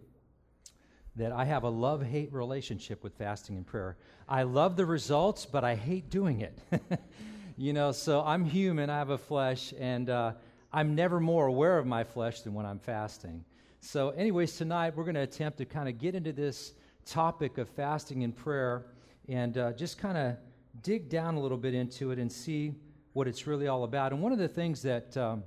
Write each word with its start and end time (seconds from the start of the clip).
that 1.16 1.32
I 1.32 1.44
have 1.44 1.64
a 1.64 1.68
love 1.68 2.02
hate 2.02 2.32
relationship 2.32 3.02
with 3.02 3.12
fasting 3.14 3.56
and 3.56 3.66
prayer. 3.66 3.98
I 4.26 4.44
love 4.44 4.76
the 4.76 4.86
results, 4.86 5.44
but 5.44 5.62
I 5.62 5.74
hate 5.74 6.08
doing 6.08 6.40
it. 6.40 6.58
you 7.58 7.74
know, 7.74 7.92
so 7.92 8.22
I'm 8.22 8.46
human, 8.46 8.88
I 8.88 8.96
have 8.96 9.10
a 9.10 9.18
flesh, 9.18 9.74
and 9.78 10.08
uh, 10.08 10.32
I'm 10.72 10.94
never 10.94 11.20
more 11.20 11.46
aware 11.46 11.76
of 11.76 11.86
my 11.86 12.04
flesh 12.04 12.40
than 12.42 12.54
when 12.54 12.64
I'm 12.64 12.78
fasting. 12.78 13.44
So, 13.80 14.10
anyways, 14.10 14.56
tonight 14.56 14.96
we're 14.96 15.04
going 15.04 15.16
to 15.16 15.22
attempt 15.22 15.58
to 15.58 15.66
kind 15.66 15.88
of 15.88 15.98
get 15.98 16.14
into 16.14 16.32
this 16.32 16.72
topic 17.06 17.58
of 17.58 17.68
fasting 17.68 18.24
and 18.24 18.36
prayer 18.36 18.86
and 19.28 19.58
uh, 19.58 19.72
just 19.72 19.98
kind 19.98 20.18
of 20.18 20.36
dig 20.82 21.08
down 21.08 21.34
a 21.34 21.40
little 21.40 21.58
bit 21.58 21.74
into 21.74 22.10
it 22.10 22.18
and 22.18 22.30
see 22.30 22.74
what 23.12 23.26
it's 23.26 23.46
really 23.46 23.66
all 23.66 23.84
about. 23.84 24.12
And 24.12 24.22
one 24.22 24.32
of 24.32 24.38
the 24.38 24.48
things 24.48 24.82
that 24.82 25.16
um, 25.16 25.42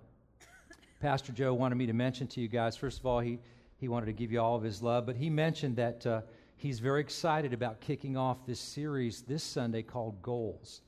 Pastor 1.00 1.32
Joe 1.32 1.54
wanted 1.54 1.76
me 1.76 1.86
to 1.86 1.94
mention 1.94 2.28
to 2.28 2.42
you 2.42 2.48
guys, 2.48 2.76
first 2.78 3.00
of 3.00 3.06
all, 3.06 3.20
he, 3.20 3.40
he 3.78 3.88
wanted 3.88 4.08
to 4.08 4.14
give 4.14 4.32
you 4.32 4.42
all 4.42 4.56
of 4.56 4.64
his 4.64 4.82
love, 4.82 5.06
but 5.06 5.16
he 5.16 5.30
mentioned 5.30 5.76
that 5.78 6.06
uh, 6.06 6.22
he's 6.56 6.80
very 6.80 7.02
excited 7.02 7.54
about 7.54 7.82
kicking 7.82 8.16
off 8.16 8.46
this 8.46 8.60
series 8.60 9.22
this 9.22 9.44
Sunday 9.44 9.82
called 9.82 10.22
Goals. 10.22 10.82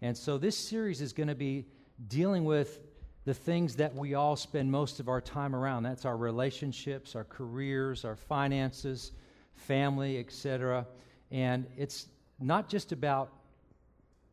And 0.00 0.16
so 0.16 0.36
this 0.36 0.56
series 0.56 1.00
is 1.00 1.12
going 1.12 1.28
to 1.28 1.34
be 1.34 1.66
dealing 2.08 2.44
with 2.44 2.80
the 3.24 3.34
things 3.34 3.76
that 3.76 3.94
we 3.94 4.14
all 4.14 4.34
spend 4.36 4.70
most 4.70 4.98
of 4.98 5.08
our 5.08 5.20
time 5.20 5.54
around. 5.54 5.84
That's 5.84 6.04
our 6.04 6.16
relationships, 6.16 7.14
our 7.14 7.24
careers, 7.24 8.04
our 8.04 8.16
finances, 8.16 9.12
family, 9.54 10.18
etc. 10.18 10.86
And 11.30 11.66
it's 11.76 12.06
not 12.40 12.68
just 12.68 12.92
about 12.92 13.32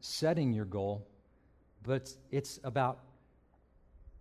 setting 0.01 0.53
your 0.53 0.65
goal, 0.65 1.07
but 1.83 2.13
it's 2.31 2.59
about 2.63 2.99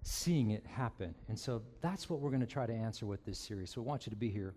seeing 0.03 0.51
it 0.51 0.65
happen. 0.67 1.15
And 1.29 1.39
so 1.39 1.63
that's 1.81 2.09
what 2.09 2.21
we're 2.21 2.31
going 2.31 2.41
to 2.41 2.47
try 2.47 2.67
to 2.67 2.73
answer 2.73 3.07
with 3.07 3.25
this 3.25 3.39
series. 3.39 3.71
So 3.71 3.81
we 3.81 3.87
want 3.87 4.07
you 4.07 4.11
to 4.11 4.17
be 4.17 4.31
here 4.31 4.55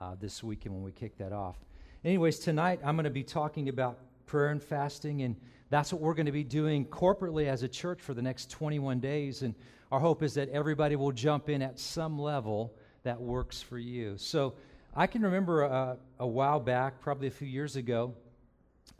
uh, 0.00 0.14
this 0.20 0.42
weekend 0.42 0.74
when 0.74 0.84
we 0.84 0.92
kick 0.92 1.18
that 1.18 1.32
off. 1.32 1.56
Anyways, 2.04 2.38
tonight 2.38 2.80
I'm 2.84 2.96
going 2.96 3.04
to 3.04 3.10
be 3.10 3.22
talking 3.22 3.68
about 3.68 3.98
prayer 4.26 4.48
and 4.48 4.62
fasting, 4.62 5.22
and 5.22 5.36
that's 5.70 5.92
what 5.92 6.00
we're 6.00 6.14
going 6.14 6.26
to 6.26 6.32
be 6.32 6.44
doing 6.44 6.84
corporately 6.86 7.46
as 7.46 7.62
a 7.62 7.68
church 7.68 8.00
for 8.00 8.14
the 8.14 8.22
next 8.22 8.50
21 8.50 9.00
days. 9.00 9.42
And 9.42 9.54
our 9.90 10.00
hope 10.00 10.22
is 10.22 10.34
that 10.34 10.48
everybody 10.50 10.96
will 10.96 11.12
jump 11.12 11.48
in 11.48 11.62
at 11.62 11.78
some 11.78 12.18
level 12.18 12.74
that 13.02 13.20
works 13.20 13.60
for 13.60 13.78
you. 13.78 14.16
So 14.16 14.54
I 14.96 15.08
can 15.08 15.22
remember 15.22 15.64
uh, 15.64 15.96
a 16.20 16.26
while 16.26 16.60
back, 16.60 17.00
probably 17.00 17.26
a 17.26 17.30
few 17.32 17.48
years 17.48 17.74
ago, 17.74 18.14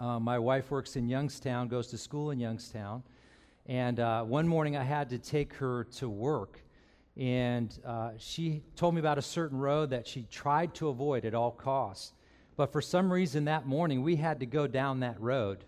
uh, 0.00 0.19
my 0.19 0.41
wife 0.41 0.73
works 0.73 0.97
in 0.97 1.09
Youngstown, 1.09 1.69
goes 1.69 1.87
to 1.89 1.98
school 1.98 2.33
in 2.33 2.41
Youngstown. 2.41 3.05
And 3.67 4.00
uh, 4.00 4.25
one 4.25 4.48
morning 4.48 4.77
I 4.77 4.83
had 4.83 5.09
to 5.11 5.19
take 5.19 5.55
her 5.55 5.84
to 5.98 6.09
work. 6.09 6.59
And 7.17 7.78
uh, 7.87 8.10
she 8.19 8.65
told 8.75 8.94
me 8.94 8.99
about 8.99 9.19
a 9.19 9.22
certain 9.22 9.56
road 9.56 9.91
that 9.91 10.04
she 10.09 10.27
tried 10.33 10.75
to 10.75 10.88
avoid 10.88 11.25
at 11.25 11.33
all 11.33 11.53
costs. 11.53 12.12
But 12.56 12.72
for 12.72 12.83
some 12.83 13.12
reason 13.12 13.44
that 13.44 13.65
morning 13.65 14.03
we 14.03 14.16
had 14.16 14.41
to 14.41 14.47
go 14.47 14.66
down 14.66 14.99
that 15.00 15.21
road. 15.21 15.62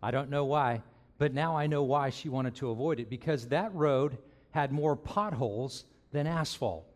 I 0.00 0.12
don't 0.12 0.30
know 0.30 0.44
why, 0.44 0.80
but 1.18 1.34
now 1.34 1.56
I 1.56 1.66
know 1.66 1.82
why 1.82 2.10
she 2.10 2.28
wanted 2.28 2.54
to 2.56 2.70
avoid 2.70 3.00
it 3.00 3.10
because 3.10 3.48
that 3.48 3.74
road 3.74 4.16
had 4.52 4.70
more 4.70 4.94
potholes 4.94 5.86
than 6.12 6.28
asphalt. 6.28 6.86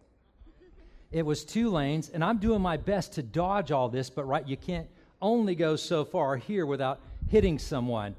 It 1.12 1.24
was 1.24 1.44
two 1.44 1.70
lanes, 1.70 2.10
and 2.10 2.22
I'm 2.24 2.38
doing 2.38 2.60
my 2.60 2.76
best 2.76 3.14
to 3.14 3.22
dodge 3.22 3.70
all 3.72 3.88
this, 3.88 4.10
but 4.10 4.24
right, 4.24 4.46
you 4.46 4.56
can't 4.56 4.88
only 5.22 5.54
go 5.54 5.76
so 5.76 6.04
far 6.04 6.36
here 6.36 6.66
without 6.66 7.00
hitting 7.28 7.58
someone. 7.58 8.16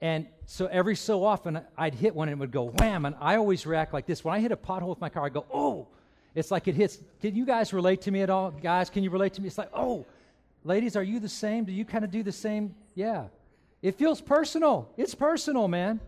And 0.00 0.26
so 0.44 0.66
every 0.66 0.96
so 0.96 1.24
often, 1.24 1.60
I'd 1.78 1.94
hit 1.94 2.14
one 2.14 2.28
and 2.28 2.36
it 2.36 2.40
would 2.40 2.50
go 2.50 2.66
wham, 2.78 3.04
and 3.04 3.14
I 3.20 3.36
always 3.36 3.66
react 3.66 3.92
like 3.92 4.06
this. 4.06 4.24
When 4.24 4.34
I 4.34 4.40
hit 4.40 4.52
a 4.52 4.56
pothole 4.56 4.88
with 4.88 5.00
my 5.00 5.08
car, 5.08 5.24
I 5.24 5.28
go, 5.28 5.46
oh, 5.52 5.86
it's 6.34 6.50
like 6.50 6.68
it 6.68 6.74
hits. 6.74 6.98
Can 7.22 7.34
you 7.34 7.46
guys 7.46 7.72
relate 7.72 8.02
to 8.02 8.10
me 8.10 8.20
at 8.20 8.28
all? 8.28 8.50
Guys, 8.50 8.90
can 8.90 9.02
you 9.02 9.10
relate 9.10 9.32
to 9.34 9.40
me? 9.40 9.46
It's 9.48 9.56
like, 9.56 9.70
oh, 9.72 10.04
ladies, 10.64 10.94
are 10.94 11.02
you 11.02 11.18
the 11.18 11.28
same? 11.28 11.64
Do 11.64 11.72
you 11.72 11.84
kind 11.84 12.04
of 12.04 12.10
do 12.10 12.22
the 12.22 12.32
same? 12.32 12.74
Yeah. 12.94 13.24
It 13.80 13.94
feels 13.94 14.20
personal. 14.20 14.90
It's 14.96 15.14
personal, 15.14 15.68
man. 15.68 16.00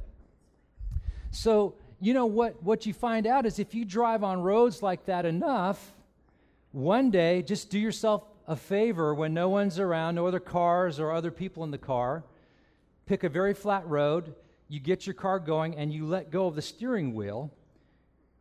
So, 1.31 1.75
you 2.01 2.13
know 2.13 2.27
what, 2.27 2.63
what 2.63 2.85
you 2.85 2.93
find 2.93 3.27
out 3.27 3.47
is 3.47 3.59
if 3.59 3.75
you 3.75 3.85
drive 3.85 4.23
on 4.23 4.43
roads 4.43 4.83
like 4.83 5.07
that 5.07 5.25
enough, 5.25 5.95
one 6.73 7.11
day, 7.11 7.43
just 7.43 7.71
do 7.71 7.79
yourself 7.79 8.25
a 8.47 8.57
favor 8.57 9.15
when 9.15 9.35
no 9.35 9.49
one's 9.49 9.79
around, 9.79 10.15
no 10.15 10.27
other 10.27 10.41
cars 10.41 11.01
or 11.01 11.13
other 11.13 11.31
people 11.31 11.65
in 11.65 11.71
the 11.71 11.79
car. 11.79 12.25
Pick 13.07 13.25
a 13.25 13.29
very 13.29 13.55
flat 13.55 13.87
road, 13.87 14.35
you 14.69 14.81
get 14.81 15.07
your 15.07 15.15
car 15.15 15.39
going, 15.39 15.77
and 15.77 15.93
you 15.93 16.07
let 16.07 16.31
go 16.31 16.47
of 16.47 16.55
the 16.55 16.63
steering 16.63 17.15
wheel. 17.15 17.53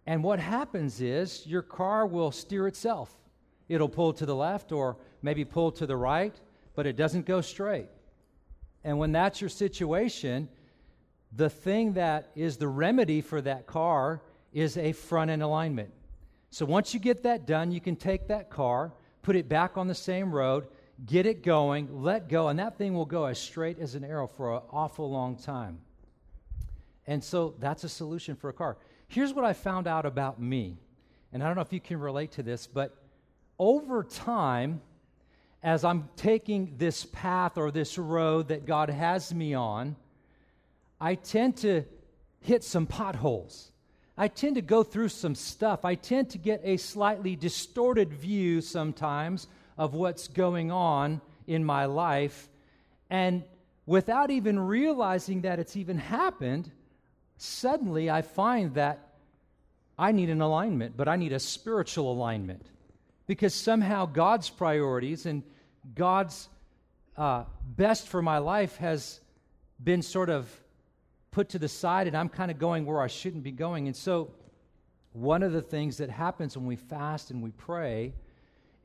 And 0.05 0.23
what 0.23 0.39
happens 0.39 1.01
is 1.01 1.45
your 1.45 1.61
car 1.61 2.05
will 2.05 2.31
steer 2.31 2.67
itself. 2.67 3.13
It'll 3.69 3.89
pull 3.89 4.13
to 4.13 4.25
the 4.25 4.35
left 4.35 4.71
or 4.71 4.97
maybe 5.21 5.43
pull 5.43 5.71
to 5.73 5.85
the 5.85 5.97
right, 5.97 6.35
but 6.75 6.85
it 6.85 6.95
doesn't 6.95 7.25
go 7.25 7.41
straight. 7.41 7.89
And 8.83 8.97
when 8.99 9.11
that's 9.11 9.41
your 9.41 9.49
situation, 9.49 10.47
the 11.35 11.49
thing 11.49 11.93
that 11.93 12.31
is 12.35 12.57
the 12.57 12.67
remedy 12.67 13.19
for 13.19 13.41
that 13.41 13.67
car 13.67 14.21
is 14.53 14.77
a 14.77 14.93
front 14.93 15.31
end 15.31 15.43
alignment. 15.43 15.91
So 16.50 16.66
once 16.66 16.94
you 16.94 17.00
get 17.00 17.24
that 17.24 17.46
done, 17.46 17.72
you 17.72 17.81
can 17.81 17.96
take 17.96 18.28
that 18.28 18.50
car, 18.50 18.94
put 19.22 19.35
it 19.35 19.50
back 19.50 19.78
on 19.78 19.88
the 19.88 19.96
same 19.96 20.34
road, 20.34 20.68
get 21.06 21.25
it 21.25 21.44
going, 21.44 22.02
let 22.02 22.30
go, 22.30 22.47
and 22.47 22.59
that 22.59 22.78
thing 22.78 22.94
will 22.94 23.06
go 23.06 23.25
as 23.25 23.40
straight 23.40 23.80
as 23.80 23.96
an 23.96 24.03
arrow 24.03 24.28
for 24.28 24.56
an 24.56 24.62
awful 24.72 25.09
long 25.12 25.35
time. 25.35 25.80
And 27.06 27.24
so 27.24 27.56
that's 27.59 27.84
a 27.84 27.90
solution 27.90 28.35
for 28.35 28.50
a 28.50 28.53
car. 28.53 28.78
Here's 29.08 29.34
what 29.34 29.46
I 29.46 29.53
found 29.53 29.88
out 29.88 30.06
about 30.06 30.41
me. 30.41 30.78
And 31.31 31.44
I 31.44 31.47
don't 31.47 31.56
know 31.56 31.62
if 31.62 31.74
you 31.74 31.80
can 31.80 32.00
relate 32.00 32.31
to 32.34 32.44
this, 32.44 32.68
but 32.68 32.96
over 33.59 34.03
time, 34.03 34.81
as 35.64 35.84
I'm 35.84 36.09
taking 36.16 36.75
this 36.78 37.06
path 37.06 37.58
or 37.58 37.72
this 37.72 37.97
road 37.97 38.50
that 38.50 38.66
God 38.66 38.90
has 38.90 39.34
me 39.34 39.53
on, 39.53 39.96
I 41.00 41.16
tend 41.16 41.58
to 41.58 41.84
hit 42.40 42.64
some 42.64 42.85
potholes. 42.85 43.72
I 44.17 44.28
tend 44.28 44.55
to 44.55 44.61
go 44.61 44.83
through 44.83 45.09
some 45.09 45.35
stuff. 45.35 45.85
I 45.85 45.95
tend 45.95 46.31
to 46.31 46.39
get 46.39 46.61
a 46.63 46.78
slightly 46.78 47.35
distorted 47.35 48.11
view 48.11 48.61
sometimes 48.61 49.47
of 49.78 49.94
what's 49.94 50.28
going 50.28 50.72
on 50.72 51.22
in 51.45 51.63
my 51.63 51.85
life. 51.85 52.50
And 53.11 53.44
without 53.85 54.31
even 54.31 54.59
realizing 54.59 55.41
that 55.41 55.59
it's 55.59 55.75
even 55.75 56.00
happened, 56.00 56.72
suddenly 57.38 58.09
I 58.09 58.23
find 58.23 58.73
that 58.73 59.13
I 60.00 60.11
need 60.11 60.29
an 60.29 60.41
alignment, 60.41 60.97
but 60.97 61.07
I 61.07 61.16
need 61.16 61.31
a 61.31 61.39
spiritual 61.39 62.11
alignment. 62.11 62.66
Because 63.28 63.53
somehow 63.53 64.07
God's 64.07 64.49
priorities 64.49 65.28
and 65.28 65.44
God's 65.94 66.49
uh, 67.16 67.44
best 67.75 68.07
for 68.07 68.22
my 68.22 68.39
life 68.39 68.78
has 68.78 69.19
been 69.84 70.02
sort 70.02 70.29
of 70.29 70.49
put 71.37 71.49
to 71.49 71.59
the 71.59 71.67
side 71.67 72.07
and 72.07 72.17
I'm 72.17 72.29
kind 72.29 72.49
of 72.49 72.57
going 72.57 72.84
where 72.84 72.99
I 72.99 73.05
shouldn't 73.05 73.43
be 73.43 73.51
going. 73.51 73.85
And 73.85 73.95
so, 73.95 74.31
one 75.13 75.43
of 75.43 75.51
the 75.51 75.61
things 75.61 75.97
that 75.97 76.09
happens 76.09 76.57
when 76.57 76.66
we 76.66 76.75
fast 76.75 77.29
and 77.29 77.43
we 77.43 77.51
pray 77.51 78.16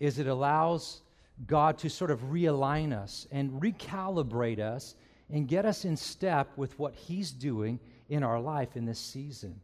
is 0.00 0.18
it 0.18 0.26
allows 0.26 1.00
God 1.46 1.78
to 1.78 1.88
sort 1.88 2.10
of 2.10 2.20
realign 2.24 2.92
us 2.92 3.26
and 3.32 3.50
recalibrate 3.52 4.58
us 4.58 4.96
and 5.30 5.48
get 5.48 5.64
us 5.64 5.86
in 5.86 5.96
step 5.96 6.46
with 6.56 6.78
what 6.78 6.94
He's 6.94 7.30
doing 7.30 7.80
in 8.10 8.22
our 8.22 8.38
life 8.38 8.76
in 8.76 8.84
this 8.84 8.98
season. 8.98 9.58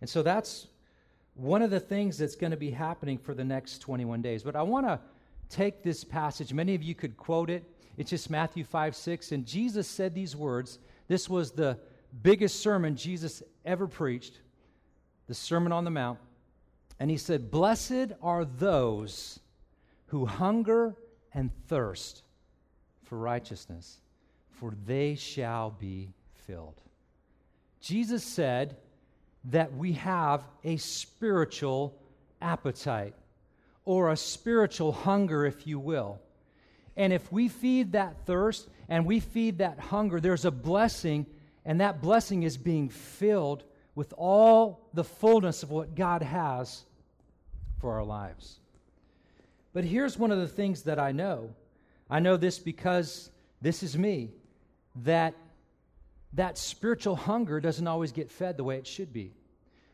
And 0.00 0.08
so 0.08 0.22
that's 0.22 0.68
one 1.34 1.62
of 1.62 1.70
the 1.70 1.80
things 1.80 2.16
that's 2.16 2.36
going 2.36 2.52
to 2.52 2.56
be 2.56 2.70
happening 2.70 3.18
for 3.18 3.34
the 3.34 3.44
next 3.44 3.80
21 3.80 4.22
days. 4.22 4.44
But 4.44 4.54
I 4.54 4.62
want 4.62 4.86
to 4.86 5.00
take 5.48 5.82
this 5.82 6.04
passage. 6.04 6.52
Many 6.52 6.76
of 6.76 6.82
you 6.84 6.94
could 6.94 7.16
quote 7.16 7.50
it. 7.50 7.64
It's 7.96 8.10
just 8.10 8.30
Matthew 8.30 8.62
5 8.62 8.94
6. 8.94 9.32
And 9.32 9.44
Jesus 9.44 9.88
said 9.88 10.14
these 10.14 10.36
words. 10.36 10.78
This 11.08 11.28
was 11.28 11.50
the 11.50 11.76
biggest 12.22 12.60
sermon 12.60 12.96
Jesus 12.96 13.42
ever 13.64 13.86
preached, 13.86 14.40
the 15.26 15.34
Sermon 15.34 15.72
on 15.72 15.84
the 15.84 15.90
Mount. 15.90 16.18
And 16.98 17.10
he 17.10 17.16
said, 17.16 17.50
Blessed 17.50 18.12
are 18.22 18.44
those 18.44 19.40
who 20.06 20.26
hunger 20.26 20.96
and 21.32 21.50
thirst 21.68 22.22
for 23.04 23.16
righteousness, 23.18 24.00
for 24.50 24.74
they 24.84 25.14
shall 25.14 25.70
be 25.70 26.10
filled. 26.46 26.80
Jesus 27.80 28.22
said 28.22 28.76
that 29.44 29.74
we 29.74 29.94
have 29.94 30.44
a 30.64 30.76
spiritual 30.76 31.96
appetite 32.42 33.14
or 33.84 34.10
a 34.10 34.16
spiritual 34.16 34.92
hunger, 34.92 35.46
if 35.46 35.66
you 35.66 35.78
will. 35.78 36.20
And 36.96 37.12
if 37.12 37.32
we 37.32 37.48
feed 37.48 37.92
that 37.92 38.26
thirst 38.26 38.68
and 38.88 39.06
we 39.06 39.20
feed 39.20 39.58
that 39.58 39.78
hunger, 39.78 40.20
there's 40.20 40.44
a 40.44 40.50
blessing, 40.50 41.26
and 41.64 41.80
that 41.80 42.00
blessing 42.00 42.42
is 42.42 42.56
being 42.56 42.88
filled 42.88 43.64
with 43.94 44.12
all 44.16 44.88
the 44.94 45.04
fullness 45.04 45.62
of 45.62 45.70
what 45.70 45.94
God 45.94 46.22
has 46.22 46.84
for 47.80 47.94
our 47.94 48.04
lives. 48.04 48.60
But 49.72 49.84
here's 49.84 50.18
one 50.18 50.30
of 50.30 50.38
the 50.38 50.48
things 50.48 50.82
that 50.82 50.98
I 50.98 51.12
know. 51.12 51.50
I 52.08 52.20
know 52.20 52.36
this 52.36 52.58
because 52.58 53.30
this 53.60 53.82
is 53.82 53.96
me 53.96 54.30
that 55.04 55.34
that 56.32 56.58
spiritual 56.58 57.16
hunger 57.16 57.60
doesn't 57.60 57.86
always 57.86 58.12
get 58.12 58.30
fed 58.30 58.56
the 58.56 58.64
way 58.64 58.78
it 58.78 58.86
should 58.86 59.12
be. 59.12 59.32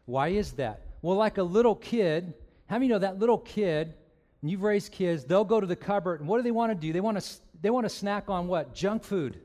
Why 0.07 0.29
is 0.29 0.53
that? 0.53 0.83
Well, 1.03 1.17
like 1.17 1.39
a 1.39 1.43
little 1.43 1.75
kid, 1.75 2.35
how 2.67 2.77
many 2.77 2.89
know 2.89 2.99
that 2.99 3.19
little 3.19 3.39
kid, 3.39 3.95
and 4.41 4.51
you've 4.51 4.63
raised 4.63 4.93
kids, 4.93 5.25
they'll 5.25 5.45
go 5.45 5.61
to 5.61 5.67
the 5.67 5.77
cupboard, 5.77 6.21
and 6.21 6.29
what 6.29 6.39
do 6.39 6.43
they 6.43 6.51
want 6.51 6.71
to 6.71 6.75
do? 6.75 6.93
They 6.93 7.01
want 7.01 7.21
to, 7.21 7.37
they 7.61 7.71
want 7.71 7.85
to 7.85 7.91
snack 7.91 8.29
on 8.29 8.49
what? 8.49 8.75
Junk 8.75 9.03
food. 9.03 9.41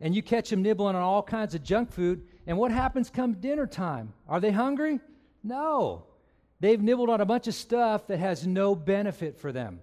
And 0.00 0.14
you 0.14 0.22
catch 0.22 0.50
them 0.50 0.62
nibbling 0.62 0.96
on 0.96 1.02
all 1.02 1.22
kinds 1.22 1.54
of 1.54 1.62
junk 1.62 1.92
food, 1.92 2.22
and 2.46 2.56
what 2.56 2.70
happens 2.70 3.10
come 3.10 3.34
dinner 3.34 3.66
time? 3.66 4.12
Are 4.28 4.40
they 4.40 4.50
hungry? 4.50 5.00
No. 5.42 6.04
They've 6.60 6.80
nibbled 6.80 7.10
on 7.10 7.20
a 7.20 7.26
bunch 7.26 7.46
of 7.48 7.54
stuff 7.54 8.06
that 8.06 8.18
has 8.18 8.46
no 8.46 8.74
benefit 8.74 9.38
for 9.38 9.52
them. 9.52 9.80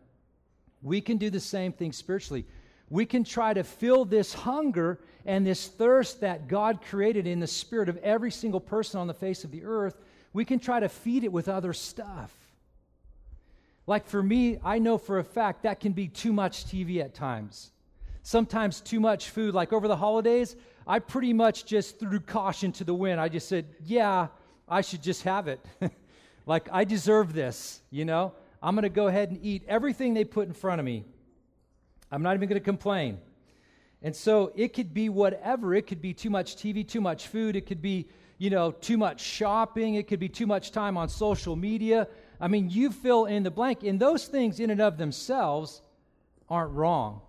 We 0.81 1.01
can 1.01 1.17
do 1.17 1.29
the 1.29 1.39
same 1.39 1.71
thing 1.71 1.91
spiritually. 1.91 2.45
We 2.89 3.05
can 3.05 3.23
try 3.23 3.53
to 3.53 3.63
fill 3.63 4.05
this 4.05 4.33
hunger 4.33 4.99
and 5.25 5.45
this 5.45 5.67
thirst 5.67 6.21
that 6.21 6.47
God 6.47 6.81
created 6.81 7.27
in 7.27 7.39
the 7.39 7.47
spirit 7.47 7.89
of 7.89 7.97
every 7.97 8.31
single 8.31 8.61
person 8.61 8.99
on 8.99 9.07
the 9.07 9.13
face 9.13 9.43
of 9.43 9.51
the 9.51 9.65
earth. 9.65 9.97
We 10.33 10.45
can 10.45 10.59
try 10.59 10.79
to 10.79 10.87
feed 10.87 11.23
it 11.23 11.31
with 11.31 11.49
other 11.49 11.73
stuff. 11.73 12.33
Like 13.87 14.05
for 14.07 14.21
me, 14.21 14.59
I 14.63 14.79
know 14.79 14.97
for 14.97 15.19
a 15.19 15.23
fact 15.23 15.63
that 15.63 15.79
can 15.79 15.93
be 15.93 16.07
too 16.07 16.31
much 16.31 16.65
TV 16.65 17.01
at 17.01 17.13
times. 17.13 17.71
Sometimes 18.27 18.81
too 18.81 18.99
much 18.99 19.29
food. 19.29 19.53
Like 19.53 19.71
over 19.71 19.87
the 19.87 19.95
holidays, 19.95 20.57
I 20.85 20.99
pretty 20.99 21.31
much 21.31 21.65
just 21.65 21.97
threw 21.97 22.19
caution 22.19 22.73
to 22.73 22.83
the 22.83 22.93
wind. 22.93 23.21
I 23.21 23.29
just 23.29 23.47
said, 23.47 23.67
yeah, 23.85 24.27
I 24.67 24.81
should 24.81 25.01
just 25.01 25.23
have 25.23 25.47
it. 25.47 25.65
like 26.45 26.67
I 26.69 26.83
deserve 26.83 27.31
this, 27.31 27.79
you 27.89 28.03
know? 28.03 28.33
I'm 28.61 28.75
going 28.75 28.83
to 28.83 28.89
go 28.89 29.07
ahead 29.07 29.29
and 29.29 29.39
eat 29.41 29.63
everything 29.65 30.13
they 30.13 30.25
put 30.25 30.45
in 30.45 30.53
front 30.53 30.81
of 30.81 30.85
me. 30.85 31.05
I'm 32.11 32.21
not 32.21 32.35
even 32.35 32.49
going 32.49 32.59
to 32.59 32.65
complain. 32.65 33.19
And 34.01 34.13
so 34.13 34.51
it 34.57 34.73
could 34.73 34.93
be 34.93 35.07
whatever. 35.07 35.73
It 35.73 35.87
could 35.87 36.01
be 36.01 36.13
too 36.13 36.29
much 36.29 36.57
TV, 36.57 36.85
too 36.85 36.99
much 36.99 37.27
food. 37.27 37.55
It 37.55 37.65
could 37.65 37.81
be, 37.81 38.09
you 38.39 38.49
know, 38.49 38.71
too 38.71 38.97
much 38.97 39.21
shopping. 39.21 39.95
It 39.95 40.09
could 40.09 40.19
be 40.19 40.27
too 40.27 40.47
much 40.47 40.73
time 40.73 40.97
on 40.97 41.07
social 41.07 41.55
media. 41.55 42.09
I 42.41 42.49
mean, 42.49 42.69
you 42.69 42.91
fill 42.91 43.23
in 43.23 43.43
the 43.43 43.51
blank. 43.51 43.83
And 43.83 43.97
those 43.97 44.27
things, 44.27 44.59
in 44.59 44.69
and 44.69 44.81
of 44.81 44.97
themselves, 44.97 45.81
aren't 46.49 46.73
wrong. 46.73 47.21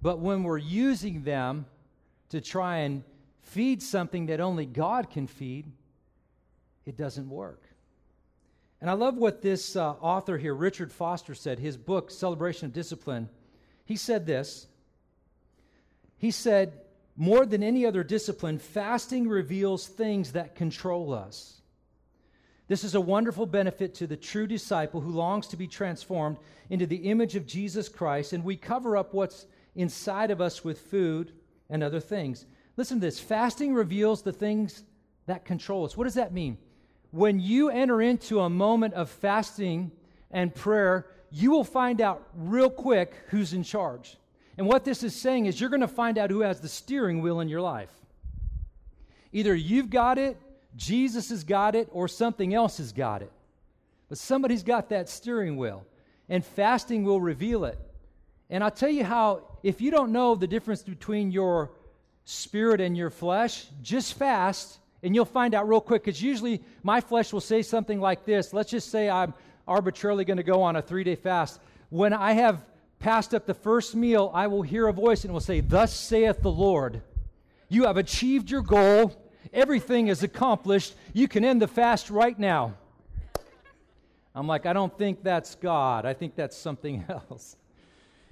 But 0.00 0.20
when 0.20 0.42
we're 0.42 0.58
using 0.58 1.22
them 1.22 1.66
to 2.30 2.40
try 2.40 2.78
and 2.78 3.02
feed 3.42 3.82
something 3.82 4.26
that 4.26 4.40
only 4.40 4.66
God 4.66 5.10
can 5.10 5.26
feed, 5.26 5.66
it 6.86 6.96
doesn't 6.96 7.28
work. 7.28 7.62
And 8.80 8.88
I 8.88 8.92
love 8.92 9.16
what 9.16 9.42
this 9.42 9.74
uh, 9.74 9.92
author 10.00 10.38
here, 10.38 10.54
Richard 10.54 10.92
Foster, 10.92 11.34
said. 11.34 11.58
His 11.58 11.76
book, 11.76 12.10
Celebration 12.10 12.66
of 12.66 12.72
Discipline, 12.72 13.28
he 13.84 13.96
said 13.96 14.24
this. 14.24 14.68
He 16.16 16.30
said, 16.30 16.80
more 17.16 17.44
than 17.44 17.64
any 17.64 17.84
other 17.84 18.04
discipline, 18.04 18.58
fasting 18.58 19.28
reveals 19.28 19.88
things 19.88 20.32
that 20.32 20.54
control 20.54 21.12
us. 21.12 21.60
This 22.68 22.84
is 22.84 22.94
a 22.94 23.00
wonderful 23.00 23.46
benefit 23.46 23.94
to 23.94 24.06
the 24.06 24.16
true 24.16 24.46
disciple 24.46 25.00
who 25.00 25.10
longs 25.10 25.48
to 25.48 25.56
be 25.56 25.66
transformed 25.66 26.36
into 26.70 26.86
the 26.86 27.08
image 27.10 27.34
of 27.34 27.46
Jesus 27.46 27.88
Christ, 27.88 28.32
and 28.32 28.44
we 28.44 28.56
cover 28.56 28.96
up 28.96 29.14
what's 29.14 29.46
inside 29.78 30.30
of 30.30 30.40
us 30.40 30.64
with 30.64 30.80
food 30.80 31.32
and 31.70 31.82
other 31.82 32.00
things. 32.00 32.44
Listen 32.76 32.98
to 32.98 33.06
this 33.06 33.20
fasting 33.20 33.72
reveals 33.72 34.22
the 34.22 34.32
things 34.32 34.82
that 35.26 35.44
control 35.44 35.84
us. 35.84 35.96
What 35.96 36.04
does 36.04 36.14
that 36.14 36.34
mean? 36.34 36.58
When 37.12 37.40
you 37.40 37.70
enter 37.70 38.02
into 38.02 38.40
a 38.40 38.50
moment 38.50 38.94
of 38.94 39.08
fasting 39.08 39.92
and 40.30 40.54
prayer, 40.54 41.06
you 41.30 41.50
will 41.50 41.64
find 41.64 42.00
out 42.00 42.26
real 42.34 42.68
quick 42.68 43.14
who's 43.28 43.52
in 43.54 43.62
charge. 43.62 44.16
And 44.58 44.66
what 44.66 44.84
this 44.84 45.02
is 45.02 45.14
saying 45.14 45.46
is 45.46 45.60
you're 45.60 45.70
going 45.70 45.80
to 45.80 45.88
find 45.88 46.18
out 46.18 46.30
who 46.30 46.40
has 46.40 46.60
the 46.60 46.68
steering 46.68 47.22
wheel 47.22 47.40
in 47.40 47.48
your 47.48 47.60
life. 47.60 47.92
Either 49.32 49.54
you've 49.54 49.90
got 49.90 50.18
it, 50.18 50.36
Jesus 50.76 51.30
has 51.30 51.44
got 51.44 51.74
it, 51.74 51.88
or 51.92 52.08
something 52.08 52.52
else 52.52 52.78
has 52.78 52.92
got 52.92 53.22
it. 53.22 53.32
But 54.08 54.18
somebody's 54.18 54.62
got 54.62 54.88
that 54.88 55.08
steering 55.08 55.56
wheel, 55.56 55.86
and 56.28 56.44
fasting 56.44 57.04
will 57.04 57.20
reveal 57.20 57.64
it. 57.64 57.78
And 58.50 58.64
I'll 58.64 58.70
tell 58.70 58.88
you 58.88 59.04
how, 59.04 59.42
if 59.62 59.80
you 59.80 59.90
don't 59.90 60.12
know 60.12 60.34
the 60.34 60.46
difference 60.46 60.82
between 60.82 61.30
your 61.30 61.70
spirit 62.24 62.80
and 62.80 62.96
your 62.96 63.10
flesh, 63.10 63.66
just 63.82 64.14
fast, 64.14 64.78
and 65.02 65.14
you'll 65.14 65.24
find 65.24 65.54
out 65.54 65.68
real 65.68 65.80
quick. 65.80 66.04
Because 66.04 66.22
usually 66.22 66.62
my 66.82 67.00
flesh 67.00 67.32
will 67.32 67.40
say 67.40 67.62
something 67.62 68.00
like 68.00 68.24
this. 68.24 68.52
Let's 68.52 68.70
just 68.70 68.90
say 68.90 69.08
I'm 69.08 69.34
arbitrarily 69.66 70.24
going 70.24 70.38
to 70.38 70.42
go 70.42 70.62
on 70.62 70.76
a 70.76 70.82
three 70.82 71.04
day 71.04 71.14
fast. 71.14 71.60
When 71.90 72.12
I 72.12 72.32
have 72.32 72.64
passed 72.98 73.34
up 73.34 73.46
the 73.46 73.54
first 73.54 73.94
meal, 73.94 74.30
I 74.34 74.46
will 74.46 74.62
hear 74.62 74.88
a 74.88 74.92
voice 74.92 75.24
and 75.24 75.32
will 75.32 75.40
say, 75.40 75.60
Thus 75.60 75.94
saith 75.94 76.42
the 76.42 76.50
Lord. 76.50 77.02
You 77.68 77.84
have 77.84 77.96
achieved 77.96 78.50
your 78.50 78.62
goal. 78.62 79.12
Everything 79.52 80.08
is 80.08 80.22
accomplished. 80.22 80.94
You 81.12 81.28
can 81.28 81.44
end 81.44 81.62
the 81.62 81.68
fast 81.68 82.10
right 82.10 82.38
now. 82.38 82.74
I'm 84.34 84.46
like, 84.46 84.66
I 84.66 84.72
don't 84.72 84.96
think 84.96 85.22
that's 85.22 85.54
God. 85.54 86.04
I 86.06 86.14
think 86.14 86.34
that's 86.34 86.56
something 86.56 87.04
else. 87.08 87.56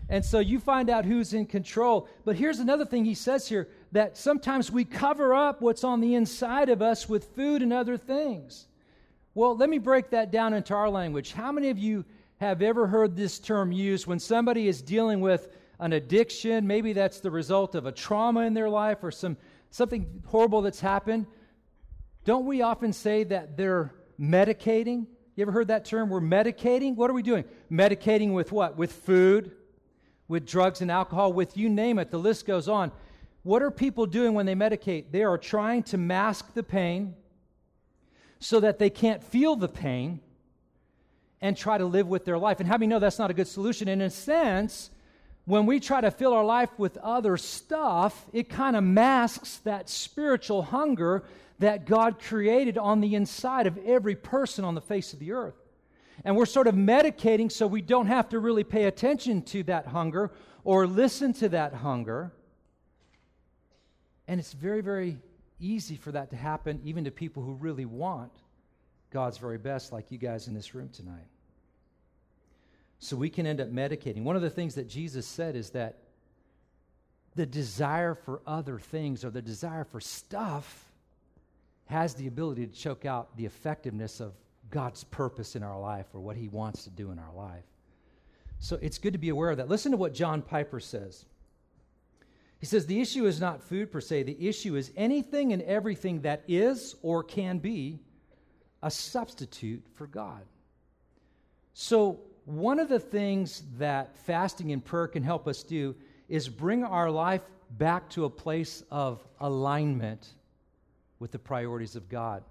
And 0.08 0.24
so 0.24 0.38
you 0.38 0.60
find 0.60 0.88
out 0.88 1.04
who's 1.04 1.34
in 1.34 1.46
control. 1.46 2.08
But 2.24 2.36
here's 2.36 2.60
another 2.60 2.84
thing 2.84 3.04
he 3.04 3.14
says 3.14 3.48
here 3.48 3.68
that 3.92 4.16
sometimes 4.16 4.70
we 4.70 4.84
cover 4.84 5.34
up 5.34 5.60
what's 5.60 5.84
on 5.84 6.00
the 6.00 6.14
inside 6.14 6.68
of 6.68 6.80
us 6.80 7.08
with 7.08 7.34
food 7.34 7.62
and 7.62 7.72
other 7.72 7.96
things. 7.96 8.68
Well, 9.34 9.56
let 9.56 9.68
me 9.68 9.78
break 9.78 10.10
that 10.10 10.30
down 10.30 10.54
into 10.54 10.74
our 10.74 10.88
language. 10.88 11.32
How 11.32 11.50
many 11.50 11.70
of 11.70 11.78
you 11.78 12.04
have 12.38 12.62
ever 12.62 12.86
heard 12.86 13.16
this 13.16 13.38
term 13.38 13.72
used 13.72 14.06
when 14.06 14.18
somebody 14.18 14.68
is 14.68 14.80
dealing 14.80 15.20
with 15.20 15.48
an 15.80 15.92
addiction? 15.92 16.66
Maybe 16.66 16.92
that's 16.92 17.20
the 17.20 17.30
result 17.30 17.74
of 17.74 17.86
a 17.86 17.92
trauma 17.92 18.42
in 18.42 18.54
their 18.54 18.70
life 18.70 18.98
or 19.02 19.10
some, 19.10 19.36
something 19.70 20.22
horrible 20.26 20.62
that's 20.62 20.80
happened. 20.80 21.26
Don't 22.24 22.46
we 22.46 22.62
often 22.62 22.92
say 22.92 23.24
that 23.24 23.56
they're 23.56 23.92
medicating? 24.20 25.06
You 25.34 25.42
ever 25.42 25.52
heard 25.52 25.68
that 25.68 25.84
term? 25.84 26.08
We're 26.08 26.20
medicating. 26.20 26.96
What 26.96 27.10
are 27.10 27.14
we 27.14 27.22
doing? 27.22 27.44
Medicating 27.70 28.32
with 28.32 28.52
what? 28.52 28.76
With 28.76 28.92
food, 28.92 29.52
with 30.28 30.46
drugs 30.46 30.80
and 30.80 30.90
alcohol, 30.90 31.32
with 31.32 31.56
you 31.56 31.68
name 31.68 31.98
it. 31.98 32.10
The 32.10 32.18
list 32.18 32.46
goes 32.46 32.68
on. 32.68 32.92
What 33.42 33.62
are 33.62 33.70
people 33.70 34.06
doing 34.06 34.34
when 34.34 34.46
they 34.46 34.54
medicate? 34.54 35.12
They 35.12 35.22
are 35.22 35.38
trying 35.38 35.84
to 35.84 35.98
mask 35.98 36.54
the 36.54 36.62
pain 36.62 37.14
so 38.40 38.60
that 38.60 38.78
they 38.78 38.90
can't 38.90 39.22
feel 39.22 39.56
the 39.56 39.68
pain 39.68 40.20
and 41.40 41.56
try 41.56 41.78
to 41.78 41.84
live 41.84 42.08
with 42.08 42.24
their 42.24 42.38
life. 42.38 42.60
And 42.60 42.68
how 42.68 42.74
many 42.74 42.88
know 42.88 42.98
that's 42.98 43.18
not 43.18 43.30
a 43.30 43.34
good 43.34 43.46
solution? 43.46 43.88
In 43.88 44.00
a 44.00 44.10
sense, 44.10 44.90
when 45.44 45.64
we 45.64 45.78
try 45.78 46.00
to 46.00 46.10
fill 46.10 46.34
our 46.34 46.44
life 46.44 46.70
with 46.76 46.96
other 46.98 47.36
stuff, 47.36 48.26
it 48.32 48.48
kind 48.48 48.74
of 48.74 48.82
masks 48.82 49.58
that 49.58 49.88
spiritual 49.88 50.62
hunger 50.62 51.22
that 51.60 51.86
God 51.86 52.20
created 52.20 52.76
on 52.76 53.00
the 53.00 53.14
inside 53.14 53.66
of 53.66 53.78
every 53.78 54.16
person 54.16 54.64
on 54.64 54.74
the 54.74 54.80
face 54.80 55.12
of 55.12 55.20
the 55.20 55.32
earth. 55.32 55.54
And 56.24 56.36
we're 56.36 56.46
sort 56.46 56.66
of 56.66 56.74
medicating 56.74 57.50
so 57.50 57.66
we 57.66 57.82
don't 57.82 58.06
have 58.06 58.28
to 58.30 58.38
really 58.38 58.64
pay 58.64 58.84
attention 58.84 59.42
to 59.42 59.62
that 59.64 59.86
hunger 59.86 60.32
or 60.64 60.86
listen 60.86 61.32
to 61.34 61.48
that 61.50 61.74
hunger. 61.74 62.32
And 64.26 64.40
it's 64.40 64.52
very, 64.52 64.80
very 64.80 65.18
easy 65.60 65.96
for 65.96 66.12
that 66.12 66.30
to 66.30 66.36
happen, 66.36 66.80
even 66.84 67.04
to 67.04 67.10
people 67.10 67.42
who 67.42 67.54
really 67.54 67.84
want 67.84 68.32
God's 69.10 69.38
very 69.38 69.58
best, 69.58 69.92
like 69.92 70.10
you 70.10 70.18
guys 70.18 70.48
in 70.48 70.54
this 70.54 70.74
room 70.74 70.88
tonight. 70.88 71.28
So 72.98 73.16
we 73.16 73.30
can 73.30 73.46
end 73.46 73.60
up 73.60 73.70
medicating. 73.70 74.24
One 74.24 74.36
of 74.36 74.42
the 74.42 74.50
things 74.50 74.74
that 74.74 74.88
Jesus 74.88 75.26
said 75.26 75.54
is 75.54 75.70
that 75.70 75.98
the 77.34 77.46
desire 77.46 78.14
for 78.14 78.40
other 78.46 78.78
things 78.78 79.24
or 79.24 79.30
the 79.30 79.42
desire 79.42 79.84
for 79.84 80.00
stuff 80.00 80.86
has 81.86 82.14
the 82.14 82.26
ability 82.26 82.66
to 82.66 82.72
choke 82.72 83.04
out 83.04 83.36
the 83.36 83.44
effectiveness 83.44 84.20
of 84.20 84.32
God's 84.70 85.04
purpose 85.04 85.56
in 85.56 85.62
our 85.62 85.78
life 85.78 86.06
or 86.12 86.20
what 86.20 86.36
He 86.36 86.48
wants 86.48 86.84
to 86.84 86.90
do 86.90 87.10
in 87.10 87.18
our 87.18 87.32
life. 87.34 87.64
So 88.58 88.78
it's 88.80 88.98
good 88.98 89.12
to 89.12 89.18
be 89.18 89.28
aware 89.28 89.50
of 89.50 89.58
that. 89.58 89.68
Listen 89.68 89.92
to 89.92 89.98
what 89.98 90.14
John 90.14 90.42
Piper 90.42 90.80
says. 90.80 91.24
He 92.58 92.66
says, 92.66 92.86
The 92.86 93.00
issue 93.00 93.26
is 93.26 93.40
not 93.40 93.62
food 93.62 93.92
per 93.92 94.00
se, 94.00 94.24
the 94.24 94.48
issue 94.48 94.76
is 94.76 94.90
anything 94.96 95.52
and 95.52 95.62
everything 95.62 96.22
that 96.22 96.42
is 96.48 96.96
or 97.02 97.22
can 97.22 97.58
be 97.58 98.00
a 98.82 98.90
substitute 98.90 99.84
for 99.94 100.06
God. 100.06 100.42
So, 101.74 102.20
one 102.44 102.78
of 102.78 102.88
the 102.88 103.00
things 103.00 103.64
that 103.76 104.16
fasting 104.18 104.70
and 104.70 104.84
prayer 104.84 105.08
can 105.08 105.24
help 105.24 105.48
us 105.48 105.64
do 105.64 105.96
is 106.28 106.48
bring 106.48 106.84
our 106.84 107.10
life 107.10 107.42
back 107.72 108.08
to 108.10 108.24
a 108.24 108.30
place 108.30 108.84
of 108.90 109.26
alignment 109.40 110.28
with 111.18 111.32
the 111.32 111.38
priorities 111.38 111.96
of 111.96 112.08
God. 112.08 112.44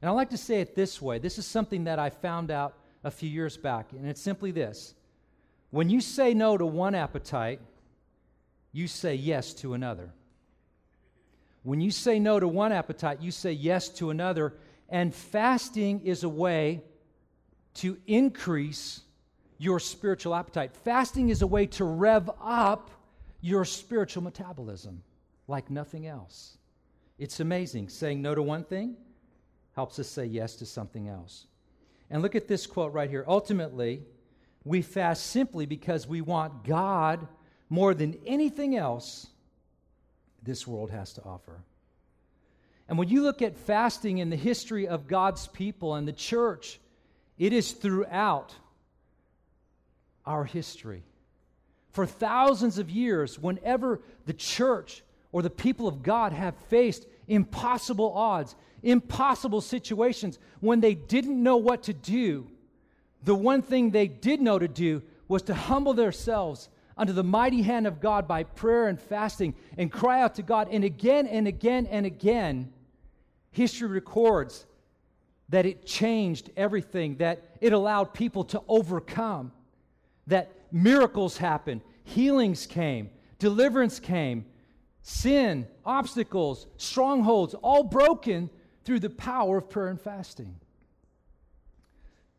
And 0.00 0.08
I 0.08 0.12
like 0.12 0.30
to 0.30 0.36
say 0.36 0.60
it 0.60 0.74
this 0.74 1.02
way 1.02 1.18
this 1.18 1.38
is 1.38 1.46
something 1.46 1.84
that 1.84 1.98
I 1.98 2.10
found 2.10 2.50
out 2.50 2.74
a 3.04 3.10
few 3.10 3.28
years 3.28 3.56
back, 3.56 3.92
and 3.92 4.06
it's 4.06 4.20
simply 4.20 4.50
this 4.50 4.94
when 5.70 5.90
you 5.90 6.00
say 6.00 6.34
no 6.34 6.56
to 6.56 6.66
one 6.66 6.94
appetite, 6.94 7.60
you 8.72 8.86
say 8.86 9.14
yes 9.14 9.52
to 9.54 9.74
another. 9.74 10.12
When 11.62 11.80
you 11.80 11.90
say 11.90 12.18
no 12.18 12.40
to 12.40 12.48
one 12.48 12.72
appetite, 12.72 13.20
you 13.20 13.30
say 13.30 13.52
yes 13.52 13.88
to 13.90 14.10
another. 14.10 14.54
And 14.88 15.14
fasting 15.14 16.00
is 16.06 16.24
a 16.24 16.28
way 16.28 16.82
to 17.74 17.98
increase 18.06 19.02
your 19.58 19.78
spiritual 19.78 20.34
appetite. 20.34 20.74
Fasting 20.74 21.28
is 21.28 21.42
a 21.42 21.46
way 21.46 21.66
to 21.66 21.84
rev 21.84 22.30
up 22.40 22.90
your 23.40 23.64
spiritual 23.64 24.22
metabolism 24.22 25.02
like 25.46 25.70
nothing 25.70 26.06
else. 26.06 26.56
It's 27.18 27.40
amazing. 27.40 27.88
Saying 27.88 28.22
no 28.22 28.34
to 28.34 28.42
one 28.42 28.64
thing 28.64 28.96
helps 29.78 30.00
us 30.00 30.08
say 30.08 30.24
yes 30.24 30.56
to 30.56 30.66
something 30.66 31.06
else. 31.06 31.46
And 32.10 32.20
look 32.20 32.34
at 32.34 32.48
this 32.48 32.66
quote 32.66 32.92
right 32.92 33.08
here. 33.08 33.24
Ultimately, 33.28 34.02
we 34.64 34.82
fast 34.82 35.26
simply 35.26 35.66
because 35.66 36.04
we 36.04 36.20
want 36.20 36.64
God 36.64 37.28
more 37.68 37.94
than 37.94 38.18
anything 38.26 38.74
else 38.74 39.28
this 40.42 40.66
world 40.66 40.90
has 40.90 41.12
to 41.12 41.22
offer. 41.22 41.62
And 42.88 42.98
when 42.98 43.08
you 43.08 43.22
look 43.22 43.40
at 43.40 43.56
fasting 43.56 44.18
in 44.18 44.30
the 44.30 44.36
history 44.36 44.88
of 44.88 45.06
God's 45.06 45.46
people 45.46 45.94
and 45.94 46.08
the 46.08 46.12
church, 46.12 46.80
it 47.38 47.52
is 47.52 47.70
throughout 47.70 48.52
our 50.26 50.42
history. 50.42 51.04
For 51.92 52.04
thousands 52.04 52.78
of 52.78 52.90
years, 52.90 53.38
whenever 53.38 54.00
the 54.26 54.32
church 54.32 55.04
or 55.30 55.40
the 55.40 55.50
people 55.50 55.86
of 55.86 56.02
God 56.02 56.32
have 56.32 56.56
faced 56.68 57.06
impossible 57.28 58.12
odds, 58.12 58.56
impossible 58.82 59.60
situations, 59.60 60.38
when 60.60 60.80
they 60.80 60.94
didn't 60.94 61.42
know 61.42 61.56
what 61.56 61.84
to 61.84 61.92
do, 61.92 62.46
the 63.24 63.34
one 63.34 63.62
thing 63.62 63.90
they 63.90 64.08
did 64.08 64.40
know 64.40 64.58
to 64.58 64.68
do 64.68 65.02
was 65.26 65.42
to 65.42 65.54
humble 65.54 65.94
themselves 65.94 66.68
under 66.96 67.12
the 67.12 67.24
mighty 67.24 67.62
hand 67.62 67.86
of 67.86 68.00
God 68.00 68.26
by 68.26 68.42
prayer 68.42 68.88
and 68.88 69.00
fasting 69.00 69.54
and 69.76 69.90
cry 69.90 70.20
out 70.20 70.34
to 70.36 70.42
God. 70.42 70.68
And 70.70 70.84
again 70.84 71.26
and 71.26 71.46
again 71.46 71.86
and 71.86 72.04
again, 72.06 72.72
history 73.50 73.88
records 73.88 74.66
that 75.48 75.64
it 75.64 75.86
changed 75.86 76.50
everything, 76.56 77.16
that 77.16 77.42
it 77.60 77.72
allowed 77.72 78.12
people 78.12 78.44
to 78.44 78.62
overcome, 78.68 79.52
that 80.26 80.52
miracles 80.70 81.38
happened, 81.38 81.80
healings 82.04 82.66
came, 82.66 83.10
deliverance 83.38 83.98
came, 83.98 84.44
sin, 85.02 85.66
obstacles, 85.86 86.66
strongholds, 86.76 87.54
all 87.54 87.84
broken 87.84 88.50
through 88.88 88.98
the 88.98 89.10
power 89.10 89.58
of 89.58 89.68
prayer 89.68 89.88
and 89.88 90.00
fasting. 90.00 90.58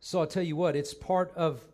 So 0.00 0.18
I'll 0.18 0.26
tell 0.26 0.42
you 0.42 0.56
what, 0.56 0.74
it's 0.74 0.92
part 0.92 1.32
of 1.36 1.64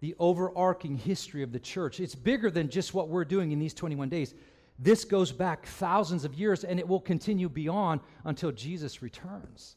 the 0.00 0.14
overarching 0.18 0.96
history 0.96 1.42
of 1.42 1.52
the 1.52 1.58
church. 1.58 2.00
It's 2.00 2.14
bigger 2.14 2.50
than 2.50 2.70
just 2.70 2.94
what 2.94 3.10
we're 3.10 3.26
doing 3.26 3.52
in 3.52 3.58
these 3.58 3.74
21 3.74 4.08
days. 4.08 4.32
This 4.78 5.04
goes 5.04 5.30
back 5.30 5.66
thousands 5.66 6.24
of 6.24 6.32
years 6.32 6.64
and 6.64 6.80
it 6.80 6.88
will 6.88 7.02
continue 7.02 7.50
beyond 7.50 8.00
until 8.24 8.50
Jesus 8.50 9.02
returns. 9.02 9.76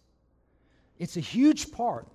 It's 0.97 1.17
a 1.17 1.19
huge 1.19 1.73
part 1.73 2.07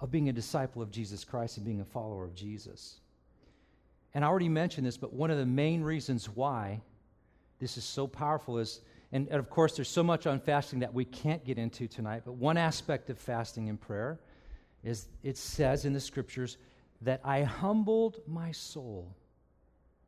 of 0.00 0.10
being 0.10 0.30
a 0.30 0.32
disciple 0.32 0.80
of 0.80 0.90
Jesus 0.90 1.24
Christ 1.24 1.58
and 1.58 1.66
being 1.66 1.82
a 1.82 1.84
follower 1.84 2.24
of 2.24 2.34
Jesus. 2.34 3.00
And 4.14 4.24
I 4.24 4.28
already 4.28 4.48
mentioned 4.48 4.86
this, 4.86 4.96
but 4.96 5.12
one 5.12 5.30
of 5.30 5.36
the 5.36 5.44
main 5.44 5.82
reasons 5.82 6.30
why 6.30 6.80
this 7.58 7.76
is 7.76 7.84
so 7.84 8.06
powerful 8.06 8.56
is, 8.58 8.80
and, 9.12 9.28
of 9.28 9.50
course, 9.50 9.76
there's 9.76 9.90
so 9.90 10.02
much 10.02 10.26
on 10.26 10.40
fasting 10.40 10.78
that 10.80 10.94
we 10.94 11.04
can't 11.04 11.44
get 11.44 11.58
into 11.58 11.86
tonight, 11.86 12.22
but 12.24 12.32
one 12.32 12.56
aspect 12.56 13.10
of 13.10 13.18
fasting 13.18 13.68
and 13.68 13.78
prayer 13.78 14.18
is 14.82 15.06
it 15.22 15.36
says 15.36 15.84
in 15.84 15.92
the 15.92 16.00
scriptures 16.00 16.56
that 17.02 17.20
I 17.22 17.42
humbled 17.42 18.20
my 18.26 18.52
soul 18.52 19.14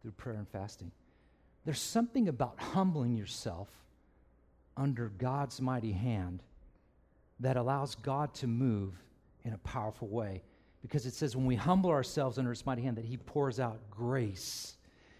through 0.01 0.13
prayer 0.13 0.37
and 0.37 0.49
fasting. 0.49 0.91
There's 1.65 1.81
something 1.81 2.29
about 2.29 2.59
humbling 2.59 3.17
yourself 3.17 3.69
under 4.77 5.09
God's 5.09 5.61
mighty 5.61 5.93
hand 5.93 6.43
that 7.41 7.57
allows 7.57 7.95
God 7.95 8.35
to 8.35 8.47
move 8.47 8.95
in 9.45 9.53
a 9.53 9.59
powerful 9.59 10.09
way. 10.09 10.43
Because 10.83 11.07
it 11.07 11.15
says 11.15 11.37
when 11.37 11.47
we 11.47 11.57
humble 11.57 11.91
ourselves 11.91 12.39
under 12.39 12.51
His 12.51 12.67
mighty 12.67 12.83
hand, 12.83 12.97
that 12.97 13.05
He 13.05 13.17
pours 13.17 13.61
out 13.61 13.81
grace. 13.91 14.77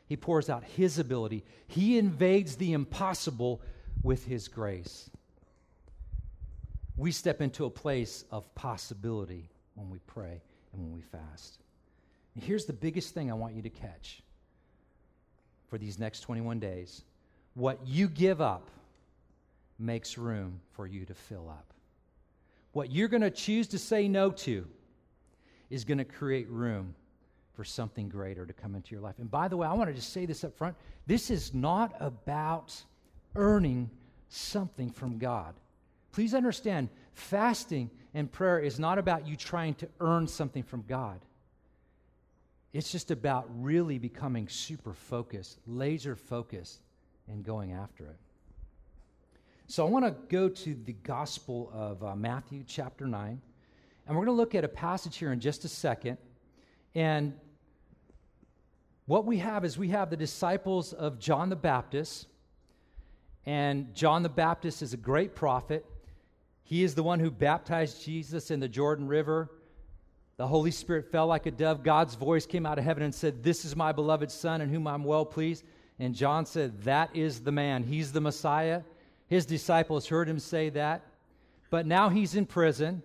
He 0.07 0.17
pours 0.17 0.51
out 0.51 0.65
His 0.65 0.99
ability. 0.99 1.45
He 1.67 1.99
invades 1.99 2.57
the 2.57 2.73
impossible 2.73 3.63
with 4.05 4.25
His 4.25 4.47
grace. 4.47 5.11
We 6.97 7.11
step 7.11 7.41
into 7.41 7.65
a 7.65 7.71
place 7.71 8.25
of 8.31 8.55
possibility 8.55 9.51
when 9.75 9.91
we 9.91 9.99
pray 10.07 10.41
and 10.73 10.83
when 10.83 10.93
we 10.93 11.01
fast. 11.01 11.59
And 12.37 12.45
here's 12.45 12.67
the 12.67 12.73
biggest 12.73 13.15
thing 13.15 13.31
I 13.33 13.35
want 13.35 13.55
you 13.55 13.63
to 13.63 13.71
catch 13.71 14.23
for 15.69 15.79
these 15.79 15.99
next 15.99 16.21
21 16.21 16.61
days 16.61 17.03
what 17.55 17.81
you 17.87 18.09
give 18.09 18.41
up 18.41 18.71
makes 19.79 20.19
room 20.19 20.61
for 20.73 20.87
you 20.87 21.05
to 21.05 21.15
fill 21.15 21.49
up. 21.49 21.73
What 22.73 22.93
you're 22.93 23.09
going 23.09 23.23
to 23.23 23.31
choose 23.31 23.69
to 23.69 23.79
say 23.79 24.09
no 24.09 24.31
to 24.31 24.67
is 25.71 25.85
going 25.85 25.99
to 25.99 26.05
create 26.05 26.49
room 26.49 26.95
for 27.55 27.65
something 27.65 28.09
greater 28.09 28.45
to 28.45 28.53
come 28.53 28.75
into 28.75 28.93
your 28.93 29.01
life. 29.01 29.15
And 29.19 29.31
by 29.31 29.47
the 29.47 29.57
way, 29.57 29.67
I 29.67 29.73
want 29.73 29.89
to 29.89 29.95
just 29.95 30.13
say 30.13 30.27
this 30.27 30.45
up 30.45 30.57
front 30.57 30.77
this 31.07 31.31
is 31.31 31.55
not 31.55 31.95
about 32.01 32.75
earning 33.37 33.91
something 34.29 34.91
from 34.91 35.19
God. 35.19 35.55
Please 36.13 36.35
understand, 36.35 36.89
fasting 37.15 37.91
and 38.15 38.31
prayer 38.31 38.61
is 38.61 38.79
not 38.79 38.99
about 38.99 39.27
you 39.27 39.37
trying 39.37 39.75
to 39.75 39.89
earn 40.01 40.27
something 40.27 40.63
from 40.63 40.85
God. 40.89 41.21
It's 42.73 42.91
just 42.91 43.11
about 43.11 43.49
really 43.55 43.99
becoming 43.99 44.49
super 44.49 44.93
focused, 44.93 45.59
laser 45.67 46.17
focused, 46.17 46.81
and 47.29 47.45
going 47.45 47.73
after 47.73 48.05
it. 48.05 48.17
So 49.67 49.87
I 49.87 49.91
want 49.91 50.05
to 50.05 50.11
go 50.29 50.49
to 50.49 50.77
the 50.85 50.93
Gospel 50.93 51.71
of 51.73 52.03
uh, 52.05 52.15
Matthew, 52.15 52.65
chapter 52.67 53.07
9. 53.07 53.41
And 54.07 54.17
we're 54.17 54.25
going 54.25 54.37
to 54.37 54.41
look 54.41 54.55
at 54.55 54.65
a 54.65 54.69
passage 54.69 55.17
here 55.17 55.33
in 55.33 55.41
just 55.41 55.65
a 55.65 55.69
second. 55.69 56.19
And 56.95 57.33
what 59.07 59.25
we 59.25 59.39
have 59.39 59.65
is 59.65 59.79
we 59.79 59.89
have 59.89 60.11
the 60.11 60.17
disciples 60.17 60.93
of 60.93 61.19
John 61.19 61.49
the 61.49 61.57
Baptist. 61.57 62.27
And 63.47 63.95
John 63.95 64.23
the 64.23 64.29
Baptist 64.29 64.83
is 64.83 64.93
a 64.93 64.99
great 64.99 65.35
prophet. 65.35 65.85
He 66.63 66.83
is 66.83 66.95
the 66.95 67.03
one 67.03 67.21
who 67.21 67.31
baptized 67.31 68.03
Jesus 68.05 68.51
in 68.51 68.61
the 68.61 68.69
Jordan 68.69 69.07
River. 69.07 69.51
The 70.37 70.47
Holy 70.47 70.71
Spirit 70.71 71.11
fell 71.13 71.27
like 71.27 71.47
a 71.47 71.51
dove. 71.51 71.83
God's 71.83 72.15
voice 72.15 72.47
came 72.47 72.67
out 72.67 72.79
of 72.79 72.85
heaven 72.85 73.03
and 73.03 73.15
said, 73.15 73.43
This 73.43 73.65
is 73.65 73.77
my 73.77 73.93
beloved 73.93 74.31
Son 74.31 74.61
in 74.61 74.69
whom 74.69 74.87
I'm 74.87 75.05
well 75.05 75.25
pleased. 75.25 75.65
And 75.99 76.15
John 76.15 76.47
said, 76.47 76.83
That 76.83 77.15
is 77.15 77.41
the 77.41 77.53
man. 77.53 77.85
He's 77.85 78.13
the 78.13 78.21
Messiah. 78.21 78.83
His 79.29 79.47
disciples 79.47 80.09
heard 80.09 80.29
him 80.29 80.39
say 80.39 80.71
that. 80.71 81.03
But 81.71 81.87
now 81.87 82.09
he's 82.09 82.35
in 82.35 82.47
prison. 82.47 83.03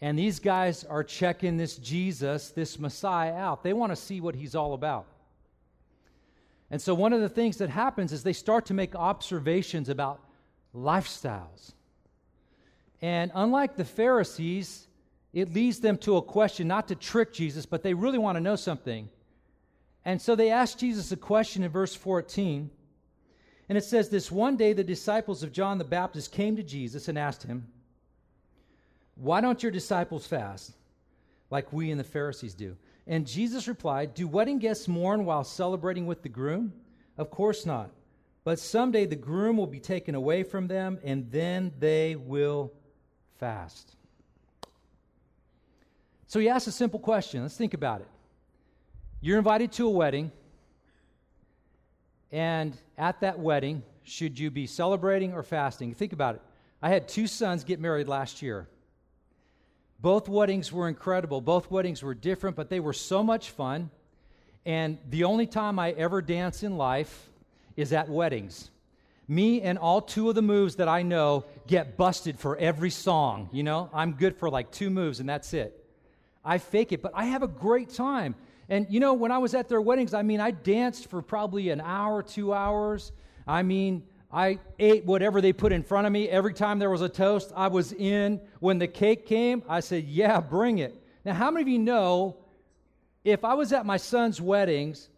And 0.00 0.18
these 0.18 0.40
guys 0.40 0.84
are 0.84 1.04
checking 1.04 1.56
this 1.56 1.76
Jesus, 1.76 2.50
this 2.50 2.78
Messiah 2.78 3.34
out. 3.34 3.62
They 3.62 3.72
want 3.72 3.92
to 3.92 3.96
see 3.96 4.20
what 4.20 4.34
he's 4.34 4.54
all 4.54 4.74
about. 4.74 5.06
And 6.74 6.82
so, 6.82 6.92
one 6.92 7.12
of 7.12 7.20
the 7.20 7.28
things 7.28 7.58
that 7.58 7.70
happens 7.70 8.12
is 8.12 8.24
they 8.24 8.32
start 8.32 8.66
to 8.66 8.74
make 8.74 8.96
observations 8.96 9.88
about 9.88 10.20
lifestyles. 10.74 11.72
And 13.00 13.30
unlike 13.32 13.76
the 13.76 13.84
Pharisees, 13.84 14.88
it 15.32 15.54
leads 15.54 15.78
them 15.78 15.96
to 15.98 16.16
a 16.16 16.22
question, 16.22 16.66
not 16.66 16.88
to 16.88 16.96
trick 16.96 17.32
Jesus, 17.32 17.64
but 17.64 17.84
they 17.84 17.94
really 17.94 18.18
want 18.18 18.34
to 18.34 18.40
know 18.40 18.56
something. 18.56 19.08
And 20.04 20.20
so 20.20 20.34
they 20.34 20.50
ask 20.50 20.76
Jesus 20.76 21.12
a 21.12 21.16
question 21.16 21.62
in 21.62 21.70
verse 21.70 21.94
14. 21.94 22.68
And 23.68 23.78
it 23.78 23.84
says 23.84 24.08
this 24.08 24.32
one 24.32 24.56
day 24.56 24.72
the 24.72 24.82
disciples 24.82 25.44
of 25.44 25.52
John 25.52 25.78
the 25.78 25.84
Baptist 25.84 26.32
came 26.32 26.56
to 26.56 26.64
Jesus 26.64 27.06
and 27.06 27.16
asked 27.16 27.44
him, 27.44 27.68
Why 29.14 29.40
don't 29.40 29.62
your 29.62 29.70
disciples 29.70 30.26
fast 30.26 30.72
like 31.50 31.72
we 31.72 31.92
and 31.92 32.00
the 32.00 32.02
Pharisees 32.02 32.54
do? 32.54 32.76
And 33.06 33.26
Jesus 33.26 33.68
replied, 33.68 34.14
Do 34.14 34.26
wedding 34.26 34.58
guests 34.58 34.88
mourn 34.88 35.24
while 35.24 35.44
celebrating 35.44 36.06
with 36.06 36.22
the 36.22 36.28
groom? 36.28 36.72
Of 37.18 37.30
course 37.30 37.66
not. 37.66 37.90
But 38.44 38.58
someday 38.58 39.06
the 39.06 39.16
groom 39.16 39.56
will 39.56 39.66
be 39.66 39.80
taken 39.80 40.14
away 40.14 40.42
from 40.42 40.68
them, 40.68 40.98
and 41.02 41.30
then 41.30 41.72
they 41.78 42.16
will 42.16 42.72
fast. 43.38 43.96
So 46.26 46.40
he 46.40 46.48
asks 46.48 46.66
a 46.66 46.72
simple 46.72 47.00
question. 47.00 47.42
Let's 47.42 47.56
think 47.56 47.74
about 47.74 48.00
it. 48.00 48.08
You're 49.20 49.38
invited 49.38 49.72
to 49.72 49.86
a 49.86 49.90
wedding, 49.90 50.30
and 52.30 52.76
at 52.98 53.20
that 53.20 53.38
wedding, 53.38 53.82
should 54.02 54.38
you 54.38 54.50
be 54.50 54.66
celebrating 54.66 55.32
or 55.32 55.42
fasting? 55.42 55.94
Think 55.94 56.12
about 56.12 56.34
it. 56.34 56.42
I 56.82 56.90
had 56.90 57.08
two 57.08 57.26
sons 57.26 57.64
get 57.64 57.80
married 57.80 58.08
last 58.08 58.42
year. 58.42 58.68
Both 60.04 60.28
weddings 60.28 60.70
were 60.70 60.86
incredible. 60.86 61.40
Both 61.40 61.70
weddings 61.70 62.02
were 62.02 62.12
different, 62.12 62.56
but 62.56 62.68
they 62.68 62.78
were 62.78 62.92
so 62.92 63.22
much 63.22 63.48
fun. 63.48 63.88
And 64.66 64.98
the 65.08 65.24
only 65.24 65.46
time 65.46 65.78
I 65.78 65.92
ever 65.92 66.20
dance 66.20 66.62
in 66.62 66.76
life, 66.76 67.30
is 67.74 67.90
at 67.90 68.10
weddings. 68.10 68.70
Me 69.26 69.62
and 69.62 69.78
all 69.78 70.02
two 70.02 70.28
of 70.28 70.34
the 70.34 70.42
moves 70.42 70.76
that 70.76 70.88
I 70.88 71.00
know 71.02 71.46
get 71.66 71.96
busted 71.96 72.38
for 72.38 72.54
every 72.58 72.90
song. 72.90 73.48
You 73.50 73.62
know, 73.62 73.88
I'm 73.94 74.12
good 74.12 74.36
for 74.36 74.50
like 74.50 74.70
two 74.70 74.90
moves 74.90 75.20
and 75.20 75.26
that's 75.28 75.54
it. 75.54 75.82
I 76.44 76.58
fake 76.58 76.92
it, 76.92 77.00
but 77.00 77.12
I 77.14 77.24
have 77.24 77.42
a 77.42 77.48
great 77.48 77.88
time. 77.88 78.34
And 78.68 78.86
you 78.90 79.00
know, 79.00 79.14
when 79.14 79.32
I 79.32 79.38
was 79.38 79.54
at 79.54 79.70
their 79.70 79.80
weddings, 79.80 80.12
I 80.12 80.20
mean, 80.20 80.38
I 80.38 80.50
danced 80.50 81.08
for 81.08 81.22
probably 81.22 81.70
an 81.70 81.80
hour, 81.80 82.22
two 82.22 82.52
hours. 82.52 83.10
I 83.46 83.62
mean, 83.62 84.02
I 84.34 84.58
ate 84.80 85.04
whatever 85.04 85.40
they 85.40 85.52
put 85.52 85.72
in 85.72 85.84
front 85.84 86.08
of 86.08 86.12
me. 86.12 86.28
Every 86.28 86.52
time 86.52 86.80
there 86.80 86.90
was 86.90 87.02
a 87.02 87.08
toast, 87.08 87.52
I 87.54 87.68
was 87.68 87.92
in. 87.92 88.40
When 88.58 88.80
the 88.80 88.88
cake 88.88 89.26
came, 89.26 89.62
I 89.68 89.78
said, 89.78 90.04
Yeah, 90.04 90.40
bring 90.40 90.78
it. 90.78 91.00
Now, 91.24 91.34
how 91.34 91.52
many 91.52 91.62
of 91.62 91.68
you 91.68 91.78
know 91.78 92.36
if 93.24 93.44
I 93.44 93.54
was 93.54 93.72
at 93.72 93.86
my 93.86 93.96
son's 93.96 94.40
weddings 94.40 95.08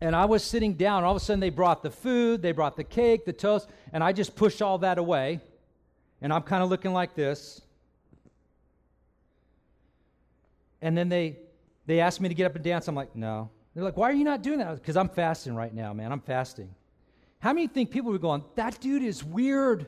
and 0.00 0.14
I 0.14 0.26
was 0.26 0.44
sitting 0.44 0.74
down, 0.74 1.02
all 1.02 1.16
of 1.16 1.20
a 1.20 1.24
sudden 1.24 1.40
they 1.40 1.50
brought 1.50 1.82
the 1.82 1.90
food, 1.90 2.40
they 2.40 2.52
brought 2.52 2.76
the 2.76 2.84
cake, 2.84 3.24
the 3.24 3.32
toast, 3.32 3.68
and 3.92 4.02
I 4.02 4.12
just 4.12 4.36
pushed 4.36 4.62
all 4.62 4.78
that 4.78 4.98
away, 4.98 5.40
and 6.22 6.32
I'm 6.32 6.42
kind 6.42 6.62
of 6.62 6.70
looking 6.70 6.92
like 6.92 7.16
this. 7.16 7.60
And 10.80 10.96
then 10.96 11.08
they 11.08 11.38
they 11.86 11.98
asked 11.98 12.20
me 12.20 12.28
to 12.28 12.34
get 12.34 12.46
up 12.46 12.54
and 12.54 12.62
dance. 12.62 12.86
I'm 12.86 12.94
like, 12.94 13.16
no. 13.16 13.50
They're 13.74 13.82
like, 13.82 13.96
why 13.96 14.08
are 14.08 14.14
you 14.14 14.24
not 14.24 14.42
doing 14.42 14.60
that? 14.60 14.76
Because 14.76 14.96
I'm 14.96 15.08
fasting 15.08 15.56
right 15.56 15.74
now, 15.74 15.92
man. 15.92 16.12
I'm 16.12 16.20
fasting. 16.20 16.72
How 17.44 17.52
many 17.52 17.66
think 17.66 17.90
people 17.90 18.10
would 18.12 18.22
go 18.22 18.30
on, 18.30 18.42
that 18.54 18.80
dude 18.80 19.02
is 19.02 19.22
weird? 19.22 19.84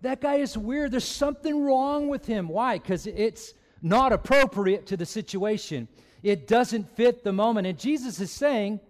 That 0.00 0.22
guy 0.22 0.36
is 0.36 0.56
weird. 0.56 0.90
There's 0.90 1.04
something 1.04 1.62
wrong 1.62 2.08
with 2.08 2.24
him. 2.24 2.48
Why? 2.48 2.78
Because 2.78 3.06
it's 3.06 3.52
not 3.82 4.10
appropriate 4.10 4.86
to 4.86 4.96
the 4.96 5.04
situation. 5.04 5.88
It 6.22 6.48
doesn't 6.48 6.96
fit 6.96 7.24
the 7.24 7.32
moment. 7.34 7.66
And 7.66 7.78
Jesus 7.78 8.20
is 8.20 8.30
saying, 8.30 8.80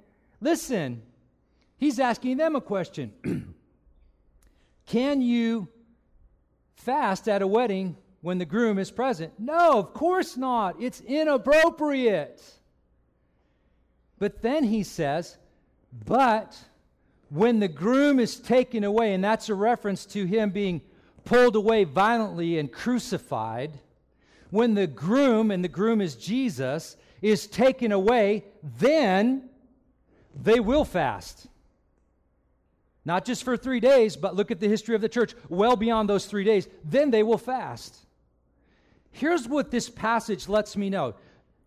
listen, 0.41 1.03
he's 1.77 1.99
asking 1.99 2.37
them 2.37 2.55
a 2.55 2.61
question 2.61 3.13
Can 4.87 5.23
you 5.23 5.67
fast 6.77 7.29
at 7.29 7.43
a 7.43 7.49
wedding 7.49 7.97
when 8.21 8.39
the 8.39 8.47
groom 8.47 8.79
is 8.79 8.93
present? 8.93 9.33
No, 9.41 9.77
of 9.77 9.93
course 9.93 10.37
not. 10.37 10.81
It's 10.81 11.01
inappropriate. 11.01 12.41
But 14.21 14.41
then 14.41 14.63
he 14.63 14.85
says, 14.85 15.37
But 16.07 16.57
when 17.33 17.61
the 17.61 17.69
groom 17.69 18.21
is 18.21 18.37
taken 18.37 18.85
away, 18.85 19.15
and 19.15 19.25
that's 19.25 19.49
a 19.49 19.55
reference 19.55 20.05
to 20.05 20.27
him 20.27 20.51
being 20.51 20.83
pulled 21.25 21.57
away 21.57 21.85
violently 21.85 22.59
and 22.59 22.71
crucified 22.71 23.79
when 24.51 24.75
the 24.75 24.87
groom, 24.87 25.51
and 25.51 25.65
the 25.65 25.69
groom 25.69 26.03
is 26.03 26.15
Jesus, 26.15 26.99
is 27.23 27.47
taken 27.47 27.91
away, 27.91 28.45
then 28.79 29.49
they 30.43 30.61
will 30.61 30.85
fast. 30.85 31.47
Not 33.07 33.25
just 33.25 33.45
for 33.45 33.57
three 33.57 33.81
days, 33.81 34.15
but 34.15 34.37
look 34.37 34.51
at 34.51 34.61
the 34.61 34.69
history 34.69 34.95
of 34.95 35.01
the 35.01 35.09
church, 35.09 35.35
well 35.49 35.75
beyond 35.75 36.11
those 36.11 36.27
three 36.27 36.45
days. 36.45 36.69
Then 36.85 37.11
they 37.11 37.23
will 37.23 37.39
fast. 37.39 37.97
Here's 39.11 39.49
what 39.49 39.71
this 39.71 39.89
passage 39.89 40.51
lets 40.51 40.77
me 40.77 40.91
know 40.91 41.15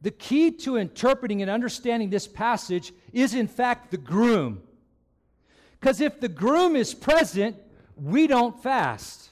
the 0.03 0.11
key 0.11 0.51
to 0.51 0.77
interpreting 0.77 1.41
and 1.41 1.49
understanding 1.49 2.11
this 2.11 2.27
passage 2.27 2.93
is, 3.13 3.33
in 3.33 3.47
fact, 3.47 3.89
the 3.89 3.97
groom. 3.97 4.61
Because 5.79 6.01
if 6.01 6.19
the 6.19 6.29
groom 6.29 6.75
is 6.75 6.93
present, 6.93 7.55
we 7.95 8.27
don't 8.27 8.61
fast. 8.61 9.29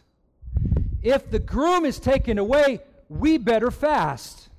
If 1.01 1.29
the 1.29 1.39
groom 1.39 1.85
is 1.85 1.99
taken 1.99 2.37
away, 2.37 2.81
we 3.09 3.37
better 3.37 3.71
fast. 3.71 4.49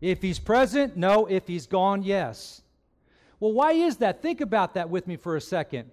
If 0.00 0.22
he's 0.22 0.38
present, 0.38 0.96
no. 0.96 1.26
If 1.26 1.46
he's 1.46 1.66
gone, 1.66 2.02
yes. 2.02 2.62
Well, 3.38 3.52
why 3.52 3.72
is 3.72 3.98
that? 3.98 4.22
Think 4.22 4.40
about 4.40 4.74
that 4.74 4.90
with 4.90 5.06
me 5.06 5.16
for 5.16 5.36
a 5.36 5.40
second. 5.40 5.90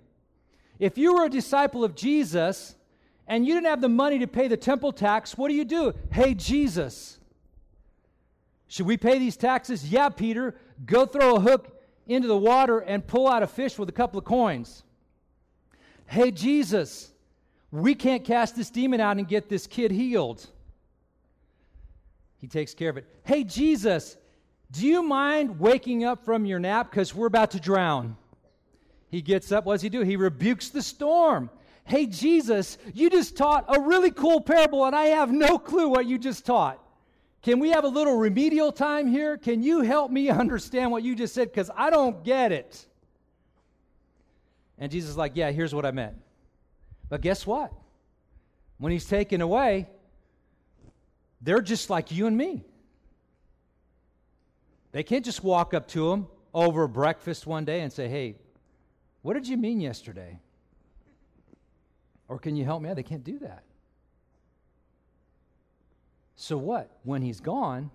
If 0.80 0.98
you 0.98 1.14
were 1.16 1.26
a 1.26 1.30
disciple 1.30 1.84
of 1.84 1.96
Jesus 1.96 2.76
and 3.28 3.46
you 3.46 3.54
didn't 3.54 3.68
have 3.68 3.82
the 3.82 3.90
money 3.90 4.20
to 4.20 4.28
pay 4.28 4.48
the 4.48 4.58
temple 4.58 4.92
tax, 4.92 5.38
what 5.38 5.50
do 5.50 5.56
you 5.56 5.66
do? 5.66 5.94
Hey, 6.12 6.34
Jesus, 6.34 7.20
should 8.68 8.86
we 8.86 8.98
pay 8.98 9.20
these 9.20 9.38
taxes? 9.38 9.90
Yeah, 9.90 10.10
Peter. 10.10 10.56
Go 10.86 11.06
throw 11.06 11.36
a 11.36 11.40
hook 11.40 11.82
into 12.06 12.28
the 12.28 12.38
water 12.38 12.80
and 12.80 13.06
pull 13.06 13.28
out 13.28 13.44
a 13.44 13.48
fish 13.48 13.78
with 13.78 13.90
a 13.90 13.94
couple 13.94 14.20
of 14.20 14.26
coins. 14.26 14.84
Hey, 16.08 16.32
Jesus, 16.32 17.12
we 17.70 17.94
can't 17.94 18.24
cast 18.24 18.56
this 18.56 18.70
demon 18.70 19.02
out 19.02 19.18
and 19.18 19.28
get 19.28 19.50
this 19.50 19.68
kid 19.68 19.92
healed. 19.92 20.46
He 22.40 22.48
takes 22.48 22.74
care 22.74 22.90
of 22.90 22.98
it. 22.98 23.06
Hey, 23.24 23.44
Jesus, 23.44 24.18
do 24.72 24.88
you 24.88 25.04
mind 25.04 25.60
waking 25.60 26.06
up 26.06 26.24
from 26.24 26.46
your 26.46 26.60
nap? 26.60 26.90
Because 26.90 27.14
we're 27.14 27.28
about 27.28 27.52
to 27.52 27.60
drown. 27.60 28.16
He 29.10 29.22
gets 29.22 29.52
up. 29.52 29.66
What 29.66 29.76
does 29.76 29.82
he 29.82 29.90
do? 29.90 30.02
He 30.02 30.16
rebukes 30.16 30.70
the 30.70 30.82
storm. 30.82 31.50
Hey, 31.84 32.06
Jesus, 32.06 32.78
you 32.94 33.10
just 33.10 33.38
taught 33.38 33.66
a 33.68 33.80
really 33.80 34.12
cool 34.12 34.42
parable, 34.42 34.86
and 34.86 34.96
I 34.96 35.06
have 35.06 35.32
no 35.32 35.58
clue 35.58 35.88
what 35.88 36.06
you 36.06 36.18
just 36.18 36.46
taught. 36.46 36.80
Can 37.42 37.60
we 37.60 37.70
have 37.70 37.86
a 37.86 37.90
little 37.90 38.18
remedial 38.18 38.72
time 38.72 39.08
here? 39.08 39.38
Can 39.38 39.64
you 39.64 39.82
help 39.82 40.12
me 40.12 40.30
understand 40.30 40.92
what 40.92 41.04
you 41.04 41.16
just 41.16 41.34
said? 41.34 41.50
Because 41.50 41.72
I 41.76 41.90
don't 41.90 42.24
get 42.24 42.52
it. 42.52 42.86
And 44.78 44.92
Jesus 44.92 45.12
is 45.12 45.18
like, 45.18 45.34
Yeah, 45.36 45.52
here's 45.52 45.74
what 45.74 45.86
I 45.86 45.92
meant. 45.92 46.16
But 47.10 47.22
guess 47.22 47.46
what? 47.46 47.72
When 48.78 48.92
he's 48.92 49.06
taken 49.06 49.42
away, 49.42 49.88
they're 51.42 51.62
just 51.62 51.90
like 51.90 52.12
you 52.12 52.28
and 52.28 52.38
me. 52.38 52.64
They 54.92 55.04
can't 55.04 55.26
just 55.26 55.44
walk 55.44 55.74
up 55.74 55.88
to 55.90 56.12
him 56.12 56.28
over 56.54 56.88
breakfast 56.88 57.46
one 57.46 57.66
day 57.66 57.82
and 57.82 57.92
say, 57.92 58.08
Hey, 58.08 58.36
what 59.22 59.34
did 59.34 59.48
you 59.48 59.58
mean 59.58 59.80
yesterday? 59.80 60.40
Or 62.28 62.40
can 62.40 62.56
you 62.56 62.66
help 62.66 62.82
me 62.82 62.90
out? 62.90 62.96
They 62.96 63.04
can't 63.04 63.24
do 63.24 63.40
that. 63.40 63.64
So 66.36 66.58
what? 66.58 66.92
When 67.04 67.22
he's 67.22 67.40
gone, 67.40 67.90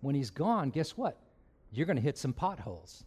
when 0.00 0.14
he's 0.14 0.30
gone, 0.30 0.70
guess 0.70 0.96
what? 0.96 1.16
You're 1.72 1.86
going 1.86 1.96
to 1.96 2.02
hit 2.02 2.18
some 2.18 2.32
potholes. 2.32 3.04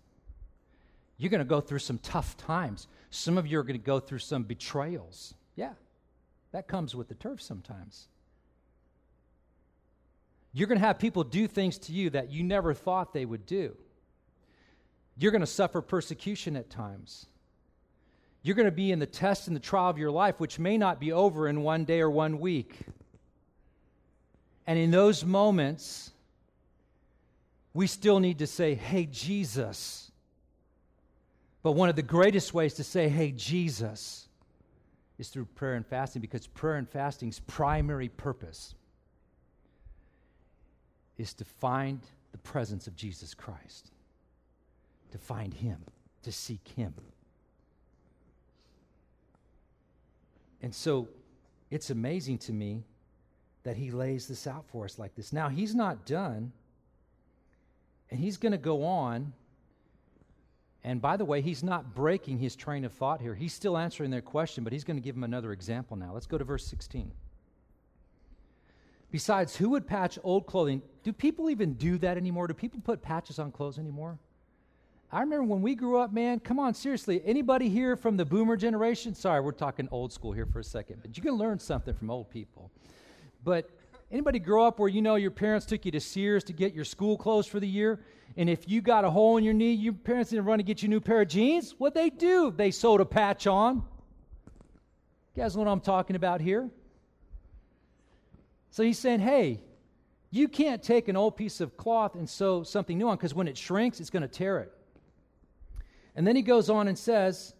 You're 1.21 1.29
going 1.29 1.37
to 1.37 1.45
go 1.45 1.61
through 1.61 1.77
some 1.77 1.99
tough 1.99 2.35
times. 2.35 2.87
Some 3.11 3.37
of 3.37 3.45
you 3.45 3.59
are 3.59 3.63
going 3.63 3.79
to 3.79 3.85
go 3.85 3.99
through 3.99 4.17
some 4.17 4.41
betrayals. 4.41 5.35
Yeah, 5.55 5.73
that 6.51 6.67
comes 6.67 6.95
with 6.95 7.09
the 7.09 7.13
turf 7.13 7.39
sometimes. 7.39 8.07
You're 10.51 10.67
going 10.67 10.79
to 10.79 10.85
have 10.87 10.97
people 10.97 11.23
do 11.23 11.47
things 11.47 11.77
to 11.77 11.91
you 11.91 12.09
that 12.09 12.31
you 12.31 12.43
never 12.43 12.73
thought 12.73 13.13
they 13.13 13.25
would 13.25 13.45
do. 13.45 13.77
You're 15.15 15.29
going 15.29 15.41
to 15.41 15.47
suffer 15.47 15.79
persecution 15.79 16.55
at 16.55 16.71
times. 16.71 17.27
You're 18.41 18.55
going 18.55 18.65
to 18.65 18.71
be 18.71 18.91
in 18.91 18.97
the 18.97 19.05
test 19.05 19.45
and 19.45 19.55
the 19.55 19.59
trial 19.59 19.91
of 19.91 19.99
your 19.99 20.09
life, 20.09 20.39
which 20.39 20.57
may 20.57 20.75
not 20.75 20.99
be 20.99 21.11
over 21.11 21.47
in 21.47 21.61
one 21.61 21.85
day 21.85 22.01
or 22.01 22.09
one 22.09 22.39
week. 22.39 22.79
And 24.65 24.79
in 24.79 24.89
those 24.89 25.23
moments, 25.23 26.09
we 27.75 27.85
still 27.85 28.19
need 28.19 28.39
to 28.39 28.47
say, 28.47 28.73
Hey, 28.73 29.05
Jesus. 29.05 30.10
But 31.63 31.73
one 31.73 31.89
of 31.89 31.95
the 31.95 32.01
greatest 32.01 32.53
ways 32.53 32.73
to 32.75 32.83
say, 32.83 33.07
Hey, 33.07 33.31
Jesus, 33.31 34.27
is 35.17 35.29
through 35.29 35.45
prayer 35.45 35.75
and 35.75 35.85
fasting 35.85 36.21
because 36.21 36.47
prayer 36.47 36.75
and 36.75 36.89
fasting's 36.89 37.39
primary 37.41 38.09
purpose 38.09 38.73
is 41.17 41.33
to 41.35 41.45
find 41.45 42.01
the 42.31 42.39
presence 42.39 42.87
of 42.87 42.95
Jesus 42.95 43.35
Christ, 43.35 43.91
to 45.11 45.19
find 45.19 45.53
Him, 45.53 45.77
to 46.23 46.31
seek 46.31 46.67
Him. 46.75 46.93
And 50.63 50.73
so 50.73 51.07
it's 51.69 51.91
amazing 51.91 52.39
to 52.39 52.53
me 52.53 52.83
that 53.63 53.77
He 53.77 53.91
lays 53.91 54.27
this 54.27 54.47
out 54.47 54.65
for 54.71 54.85
us 54.85 54.97
like 54.97 55.13
this. 55.13 55.31
Now, 55.31 55.49
He's 55.49 55.75
not 55.75 56.05
done, 56.05 56.51
and 58.09 58.19
He's 58.19 58.37
going 58.37 58.53
to 58.53 58.57
go 58.57 58.83
on. 58.83 59.33
And 60.83 61.01
by 61.01 61.15
the 61.17 61.25
way, 61.25 61.41
he's 61.41 61.63
not 61.63 61.93
breaking 61.93 62.39
his 62.39 62.55
train 62.55 62.85
of 62.85 62.93
thought 62.93 63.21
here. 63.21 63.35
He's 63.35 63.53
still 63.53 63.77
answering 63.77 64.09
their 64.09 64.21
question, 64.21 64.63
but 64.63 64.73
he's 64.73 64.83
going 64.83 64.97
to 64.97 65.03
give 65.03 65.15
them 65.15 65.23
another 65.23 65.51
example 65.51 65.95
now. 65.95 66.11
Let's 66.13 66.25
go 66.25 66.37
to 66.37 66.43
verse 66.43 66.65
16. 66.65 67.11
Besides, 69.11 69.55
who 69.55 69.69
would 69.69 69.85
patch 69.85 70.17
old 70.23 70.47
clothing? 70.47 70.81
Do 71.03 71.13
people 71.13 71.49
even 71.49 71.73
do 71.73 71.97
that 71.99 72.17
anymore? 72.17 72.47
Do 72.47 72.53
people 72.53 72.79
put 72.83 73.01
patches 73.01 73.37
on 73.37 73.51
clothes 73.51 73.77
anymore? 73.77 74.17
I 75.11 75.19
remember 75.19 75.43
when 75.43 75.61
we 75.61 75.75
grew 75.75 75.99
up, 75.99 76.13
man, 76.13 76.39
come 76.39 76.57
on, 76.57 76.73
seriously. 76.73 77.21
Anybody 77.25 77.67
here 77.67 77.97
from 77.97 78.15
the 78.15 78.23
boomer 78.23 78.55
generation? 78.55 79.13
Sorry, 79.13 79.41
we're 79.41 79.51
talking 79.51 79.89
old 79.91 80.13
school 80.13 80.31
here 80.31 80.45
for 80.45 80.59
a 80.59 80.63
second, 80.63 81.01
but 81.01 81.17
you 81.17 81.21
can 81.21 81.33
learn 81.33 81.59
something 81.59 81.93
from 81.93 82.09
old 82.09 82.29
people. 82.29 82.71
But 83.43 83.69
anybody 84.11 84.39
grow 84.39 84.65
up 84.65 84.79
where 84.79 84.89
you 84.89 85.01
know 85.01 85.15
your 85.15 85.31
parents 85.31 85.65
took 85.65 85.85
you 85.85 85.91
to 85.91 85.99
Sears 85.99 86.43
to 86.45 86.53
get 86.53 86.73
your 86.73 86.85
school 86.85 87.17
clothes 87.17 87.47
for 87.47 87.59
the 87.59 87.67
year? 87.67 88.01
And 88.37 88.49
if 88.49 88.67
you 88.67 88.81
got 88.81 89.03
a 89.03 89.09
hole 89.09 89.37
in 89.37 89.43
your 89.43 89.53
knee, 89.53 89.73
your 89.73 89.93
parents 89.93 90.29
didn't 90.29 90.45
run 90.45 90.59
to 90.59 90.63
get 90.63 90.81
you 90.81 90.87
a 90.87 90.89
new 90.89 91.01
pair 91.01 91.21
of 91.21 91.27
jeans? 91.27 91.75
What 91.77 91.93
they 91.93 92.09
do? 92.09 92.53
They 92.55 92.71
sewed 92.71 93.01
a 93.01 93.05
patch 93.05 93.47
on. 93.47 93.83
You 95.35 95.43
guys 95.43 95.55
know 95.55 95.63
what 95.63 95.71
I'm 95.71 95.81
talking 95.81 96.15
about 96.15 96.41
here? 96.41 96.69
So 98.69 98.83
he's 98.83 98.99
saying, 98.99 99.19
hey, 99.19 99.61
you 100.29 100.47
can't 100.47 100.81
take 100.81 101.09
an 101.09 101.17
old 101.17 101.35
piece 101.35 101.59
of 101.59 101.75
cloth 101.75 102.15
and 102.15 102.29
sew 102.29 102.63
something 102.63 102.97
new 102.97 103.09
on 103.09 103.17
because 103.17 103.33
when 103.33 103.47
it 103.47 103.57
shrinks, 103.57 103.99
it's 103.99 104.09
going 104.09 104.21
to 104.21 104.29
tear 104.29 104.59
it. 104.59 104.71
And 106.15 106.25
then 106.25 106.35
he 106.35 106.41
goes 106.41 106.69
on 106.69 106.87
and 106.87 106.97
says 106.97 107.53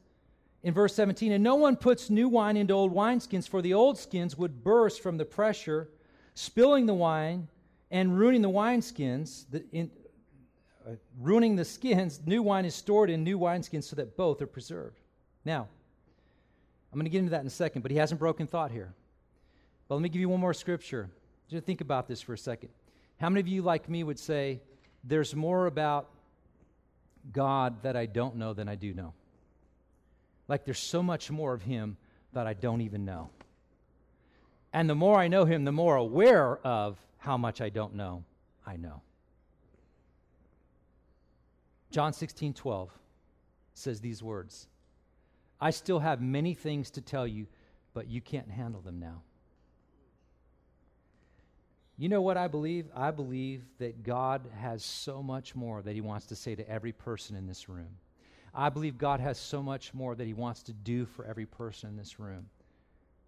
in 0.64 0.74
verse 0.74 0.94
17, 0.96 1.32
And 1.32 1.44
no 1.44 1.56
one 1.56 1.76
puts 1.76 2.10
new 2.10 2.30
wine 2.30 2.56
into 2.56 2.74
old 2.74 2.94
wineskins, 2.94 3.48
for 3.48 3.62
the 3.62 3.74
old 3.74 3.98
skins 3.98 4.38
would 4.38 4.64
burst 4.64 5.02
from 5.02 5.18
the 5.18 5.26
pressure, 5.26 5.90
spilling 6.34 6.86
the 6.86 6.94
wine 6.94 7.48
and 7.90 8.18
ruining 8.18 8.42
the 8.42 8.50
wineskins. 8.50 9.46
The, 9.52 9.64
in, 9.72 9.92
uh, 10.88 10.92
ruining 11.20 11.56
the 11.56 11.66
skins, 11.66 12.20
new 12.26 12.42
wine 12.42 12.66
is 12.66 12.74
stored 12.74 13.10
in 13.10 13.24
new 13.24 13.38
wineskins 13.38 13.84
so 13.84 13.96
that 13.98 14.18
both 14.18 14.42
are 14.42 14.48
preserved. 14.48 15.00
Now, 15.46 15.68
I'm 16.92 16.98
going 16.98 17.06
to 17.06 17.10
get 17.10 17.20
into 17.20 17.32
that 17.32 17.42
in 17.42 17.48
a 17.48 17.52
second, 17.52 17.82
but 17.82 17.92
he 17.92 17.98
hasn't 17.98 18.20
broken 18.20 18.48
thought 18.48 18.72
here. 18.72 18.94
But 19.88 19.96
let 19.96 20.02
me 20.02 20.10
give 20.10 20.22
you 20.22 20.30
one 20.30 20.40
more 20.40 20.54
scripture. 20.54 21.10
Just 21.50 21.66
think 21.66 21.82
about 21.82 22.08
this 22.08 22.22
for 22.22 22.34
a 22.34 22.38
second. 22.38 22.70
How 23.20 23.30
many 23.30 23.42
of 23.42 23.48
you, 23.48 23.62
like 23.62 23.90
me, 23.90 24.04
would 24.04 24.20
say, 24.20 24.62
There's 25.04 25.36
more 25.36 25.68
about 25.68 26.10
God 27.32 27.84
that 27.84 27.96
I 27.96 28.06
don't 28.08 28.36
know 28.36 28.54
than 28.54 28.68
I 28.68 28.76
do 28.76 28.94
know? 28.94 29.14
Like 30.48 30.66
there's 30.66 30.80
so 30.80 31.04
much 31.04 31.30
more 31.30 31.54
of 31.54 31.62
Him 31.62 31.98
that 32.34 32.48
I 32.48 32.54
don't 32.54 32.82
even 32.82 33.06
know. 33.06 33.30
And 34.74 34.90
the 34.90 34.96
more 34.96 35.18
I 35.18 35.28
know 35.28 35.46
Him, 35.46 35.66
the 35.66 35.72
more 35.72 35.96
aware 35.96 36.58
of 36.66 36.98
how 37.18 37.38
much 37.38 37.62
I 37.62 37.70
don't 37.70 37.96
know, 37.96 38.24
I 38.66 38.78
know. 38.78 39.02
John 41.92 42.14
16, 42.14 42.54
12 42.54 42.90
says 43.74 44.00
these 44.00 44.24
words 44.24 44.68
I 45.60 45.70
still 45.70 46.00
have 46.00 46.22
many 46.22 46.54
things 46.54 46.90
to 46.92 47.02
tell 47.02 47.28
you, 47.28 47.48
but 47.94 48.08
you 48.08 48.22
can't 48.22 48.50
handle 48.50 48.82
them 48.82 49.00
now. 49.00 49.22
You 51.98 52.10
know 52.10 52.22
what 52.22 52.38
I 52.38 52.48
believe? 52.48 52.88
I 52.96 53.12
believe 53.12 53.64
that 53.78 54.02
God 54.02 54.50
has 54.58 54.84
so 54.84 55.22
much 55.22 55.54
more 55.54 55.84
that 55.84 55.94
He 55.94 56.02
wants 56.02 56.26
to 56.28 56.36
say 56.36 56.56
to 56.56 56.68
every 56.68 56.94
person 56.94 57.36
in 57.36 57.46
this 57.46 57.70
room. 57.70 57.98
I 58.56 58.70
believe 58.70 58.98
God 58.98 59.20
has 59.20 59.38
so 59.38 59.62
much 59.62 59.94
more 59.94 60.16
that 60.16 60.26
He 60.26 60.34
wants 60.34 60.64
to 60.64 60.74
do 60.74 61.06
for 61.06 61.26
every 61.26 61.46
person 61.46 61.90
in 61.90 61.98
this 61.98 62.20
room. 62.20 62.48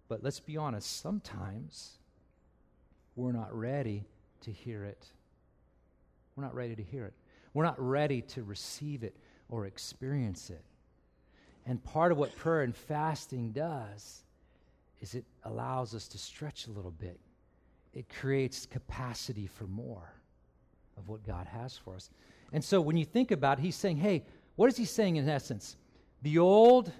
But 0.08 0.22
let's 0.22 0.40
be 0.40 0.56
honest, 0.56 1.00
sometimes 1.00 1.98
we're 3.16 3.32
not 3.32 3.56
ready 3.56 4.04
to 4.42 4.50
hear 4.50 4.84
it. 4.84 5.06
We're 6.36 6.44
not 6.44 6.54
ready 6.54 6.76
to 6.76 6.82
hear 6.82 7.06
it. 7.06 7.14
We're 7.52 7.64
not 7.64 7.80
ready 7.80 8.22
to 8.22 8.42
receive 8.42 9.02
it 9.02 9.16
or 9.48 9.66
experience 9.66 10.50
it. 10.50 10.64
And 11.66 11.82
part 11.82 12.12
of 12.12 12.18
what 12.18 12.36
prayer 12.36 12.62
and 12.62 12.76
fasting 12.76 13.52
does 13.52 14.24
is 15.00 15.14
it 15.14 15.24
allows 15.44 15.94
us 15.94 16.08
to 16.08 16.18
stretch 16.18 16.66
a 16.66 16.70
little 16.70 16.90
bit. 16.90 17.18
It 17.94 18.08
creates 18.08 18.66
capacity 18.66 19.46
for 19.46 19.64
more 19.64 20.12
of 20.98 21.08
what 21.08 21.24
God 21.24 21.46
has 21.46 21.76
for 21.76 21.94
us. 21.94 22.10
And 22.52 22.62
so 22.62 22.80
when 22.80 22.96
you 22.96 23.04
think 23.04 23.30
about 23.30 23.58
it, 23.58 23.62
he's 23.62 23.76
saying, 23.76 23.96
hey, 23.96 24.24
what 24.56 24.68
is 24.68 24.76
he 24.76 24.84
saying 24.84 25.16
in 25.16 25.28
essence? 25.28 25.76
The 26.22 26.38
old 26.38 26.92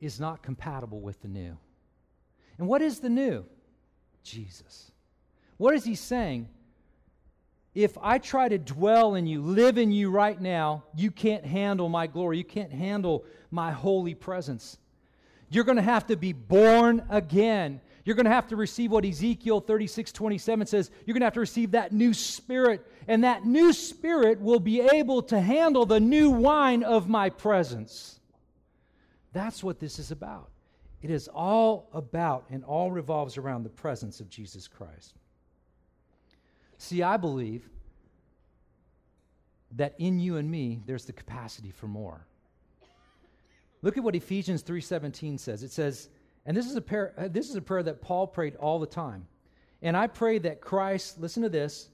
is 0.00 0.18
not 0.20 0.42
compatible 0.42 1.00
with 1.00 1.20
the 1.22 1.28
new. 1.28 1.56
And 2.58 2.68
what 2.68 2.82
is 2.82 3.00
the 3.00 3.08
new? 3.08 3.44
Jesus. 4.22 4.90
What 5.56 5.74
is 5.74 5.84
he 5.84 5.94
saying? 5.94 6.48
If 7.74 7.98
I 8.00 8.18
try 8.18 8.48
to 8.48 8.58
dwell 8.58 9.16
in 9.16 9.26
you, 9.26 9.42
live 9.42 9.78
in 9.78 9.90
you 9.90 10.10
right 10.10 10.40
now, 10.40 10.84
you 10.94 11.10
can't 11.10 11.44
handle 11.44 11.88
my 11.88 12.06
glory. 12.06 12.38
You 12.38 12.44
can't 12.44 12.72
handle 12.72 13.24
my 13.50 13.72
holy 13.72 14.14
presence. 14.14 14.78
You're 15.50 15.64
going 15.64 15.76
to 15.76 15.82
have 15.82 16.06
to 16.06 16.16
be 16.16 16.32
born 16.32 17.04
again. 17.10 17.80
You're 18.04 18.16
going 18.16 18.26
to 18.26 18.30
have 18.30 18.48
to 18.48 18.56
receive 18.56 18.92
what 18.92 19.04
Ezekiel 19.04 19.60
36 19.60 20.12
27 20.12 20.66
says. 20.66 20.90
You're 21.04 21.14
going 21.14 21.22
to 21.22 21.26
have 21.26 21.34
to 21.34 21.40
receive 21.40 21.72
that 21.72 21.92
new 21.92 22.14
spirit. 22.14 22.86
And 23.08 23.24
that 23.24 23.44
new 23.44 23.72
spirit 23.72 24.40
will 24.40 24.60
be 24.60 24.80
able 24.80 25.22
to 25.22 25.40
handle 25.40 25.84
the 25.84 26.00
new 26.00 26.30
wine 26.30 26.82
of 26.82 27.08
my 27.08 27.30
presence. 27.30 28.20
That's 29.32 29.64
what 29.64 29.80
this 29.80 29.98
is 29.98 30.10
about. 30.10 30.50
It 31.04 31.10
is 31.10 31.28
all 31.28 31.90
about 31.92 32.46
and 32.48 32.64
all 32.64 32.90
revolves 32.90 33.36
around 33.36 33.62
the 33.62 33.68
presence 33.68 34.20
of 34.20 34.30
Jesus 34.30 34.66
Christ. 34.66 35.12
See, 36.78 37.02
I 37.02 37.18
believe 37.18 37.68
that 39.72 39.94
in 39.98 40.18
you 40.18 40.38
and 40.38 40.50
me 40.50 40.80
there's 40.86 41.04
the 41.04 41.12
capacity 41.12 41.70
for 41.70 41.88
more. 41.88 42.26
Look 43.82 43.98
at 43.98 44.02
what 44.02 44.16
Ephesians 44.16 44.62
3:17 44.62 45.36
says. 45.38 45.62
It 45.62 45.72
says, 45.72 46.08
and 46.46 46.56
this 46.56 46.64
is 46.64 46.74
a 46.74 46.80
prayer, 46.80 47.12
uh, 47.18 47.28
this 47.28 47.50
is 47.50 47.56
a 47.56 47.60
prayer 47.60 47.82
that 47.82 48.00
Paul 48.00 48.26
prayed 48.26 48.56
all 48.56 48.78
the 48.78 48.86
time. 48.86 49.26
And 49.82 49.98
I 49.98 50.06
pray 50.06 50.38
that 50.38 50.62
Christ, 50.62 51.20
listen 51.20 51.42
to 51.42 51.50
this, 51.50 51.90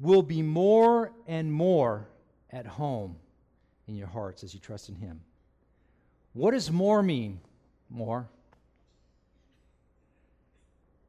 will 0.00 0.22
be 0.22 0.42
more 0.42 1.12
and 1.28 1.52
more 1.52 2.08
at 2.50 2.66
home 2.66 3.14
in 3.86 3.94
your 3.94 4.08
hearts 4.08 4.42
as 4.42 4.54
you 4.54 4.58
trust 4.58 4.88
in 4.88 4.96
him. 4.96 5.20
What 6.32 6.50
does 6.50 6.68
more 6.72 7.00
mean? 7.00 7.38
More. 7.88 8.28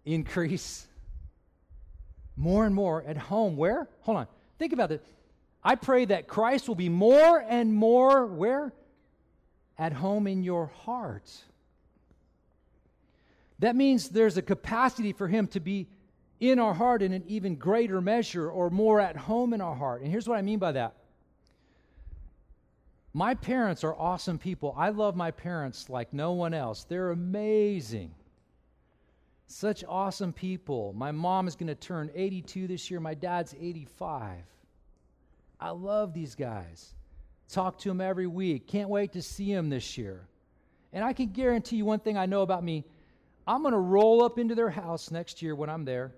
Increase 0.06 0.88
more 2.36 2.66
and 2.66 2.74
more 2.74 3.04
at 3.04 3.18
home. 3.18 3.56
Where? 3.56 3.88
Hold 4.02 4.18
on. 4.18 4.28
Think 4.58 4.74
about 4.74 4.92
it. 4.92 5.06
I 5.64 5.76
pray 5.76 6.06
that 6.06 6.28
Christ 6.28 6.68
will 6.68 6.76
be 6.76 6.90
more 6.90 7.44
and 7.48 7.74
more 7.74 8.26
where? 8.26 8.74
At 9.78 9.94
home 9.94 10.28
in 10.28 10.44
your 10.44 10.68
heart. 10.68 11.32
That 13.60 13.76
means 13.76 14.10
there's 14.10 14.38
a 14.38 14.42
capacity 14.42 15.14
for 15.14 15.28
Him 15.28 15.48
to 15.48 15.60
be 15.60 15.88
in 16.40 16.58
our 16.58 16.74
heart 16.74 17.04
in 17.04 17.14
an 17.14 17.24
even 17.28 17.56
greater 17.56 18.02
measure 18.02 18.50
or 18.50 18.72
more 18.72 19.00
at 19.00 19.16
home 19.16 19.54
in 19.54 19.62
our 19.62 19.76
heart. 19.76 20.02
And 20.02 20.10
here's 20.10 20.28
what 20.28 20.38
I 20.38 20.42
mean 20.42 20.58
by 20.58 20.72
that. 20.72 20.96
My 23.14 23.36
parents 23.36 23.84
are 23.84 23.94
awesome 23.94 24.40
people. 24.40 24.74
I 24.76 24.90
love 24.90 25.16
my 25.16 25.30
parents 25.30 25.90
like 25.90 26.12
no 26.12 26.32
one 26.32 26.56
else. 26.56 26.86
They're 26.86 27.12
amazing. 27.12 28.12
Such 29.52 29.84
awesome 29.84 30.32
people. 30.32 30.94
My 30.96 31.12
mom 31.12 31.46
is 31.46 31.58
going 31.58 31.68
to 31.68 31.76
turn 31.76 32.10
82 32.16 32.68
this 32.68 32.90
year. 32.90 33.02
My 33.02 33.14
dad's 33.14 33.54
85. 33.54 34.38
I 35.60 35.70
love 35.72 36.14
these 36.14 36.36
guys. 36.36 36.94
Talk 37.50 37.78
to 37.80 37.90
them 37.90 38.00
every 38.00 38.28
week. 38.28 38.66
Can't 38.66 38.88
wait 38.88 39.12
to 39.12 39.22
see 39.22 39.54
them 39.54 39.70
this 39.70 39.98
year. 39.98 40.26
And 40.94 41.04
I 41.04 41.12
can 41.12 41.28
guarantee 41.28 41.76
you 41.76 41.86
one 41.86 42.00
thing 42.00 42.18
I 42.18 42.26
know 42.26 42.44
about 42.44 42.64
me 42.64 42.86
I'm 43.46 43.62
going 43.62 43.74
to 43.74 43.80
roll 43.80 44.24
up 44.24 44.40
into 44.40 44.56
their 44.56 44.70
house 44.70 45.12
next 45.12 45.42
year 45.42 45.54
when 45.54 45.70
I'm 45.70 45.84
there. 45.84 46.14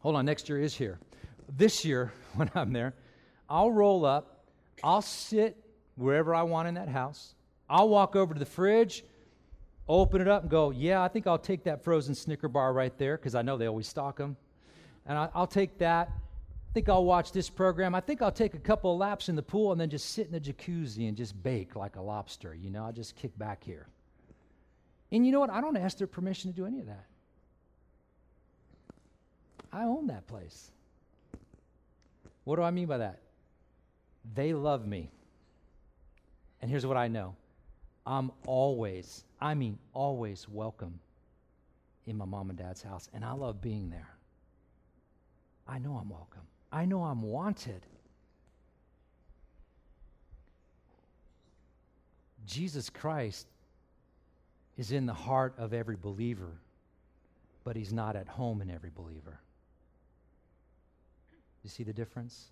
Hold 0.00 0.16
on, 0.16 0.24
next 0.24 0.48
year 0.48 0.58
is 0.58 0.74
here. 0.74 0.98
This 1.48 1.84
year, 1.84 2.12
when 2.34 2.50
I'm 2.54 2.72
there, 2.72 2.94
I'll 3.48 3.70
roll 3.70 4.04
up. 4.04 4.46
I'll 4.82 5.02
sit 5.02 5.56
wherever 5.94 6.34
I 6.34 6.42
want 6.42 6.66
in 6.66 6.74
that 6.74 6.88
house. 6.88 7.34
I'll 7.70 7.88
walk 7.88 8.16
over 8.16 8.34
to 8.34 8.40
the 8.40 8.46
fridge 8.46 9.04
open 9.88 10.20
it 10.20 10.28
up 10.28 10.42
and 10.42 10.50
go, 10.50 10.70
yeah, 10.70 11.02
I 11.02 11.08
think 11.08 11.26
I'll 11.26 11.38
take 11.38 11.64
that 11.64 11.82
frozen 11.82 12.14
Snicker 12.14 12.48
bar 12.48 12.72
right 12.72 12.96
there 12.98 13.16
because 13.16 13.34
I 13.34 13.42
know 13.42 13.56
they 13.56 13.66
always 13.66 13.88
stock 13.88 14.16
them. 14.16 14.36
And 15.06 15.18
I, 15.18 15.28
will 15.34 15.46
take 15.46 15.78
that. 15.78 16.08
I 16.08 16.72
think 16.72 16.88
I'll 16.88 17.04
watch 17.04 17.32
this 17.32 17.50
program. 17.50 17.94
I 17.94 18.00
think 18.00 18.22
I'll 18.22 18.32
take 18.32 18.54
a 18.54 18.58
couple 18.58 18.92
of 18.92 18.98
laps 18.98 19.28
in 19.28 19.36
the 19.36 19.42
pool 19.42 19.72
and 19.72 19.80
then 19.80 19.90
just 19.90 20.10
sit 20.10 20.26
in 20.26 20.32
the 20.32 20.40
jacuzzi 20.40 21.08
and 21.08 21.16
just 21.16 21.40
bake 21.42 21.76
like 21.76 21.96
a 21.96 22.00
lobster. 22.00 22.54
You 22.54 22.70
know, 22.70 22.84
I'll 22.84 22.92
just 22.92 23.16
kick 23.16 23.36
back 23.38 23.62
here. 23.62 23.88
And 25.10 25.26
you 25.26 25.32
know 25.32 25.40
what? 25.40 25.50
I 25.50 25.60
don't 25.60 25.76
ask 25.76 25.98
their 25.98 26.06
permission 26.06 26.50
to 26.50 26.56
do 26.56 26.64
any 26.64 26.80
of 26.80 26.86
that. 26.86 27.04
I 29.72 29.84
own 29.84 30.06
that 30.06 30.26
place. 30.26 30.70
What 32.44 32.56
do 32.56 32.62
I 32.62 32.70
mean 32.70 32.86
by 32.86 32.98
that? 32.98 33.20
They 34.34 34.54
love 34.54 34.86
me. 34.86 35.10
And 36.60 36.70
here's 36.70 36.86
what 36.86 36.96
I 36.96 37.08
know 37.08 37.34
I'm 38.06 38.30
always, 38.46 39.24
I 39.42 39.54
mean, 39.54 39.76
always 39.92 40.48
welcome 40.48 41.00
in 42.06 42.16
my 42.16 42.24
mom 42.24 42.48
and 42.48 42.56
dad's 42.56 42.80
house. 42.80 43.08
And 43.12 43.24
I 43.24 43.32
love 43.32 43.60
being 43.60 43.90
there. 43.90 44.14
I 45.66 45.80
know 45.80 45.96
I'm 46.00 46.08
welcome, 46.08 46.42
I 46.70 46.84
know 46.84 47.02
I'm 47.02 47.22
wanted. 47.22 47.84
Jesus 52.46 52.90
Christ 52.90 53.46
is 54.76 54.92
in 54.92 55.06
the 55.06 55.14
heart 55.14 55.54
of 55.58 55.72
every 55.72 55.96
believer, 55.96 56.58
but 57.64 57.76
he's 57.76 57.92
not 57.92 58.16
at 58.16 58.28
home 58.28 58.60
in 58.60 58.70
every 58.70 58.90
believer. 58.94 59.40
You 61.62 61.70
see 61.70 61.84
the 61.84 61.92
difference? 61.92 62.46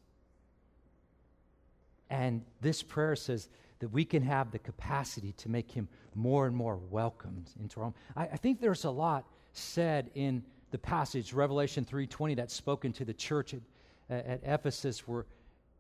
And 2.09 2.45
this 2.61 2.83
prayer 2.83 3.17
says, 3.17 3.49
that 3.81 3.89
we 3.89 4.05
can 4.05 4.23
have 4.23 4.51
the 4.53 4.59
capacity 4.59 5.33
to 5.33 5.49
make 5.49 5.71
him 5.71 5.89
more 6.15 6.47
and 6.47 6.55
more 6.55 6.77
welcomed 6.77 7.51
into 7.61 7.81
our 7.81 7.85
home. 7.85 7.95
I, 8.15 8.25
I 8.25 8.37
think 8.37 8.61
there's 8.61 8.85
a 8.85 8.91
lot 8.91 9.25
said 9.53 10.11
in 10.15 10.45
the 10.71 10.79
passage, 10.79 11.33
Revelation 11.33 11.85
3.20, 11.85 12.37
that's 12.37 12.55
spoken 12.55 12.93
to 12.93 13.05
the 13.05 13.15
church 13.15 13.55
at, 13.55 13.61
at 14.11 14.41
Ephesus 14.45 15.09
where 15.09 15.27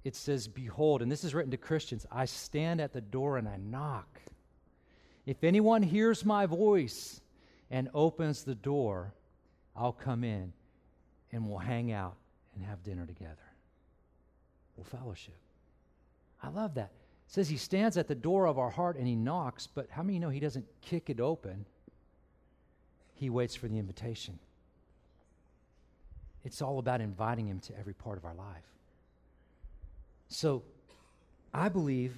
it 0.02 0.16
says, 0.16 0.48
Behold, 0.48 1.02
and 1.02 1.12
this 1.12 1.24
is 1.24 1.34
written 1.34 1.50
to 1.50 1.56
Christians, 1.56 2.06
I 2.10 2.24
stand 2.24 2.80
at 2.80 2.92
the 2.92 3.00
door 3.00 3.36
and 3.36 3.48
I 3.48 3.56
knock. 3.58 4.20
If 5.26 5.44
anyone 5.44 5.82
hears 5.82 6.24
my 6.24 6.46
voice 6.46 7.20
and 7.70 7.88
opens 7.94 8.42
the 8.42 8.54
door, 8.54 9.14
I'll 9.76 9.92
come 9.92 10.24
in 10.24 10.52
and 11.32 11.48
we'll 11.48 11.58
hang 11.58 11.92
out 11.92 12.16
and 12.54 12.64
have 12.64 12.82
dinner 12.82 13.06
together. 13.06 13.36
We'll 14.76 14.84
fellowship. 14.84 15.36
I 16.42 16.48
love 16.48 16.74
that. 16.74 16.90
Says 17.30 17.48
he 17.48 17.56
stands 17.56 17.96
at 17.96 18.08
the 18.08 18.14
door 18.14 18.46
of 18.46 18.58
our 18.58 18.70
heart 18.70 18.96
and 18.96 19.06
he 19.06 19.14
knocks, 19.14 19.68
but 19.68 19.86
how 19.88 20.02
many 20.02 20.18
know 20.18 20.30
he 20.30 20.40
doesn't 20.40 20.66
kick 20.80 21.08
it 21.08 21.20
open? 21.20 21.64
He 23.14 23.30
waits 23.30 23.54
for 23.54 23.68
the 23.68 23.78
invitation. 23.78 24.36
It's 26.44 26.60
all 26.60 26.80
about 26.80 27.00
inviting 27.00 27.46
him 27.46 27.60
to 27.60 27.78
every 27.78 27.94
part 27.94 28.18
of 28.18 28.24
our 28.24 28.34
life. 28.34 28.64
So 30.26 30.64
I 31.54 31.68
believe 31.68 32.16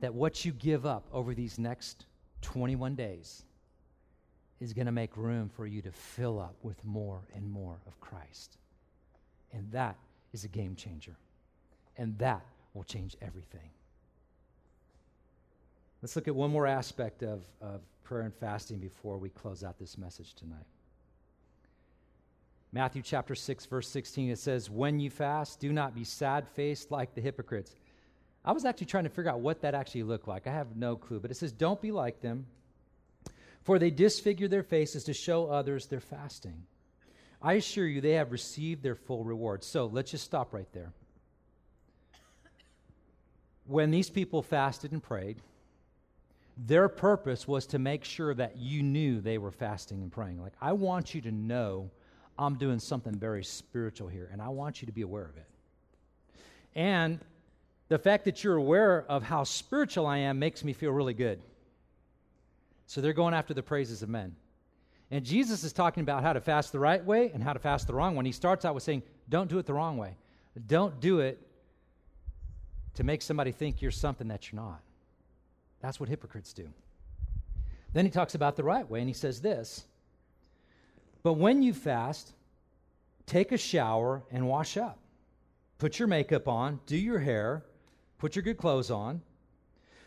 that 0.00 0.12
what 0.12 0.44
you 0.44 0.52
give 0.52 0.84
up 0.84 1.06
over 1.10 1.34
these 1.34 1.58
next 1.58 2.04
21 2.42 2.94
days 2.94 3.42
is 4.60 4.74
going 4.74 4.84
to 4.84 4.92
make 4.92 5.16
room 5.16 5.48
for 5.48 5.66
you 5.66 5.80
to 5.80 5.92
fill 5.92 6.38
up 6.38 6.56
with 6.62 6.84
more 6.84 7.22
and 7.34 7.50
more 7.50 7.78
of 7.86 7.98
Christ. 8.00 8.58
And 9.54 9.72
that 9.72 9.96
is 10.34 10.44
a 10.44 10.48
game 10.48 10.76
changer. 10.76 11.16
And 11.96 12.18
that 12.18 12.44
will 12.74 12.84
change 12.84 13.16
everything. 13.20 13.70
Let's 16.02 16.14
look 16.14 16.28
at 16.28 16.34
one 16.34 16.50
more 16.50 16.66
aspect 16.66 17.22
of, 17.22 17.42
of 17.60 17.80
prayer 18.04 18.22
and 18.22 18.34
fasting 18.34 18.78
before 18.78 19.18
we 19.18 19.30
close 19.30 19.64
out 19.64 19.78
this 19.78 19.98
message 19.98 20.34
tonight. 20.34 20.66
Matthew 22.70 23.02
chapter 23.02 23.34
6, 23.34 23.66
verse 23.66 23.88
16, 23.88 24.30
it 24.30 24.38
says, 24.38 24.70
When 24.70 25.00
you 25.00 25.10
fast, 25.10 25.58
do 25.58 25.72
not 25.72 25.94
be 25.94 26.04
sad 26.04 26.46
faced 26.48 26.90
like 26.90 27.14
the 27.14 27.20
hypocrites. 27.20 27.74
I 28.44 28.52
was 28.52 28.64
actually 28.64 28.86
trying 28.86 29.04
to 29.04 29.10
figure 29.10 29.30
out 29.30 29.40
what 29.40 29.62
that 29.62 29.74
actually 29.74 30.02
looked 30.04 30.28
like. 30.28 30.46
I 30.46 30.52
have 30.52 30.76
no 30.76 30.94
clue. 30.94 31.18
But 31.18 31.30
it 31.30 31.36
says, 31.36 31.50
Don't 31.50 31.80
be 31.80 31.90
like 31.90 32.20
them, 32.20 32.46
for 33.62 33.78
they 33.78 33.90
disfigure 33.90 34.48
their 34.48 34.62
faces 34.62 35.04
to 35.04 35.14
show 35.14 35.46
others 35.46 35.86
their 35.86 36.00
fasting. 36.00 36.62
I 37.40 37.54
assure 37.54 37.86
you, 37.86 38.00
they 38.00 38.12
have 38.12 38.32
received 38.32 38.82
their 38.82 38.94
full 38.94 39.24
reward. 39.24 39.64
So 39.64 39.86
let's 39.86 40.10
just 40.10 40.24
stop 40.24 40.52
right 40.52 40.70
there. 40.72 40.92
When 43.68 43.90
these 43.90 44.08
people 44.08 44.42
fasted 44.42 44.92
and 44.92 45.02
prayed, 45.02 45.36
their 46.56 46.88
purpose 46.88 47.46
was 47.46 47.66
to 47.66 47.78
make 47.78 48.02
sure 48.02 48.34
that 48.34 48.56
you 48.56 48.82
knew 48.82 49.20
they 49.20 49.38
were 49.38 49.52
fasting 49.52 50.02
and 50.02 50.10
praying. 50.10 50.40
Like, 50.40 50.54
I 50.60 50.72
want 50.72 51.14
you 51.14 51.20
to 51.20 51.30
know 51.30 51.90
I'm 52.38 52.56
doing 52.56 52.78
something 52.78 53.14
very 53.14 53.44
spiritual 53.44 54.08
here, 54.08 54.28
and 54.32 54.40
I 54.40 54.48
want 54.48 54.80
you 54.80 54.86
to 54.86 54.92
be 54.92 55.02
aware 55.02 55.26
of 55.26 55.36
it. 55.36 55.46
And 56.74 57.20
the 57.88 57.98
fact 57.98 58.24
that 58.24 58.42
you're 58.42 58.56
aware 58.56 59.04
of 59.08 59.22
how 59.22 59.44
spiritual 59.44 60.06
I 60.06 60.18
am 60.18 60.38
makes 60.38 60.64
me 60.64 60.72
feel 60.72 60.90
really 60.90 61.14
good. 61.14 61.40
So 62.86 63.02
they're 63.02 63.12
going 63.12 63.34
after 63.34 63.52
the 63.52 63.62
praises 63.62 64.02
of 64.02 64.08
men. 64.08 64.34
And 65.10 65.24
Jesus 65.24 65.62
is 65.62 65.72
talking 65.72 66.02
about 66.02 66.22
how 66.22 66.32
to 66.32 66.40
fast 66.40 66.72
the 66.72 66.78
right 66.78 67.04
way 67.04 67.30
and 67.34 67.42
how 67.42 67.52
to 67.52 67.58
fast 67.58 67.86
the 67.86 67.94
wrong 67.94 68.16
one. 68.16 68.24
He 68.24 68.32
starts 68.32 68.64
out 68.64 68.74
with 68.74 68.82
saying, 68.82 69.02
Don't 69.28 69.48
do 69.48 69.58
it 69.58 69.66
the 69.66 69.74
wrong 69.74 69.98
way. 69.98 70.16
Don't 70.66 71.00
do 71.00 71.20
it 71.20 71.38
to 72.98 73.04
make 73.04 73.22
somebody 73.22 73.52
think 73.52 73.80
you're 73.80 73.92
something 73.92 74.26
that 74.26 74.50
you're 74.50 74.60
not. 74.60 74.80
That's 75.80 76.00
what 76.00 76.08
hypocrites 76.08 76.52
do. 76.52 76.68
Then 77.92 78.04
he 78.04 78.10
talks 78.10 78.34
about 78.34 78.56
the 78.56 78.64
right 78.64 78.90
way, 78.90 78.98
and 78.98 79.08
he 79.08 79.14
says 79.14 79.40
this 79.40 79.84
But 81.22 81.34
when 81.34 81.62
you 81.62 81.72
fast, 81.72 82.32
take 83.24 83.52
a 83.52 83.56
shower 83.56 84.24
and 84.32 84.48
wash 84.48 84.76
up. 84.76 84.98
Put 85.78 86.00
your 86.00 86.08
makeup 86.08 86.48
on, 86.48 86.80
do 86.86 86.96
your 86.96 87.20
hair, 87.20 87.62
put 88.18 88.34
your 88.34 88.42
good 88.42 88.58
clothes 88.58 88.90
on, 88.90 89.22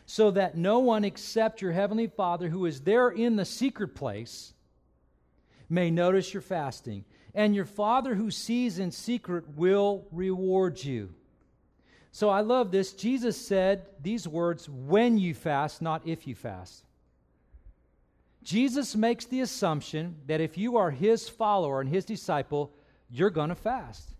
so 0.04 0.30
that 0.30 0.58
no 0.58 0.80
one 0.80 1.02
except 1.02 1.62
your 1.62 1.72
heavenly 1.72 2.08
Father 2.08 2.50
who 2.50 2.66
is 2.66 2.82
there 2.82 3.08
in 3.08 3.36
the 3.36 3.46
secret 3.46 3.94
place 3.94 4.52
may 5.70 5.90
notice 5.90 6.34
your 6.34 6.42
fasting. 6.42 7.06
And 7.34 7.54
your 7.54 7.64
Father 7.64 8.14
who 8.14 8.30
sees 8.30 8.78
in 8.78 8.90
secret 8.90 9.56
will 9.56 10.06
reward 10.12 10.84
you. 10.84 11.14
So 12.12 12.28
I 12.28 12.42
love 12.42 12.70
this. 12.70 12.92
Jesus 12.92 13.36
said 13.36 13.86
these 14.02 14.28
words 14.28 14.68
when 14.68 15.16
you 15.16 15.34
fast, 15.34 15.80
not 15.80 16.06
if 16.06 16.26
you 16.26 16.34
fast. 16.34 16.84
Jesus 18.42 18.94
makes 18.94 19.24
the 19.24 19.40
assumption 19.40 20.16
that 20.26 20.40
if 20.40 20.58
you 20.58 20.76
are 20.76 20.90
his 20.90 21.28
follower 21.28 21.80
and 21.80 21.88
his 21.88 22.04
disciple, 22.04 22.70
you're 23.10 23.30
going 23.30 23.48
to 23.48 23.54
fast. 23.54 24.10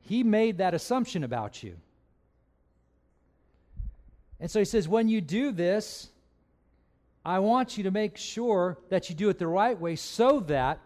He 0.00 0.22
made 0.22 0.58
that 0.58 0.72
assumption 0.72 1.24
about 1.24 1.62
you. 1.62 1.76
And 4.38 4.50
so 4.50 4.58
he 4.58 4.64
says, 4.64 4.88
when 4.88 5.08
you 5.08 5.20
do 5.20 5.52
this, 5.52 6.08
I 7.24 7.40
want 7.40 7.76
you 7.76 7.84
to 7.84 7.90
make 7.90 8.16
sure 8.16 8.78
that 8.88 9.08
you 9.08 9.16
do 9.16 9.28
it 9.30 9.38
the 9.38 9.46
right 9.46 9.78
way 9.78 9.96
so 9.96 10.40
that 10.40 10.78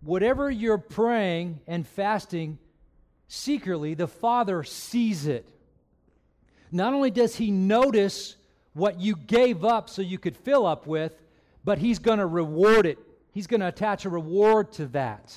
whatever 0.00 0.50
you're 0.50 0.78
praying 0.78 1.60
and 1.66 1.86
fasting 1.86 2.58
secretly, 3.32 3.94
the 3.94 4.06
Father 4.06 4.62
sees 4.62 5.26
it. 5.26 5.48
Not 6.70 6.92
only 6.92 7.10
does 7.10 7.34
He 7.34 7.50
notice 7.50 8.36
what 8.74 9.00
you 9.00 9.16
gave 9.16 9.64
up 9.64 9.88
so 9.88 10.02
you 10.02 10.18
could 10.18 10.36
fill 10.36 10.66
up 10.66 10.86
with, 10.86 11.12
but 11.64 11.78
He's 11.78 11.98
going 11.98 12.18
to 12.18 12.26
reward 12.26 12.84
it. 12.84 12.98
He's 13.32 13.46
going 13.46 13.60
to 13.60 13.68
attach 13.68 14.04
a 14.04 14.10
reward 14.10 14.72
to 14.72 14.86
that. 14.88 15.34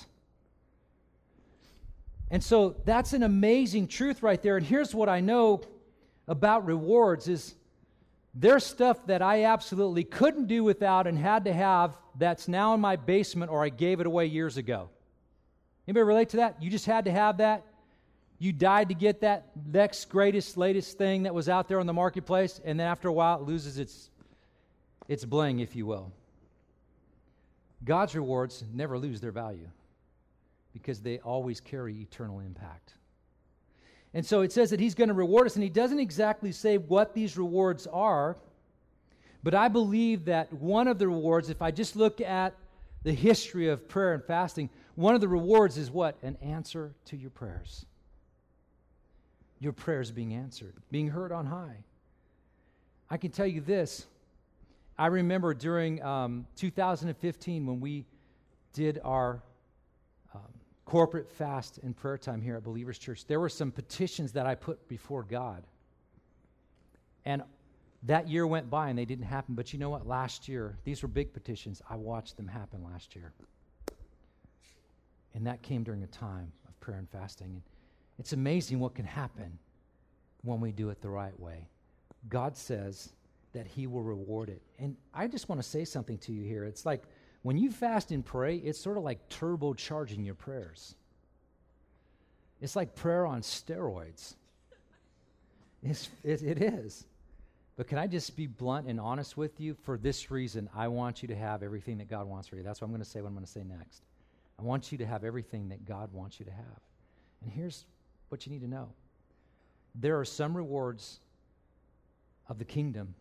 And 2.30 2.44
so 2.44 2.76
that's 2.84 3.14
an 3.14 3.24
amazing 3.24 3.88
truth 3.88 4.22
right 4.22 4.42
there. 4.42 4.58
And 4.58 4.66
here's 4.66 4.94
what 4.94 5.08
I 5.08 5.22
know 5.22 5.62
about 6.28 6.66
rewards 6.66 7.30
is 7.30 7.56
there's 8.34 8.66
stuff 8.66 9.06
that 9.08 9.22
I 9.22 9.46
absolutely 9.46 10.04
couldn't 10.04 10.48
do 10.48 10.66
without 10.66 11.08
and 11.08 11.18
had 11.18 11.46
to 11.46 11.54
have 11.54 11.96
that's 12.18 12.50
now 12.50 12.74
in 12.74 12.82
my 12.82 12.98
basement 12.98 13.52
or 13.52 13.64
I 13.64 13.70
gave 13.70 14.02
it 14.02 14.06
away 14.06 14.26
years 14.26 14.58
ago. 14.58 14.90
Anybody 15.88 16.04
relate 16.04 16.30
to 16.30 16.38
that? 16.38 16.62
You 16.62 16.70
just 16.70 16.86
had 16.86 17.06
to 17.06 17.12
have 17.12 17.38
that. 17.38 17.64
You 18.38 18.52
died 18.52 18.90
to 18.90 18.96
get 18.96 19.22
that 19.22 19.52
next 19.72 20.10
greatest, 20.10 20.58
latest 20.58 20.98
thing 20.98 21.24
that 21.24 21.34
was 21.34 21.48
out 21.48 21.68
there 21.68 21.80
on 21.80 21.88
the 21.88 21.94
marketplace, 21.94 22.60
and 22.64 22.80
then 22.80 22.88
after 22.88 23.08
a 23.08 23.14
while 23.14 23.40
it 23.40 23.44
loses 23.44 23.78
its, 23.80 24.10
its 25.08 25.24
bling, 25.24 25.60
if 25.60 25.76
you 25.76 25.86
will. 25.86 26.12
God's 27.84 28.16
rewards 28.16 28.64
never 28.74 28.98
lose 28.98 29.22
their 29.22 29.32
value 29.32 29.70
because 30.74 31.02
they 31.02 31.20
always 31.20 31.62
carry 31.62 32.02
eternal 32.02 32.40
impact. 32.40 32.96
And 34.14 34.26
so 34.26 34.42
it 34.42 34.52
says 34.52 34.70
that 34.72 34.80
he's 34.80 34.96
going 34.96 35.08
to 35.10 35.14
reward 35.14 35.46
us, 35.46 35.56
and 35.56 35.64
he 35.64 35.70
doesn't 35.70 36.00
exactly 36.00 36.52
say 36.52 36.78
what 36.78 37.14
these 37.14 37.38
rewards 37.38 37.88
are, 37.88 38.38
but 39.44 39.54
I 39.54 39.68
believe 39.68 40.26
that 40.26 40.52
one 40.52 40.88
of 40.88 41.00
the 41.00 41.08
rewards, 41.08 41.50
if 41.50 41.62
I 41.62 41.72
just 41.72 41.96
look 41.96 42.20
at 42.20 42.56
the 43.04 43.14
history 43.14 43.70
of 43.70 43.88
prayer 43.88 44.14
and 44.14 44.24
fasting, 44.24 44.70
one 44.96 45.16
of 45.16 45.22
the 45.22 45.28
rewards 45.28 45.78
is 45.78 45.92
what? 45.92 46.18
An 46.24 46.38
answer 46.42 46.94
to 47.06 47.18
your 47.18 47.30
prayers. 47.30 47.86
Your 49.60 49.74
prayers 49.74 50.12
being 50.12 50.34
answered, 50.34 50.74
being 50.92 51.08
heard 51.08 51.32
on 51.32 51.46
high. 51.46 51.78
I 53.10 53.18
can 53.18 53.32
tell 53.32 53.48
you 53.48 53.62
this. 53.62 54.06
I 54.98 55.08
remember 55.08 55.54
during 55.54 56.02
um, 56.04 56.48
2015 56.56 57.66
when 57.66 57.80
we 57.80 58.06
did 58.74 59.00
our 59.04 59.42
corporate 60.86 61.30
fast 61.30 61.80
and 61.80 61.98
prayer 61.98 62.18
time 62.18 62.42
here 62.42 62.56
at 62.56 62.64
Believers 62.64 62.98
Church, 62.98 63.26
there 63.26 63.40
were 63.40 63.50
some 63.50 63.72
petitions 63.72 64.32
that 64.34 64.46
I 64.46 64.56
put 64.56 64.88
before 64.88 65.24
God. 65.24 65.64
And 67.26 67.42
that 68.04 68.30
year 68.30 68.46
went 68.46 68.70
by 68.70 68.90
and 68.90 68.98
they 68.98 69.06
didn't 69.06 69.26
happen. 69.26 69.56
But 69.56 69.74
you 69.74 69.80
know 69.80 69.90
what? 69.90 70.08
Last 70.08 70.48
year, 70.48 70.78
these 70.84 71.02
were 71.02 71.08
big 71.08 71.34
petitions. 71.34 71.82
I 71.90 71.96
watched 71.96 72.38
them 72.38 72.48
happen 72.48 72.84
last 72.84 73.16
year. 73.16 73.34
And 75.34 75.46
that 75.48 75.64
came 75.64 75.84
during 75.84 76.04
a 76.04 76.08
time 76.08 76.52
of 76.68 76.80
prayer 76.80 77.00
and 77.00 77.10
fasting. 77.10 77.48
And 77.48 77.62
it's 78.20 78.34
amazing 78.34 78.80
what 78.80 78.96
can 78.96 79.06
happen 79.06 79.58
when 80.44 80.62
we 80.62 80.72
do 80.72 80.90
it 80.90 81.02
the 81.02 81.10
right 81.10 81.38
way. 81.40 81.68
God 82.30 82.56
says 82.56 83.12
that 83.54 83.68
He 83.68 83.88
will 83.88 84.04
reward 84.04 84.50
it. 84.50 84.62
And 84.80 84.96
I 85.14 85.28
just 85.28 85.50
want 85.50 85.62
to 85.62 85.68
say 85.68 85.86
something 85.86 86.18
to 86.20 86.32
you 86.32 86.44
here. 86.44 86.66
It's 86.66 86.86
like 86.86 87.04
when 87.42 87.58
you 87.58 87.72
fast 87.72 88.12
and 88.12 88.26
pray, 88.26 88.58
it's 88.58 88.80
sort 88.80 88.98
of 88.98 89.04
like 89.04 89.30
turbocharging 89.30 90.26
your 90.26 90.36
prayers. 90.36 90.96
It's 92.62 92.76
like 92.76 92.96
prayer 92.96 93.26
on 93.26 93.42
steroids. 93.42 94.36
It's, 95.84 96.10
it, 96.24 96.42
it 96.42 96.62
is. 96.62 97.06
But 97.76 97.88
can 97.88 97.98
I 97.98 98.08
just 98.08 98.36
be 98.36 98.48
blunt 98.48 98.88
and 98.88 99.00
honest 99.00 99.36
with 99.36 99.60
you? 99.60 99.76
For 99.84 99.98
this 99.98 100.32
reason, 100.32 100.70
I 100.74 100.88
want 100.88 101.22
you 101.22 101.28
to 101.28 101.36
have 101.36 101.62
everything 101.62 101.98
that 101.98 102.10
God 102.10 102.26
wants 102.26 102.48
for 102.48 102.56
you. 102.56 102.64
That's 102.64 102.80
what 102.82 102.86
I'm 102.86 102.92
going 102.92 103.04
to 103.04 103.10
say 103.10 103.22
what 103.22 103.28
I'm 103.28 103.34
going 103.34 103.46
to 103.46 103.52
say 103.52 103.64
next. 103.64 104.02
I 104.58 104.64
want 104.64 104.92
you 104.92 104.98
to 105.00 105.06
have 105.06 105.24
everything 105.24 105.70
that 105.70 105.86
God 105.86 106.14
wants 106.14 106.40
you 106.40 106.46
to 106.46 106.52
have. 106.52 106.80
And 107.44 107.52
here's 107.52 107.86
what 108.30 108.46
you 108.46 108.52
need 108.52 108.62
to 108.62 108.68
know 108.68 108.90
there 110.00 110.20
are 110.20 110.26
some 110.26 110.56
rewards 110.56 111.20
of 112.50 112.60
the 112.60 112.66
kingdom 112.66 113.16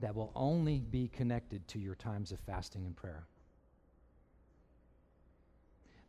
that 0.00 0.14
will 0.14 0.30
only 0.34 0.78
be 0.78 1.08
connected 1.08 1.66
to 1.68 1.78
your 1.78 1.94
times 1.94 2.32
of 2.32 2.38
fasting 2.40 2.84
and 2.86 2.94
prayer. 2.96 3.24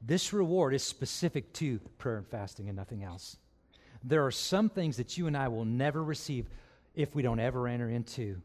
This 0.01 0.31
reward 0.31 0.73
is 0.73 0.83
specific 0.83 1.53
to 1.53 1.79
prayer 1.97 2.17
and 2.17 2.27
fasting 2.27 2.69
and 2.69 2.75
nothing 2.75 3.03
else. 3.03 3.37
There 4.03 4.25
are 4.25 4.31
some 4.31 4.69
things 4.69 4.97
that 4.97 5.17
you 5.17 5.27
and 5.27 5.35
I 5.35 5.47
will 5.47 5.65
never 5.65 6.03
receive 6.03 6.47
if 6.93 7.15
we 7.15 7.23
don't 7.23 7.39
ever 7.39 7.67
enter 7.67 7.89
into 7.89 8.41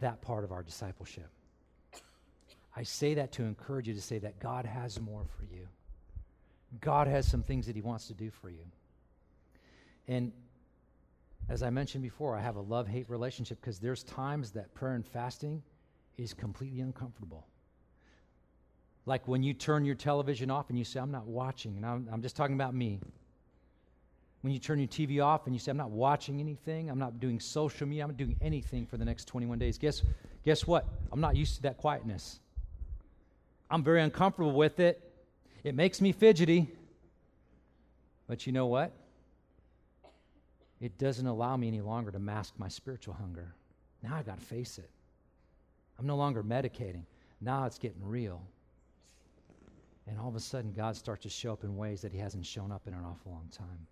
that 0.00 0.22
part 0.22 0.44
of 0.44 0.52
our 0.52 0.62
discipleship. 0.62 1.28
I 2.76 2.82
say 2.82 3.14
that 3.14 3.32
to 3.32 3.42
encourage 3.42 3.88
you 3.88 3.94
to 3.94 4.00
say 4.00 4.18
that 4.18 4.40
God 4.40 4.64
has 4.64 5.00
more 5.00 5.24
for 5.36 5.44
you. 5.44 5.68
God 6.80 7.06
has 7.06 7.26
some 7.26 7.42
things 7.42 7.66
that 7.66 7.76
He 7.76 7.82
wants 7.82 8.06
to 8.08 8.14
do 8.14 8.30
for 8.30 8.48
you. 8.48 8.64
And 10.08 10.32
as 11.48 11.62
I 11.62 11.70
mentioned 11.70 12.02
before, 12.02 12.36
I 12.36 12.40
have 12.40 12.56
a 12.56 12.60
love 12.60 12.88
hate 12.88 13.08
relationship 13.08 13.60
because 13.60 13.78
there's 13.78 14.02
times 14.02 14.52
that 14.52 14.72
prayer 14.74 14.94
and 14.94 15.06
fasting 15.06 15.62
is 16.16 16.32
completely 16.32 16.80
uncomfortable. 16.80 17.46
Like 19.06 19.28
when 19.28 19.42
you 19.42 19.52
turn 19.52 19.84
your 19.84 19.94
television 19.94 20.50
off 20.50 20.70
and 20.70 20.78
you 20.78 20.84
say, 20.84 21.00
I'm 21.00 21.10
not 21.10 21.26
watching, 21.26 21.76
and 21.76 21.84
I'm, 21.84 22.08
I'm 22.10 22.22
just 22.22 22.36
talking 22.36 22.54
about 22.54 22.74
me. 22.74 23.00
When 24.40 24.52
you 24.52 24.58
turn 24.58 24.78
your 24.78 24.88
TV 24.88 25.24
off 25.24 25.46
and 25.46 25.54
you 25.54 25.58
say, 25.58 25.70
I'm 25.70 25.76
not 25.76 25.90
watching 25.90 26.40
anything, 26.40 26.90
I'm 26.90 26.98
not 26.98 27.20
doing 27.20 27.40
social 27.40 27.86
media, 27.86 28.04
I'm 28.04 28.10
not 28.10 28.16
doing 28.16 28.36
anything 28.40 28.86
for 28.86 28.96
the 28.96 29.04
next 29.04 29.26
21 29.26 29.58
days, 29.58 29.78
guess, 29.78 30.02
guess 30.44 30.66
what? 30.66 30.86
I'm 31.12 31.20
not 31.20 31.36
used 31.36 31.56
to 31.56 31.62
that 31.62 31.76
quietness. 31.78 32.40
I'm 33.70 33.82
very 33.82 34.02
uncomfortable 34.02 34.52
with 34.52 34.80
it. 34.80 35.03
It 35.64 35.74
makes 35.74 36.00
me 36.00 36.12
fidgety. 36.12 36.68
But 38.28 38.46
you 38.46 38.52
know 38.52 38.66
what? 38.66 38.92
It 40.80 40.98
doesn't 40.98 41.26
allow 41.26 41.56
me 41.56 41.68
any 41.68 41.80
longer 41.80 42.10
to 42.10 42.18
mask 42.18 42.54
my 42.58 42.68
spiritual 42.68 43.14
hunger. 43.14 43.54
Now 44.02 44.16
I 44.16 44.22
got 44.22 44.38
to 44.38 44.44
face 44.44 44.78
it. 44.78 44.90
I'm 45.98 46.06
no 46.06 46.16
longer 46.16 46.42
medicating. 46.42 47.04
Now 47.40 47.64
it's 47.64 47.78
getting 47.78 48.04
real. 48.04 48.42
And 50.06 50.18
all 50.18 50.28
of 50.28 50.36
a 50.36 50.40
sudden, 50.40 50.72
God 50.72 50.96
starts 50.96 51.22
to 51.22 51.30
show 51.30 51.52
up 51.52 51.64
in 51.64 51.76
ways 51.76 52.02
that 52.02 52.12
He 52.12 52.18
hasn't 52.18 52.44
shown 52.44 52.70
up 52.70 52.86
in 52.86 52.92
an 52.92 53.00
awful 53.00 53.32
long 53.32 53.48
time. 53.50 53.86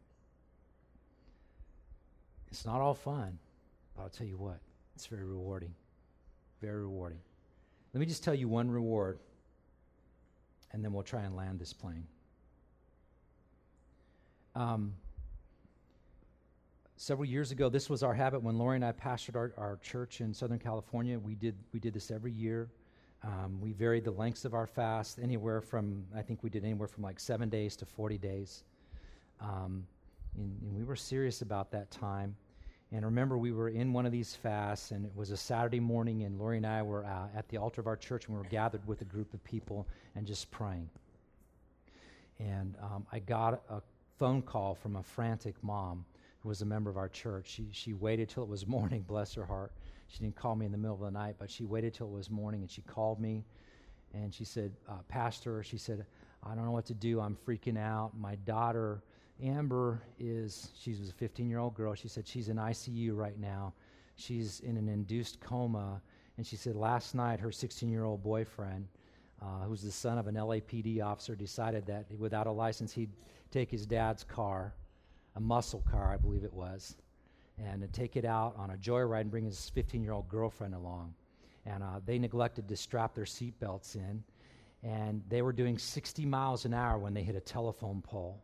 It's 2.50 2.66
not 2.66 2.82
all 2.82 2.92
fun, 2.92 3.38
but 3.96 4.02
I'll 4.02 4.10
tell 4.10 4.26
you 4.26 4.36
what, 4.36 4.58
it's 4.94 5.06
very 5.06 5.24
rewarding. 5.24 5.74
Very 6.60 6.82
rewarding. 6.82 7.18
Let 7.94 8.00
me 8.00 8.06
just 8.06 8.22
tell 8.22 8.34
you 8.34 8.46
one 8.48 8.70
reward, 8.70 9.18
and 10.72 10.84
then 10.84 10.92
we'll 10.92 11.02
try 11.02 11.22
and 11.22 11.36
land 11.36 11.58
this 11.58 11.72
plane. 11.72 12.06
Um, 14.54 14.94
several 16.96 17.24
years 17.24 17.52
ago, 17.52 17.68
this 17.68 17.88
was 17.90 18.02
our 18.02 18.14
habit 18.14 18.42
when 18.42 18.58
Lori 18.58 18.76
and 18.76 18.84
I 18.84 18.92
pastored 18.92 19.36
our, 19.36 19.52
our 19.56 19.78
church 19.82 20.20
in 20.20 20.32
Southern 20.32 20.58
California. 20.58 21.18
We 21.18 21.34
did, 21.34 21.56
we 21.72 21.80
did 21.80 21.94
this 21.94 22.10
every 22.10 22.32
year. 22.32 22.70
Um, 23.24 23.60
we 23.60 23.72
varied 23.72 24.04
the 24.04 24.10
lengths 24.10 24.44
of 24.44 24.52
our 24.52 24.66
fast 24.66 25.18
anywhere 25.22 25.60
from, 25.60 26.04
I 26.16 26.22
think 26.22 26.42
we 26.42 26.50
did 26.50 26.64
anywhere 26.64 26.88
from 26.88 27.04
like 27.04 27.20
seven 27.20 27.48
days 27.48 27.76
to 27.76 27.86
40 27.86 28.18
days. 28.18 28.64
Um, 29.40 29.86
and, 30.36 30.60
and, 30.62 30.74
we 30.74 30.82
were 30.82 30.96
serious 30.96 31.42
about 31.42 31.70
that 31.72 31.90
time. 31.90 32.34
And 32.92 33.04
remember, 33.04 33.38
we 33.38 33.52
were 33.52 33.70
in 33.70 33.92
one 33.92 34.04
of 34.04 34.12
these 34.12 34.34
fasts, 34.36 34.90
and 34.90 35.06
it 35.06 35.12
was 35.16 35.30
a 35.30 35.36
Saturday 35.36 35.80
morning, 35.80 36.24
and 36.24 36.38
Lori 36.38 36.58
and 36.58 36.66
I 36.66 36.82
were 36.82 37.04
uh, 37.04 37.28
at 37.34 37.48
the 37.48 37.56
altar 37.56 37.80
of 37.80 37.86
our 37.86 37.96
church, 37.96 38.26
and 38.26 38.36
we 38.36 38.42
were 38.42 38.48
gathered 38.48 38.86
with 38.86 39.00
a 39.00 39.06
group 39.06 39.32
of 39.32 39.42
people 39.44 39.86
and 40.14 40.26
just 40.26 40.50
praying. 40.50 40.90
And 42.38 42.76
um, 42.82 43.06
I 43.10 43.20
got 43.20 43.62
a 43.70 43.80
phone 44.18 44.42
call 44.42 44.74
from 44.74 44.96
a 44.96 45.02
frantic 45.02 45.54
mom 45.62 46.04
who 46.40 46.50
was 46.50 46.60
a 46.60 46.66
member 46.66 46.90
of 46.90 46.98
our 46.98 47.08
church. 47.08 47.48
She, 47.48 47.68
she 47.72 47.94
waited 47.94 48.28
till 48.28 48.42
it 48.42 48.48
was 48.48 48.66
morning, 48.68 49.04
bless 49.08 49.32
her 49.34 49.46
heart, 49.46 49.72
she 50.12 50.18
didn't 50.18 50.36
call 50.36 50.54
me 50.54 50.66
in 50.66 50.72
the 50.72 50.78
middle 50.78 50.96
of 50.96 51.00
the 51.00 51.10
night, 51.10 51.36
but 51.38 51.50
she 51.50 51.64
waited 51.64 51.94
till 51.94 52.06
it 52.08 52.12
was 52.12 52.28
morning 52.28 52.60
and 52.60 52.70
she 52.70 52.82
called 52.82 53.18
me 53.18 53.44
and 54.12 54.34
she 54.34 54.44
said, 54.44 54.72
uh, 54.86 54.98
Pastor, 55.08 55.62
she 55.62 55.78
said, 55.78 56.04
I 56.44 56.54
don't 56.54 56.66
know 56.66 56.72
what 56.72 56.84
to 56.86 56.94
do. 56.94 57.18
I'm 57.18 57.34
freaking 57.46 57.78
out. 57.78 58.12
My 58.18 58.34
daughter, 58.44 59.02
Amber, 59.42 60.00
is, 60.18 60.68
she 60.78 60.90
was 60.90 61.10
a 61.10 61.12
15 61.12 61.48
year 61.48 61.58
old 61.58 61.74
girl. 61.74 61.94
She 61.94 62.08
said 62.08 62.26
she's 62.26 62.48
in 62.48 62.56
ICU 62.56 63.16
right 63.16 63.38
now. 63.38 63.72
She's 64.16 64.60
in 64.60 64.76
an 64.76 64.88
induced 64.88 65.40
coma. 65.40 66.00
And 66.36 66.46
she 66.46 66.56
said 66.56 66.76
last 66.76 67.14
night 67.14 67.40
her 67.40 67.52
16 67.52 67.90
year 67.90 68.04
old 68.04 68.22
boyfriend, 68.22 68.86
uh, 69.40 69.64
who's 69.64 69.82
the 69.82 69.90
son 69.90 70.18
of 70.18 70.26
an 70.28 70.36
LAPD 70.36 71.02
officer, 71.02 71.34
decided 71.34 71.86
that 71.86 72.06
without 72.18 72.46
a 72.46 72.52
license 72.52 72.92
he'd 72.92 73.10
take 73.50 73.70
his 73.70 73.84
dad's 73.86 74.24
car, 74.24 74.74
a 75.36 75.40
muscle 75.40 75.82
car, 75.90 76.12
I 76.12 76.16
believe 76.16 76.44
it 76.44 76.52
was, 76.52 76.96
and 77.58 77.86
take 77.92 78.16
it 78.16 78.24
out 78.24 78.54
on 78.56 78.70
a 78.70 78.76
joyride 78.76 79.22
and 79.22 79.30
bring 79.30 79.44
his 79.44 79.70
15 79.70 80.02
year 80.02 80.12
old 80.12 80.28
girlfriend 80.28 80.74
along. 80.74 81.14
And 81.66 81.82
uh, 81.82 82.00
they 82.04 82.18
neglected 82.18 82.68
to 82.68 82.76
strap 82.76 83.14
their 83.14 83.24
seatbelts 83.24 83.96
in. 83.96 84.22
And 84.82 85.22
they 85.28 85.42
were 85.42 85.52
doing 85.52 85.78
60 85.78 86.26
miles 86.26 86.64
an 86.64 86.74
hour 86.74 86.98
when 86.98 87.14
they 87.14 87.22
hit 87.22 87.36
a 87.36 87.40
telephone 87.40 88.02
pole. 88.02 88.42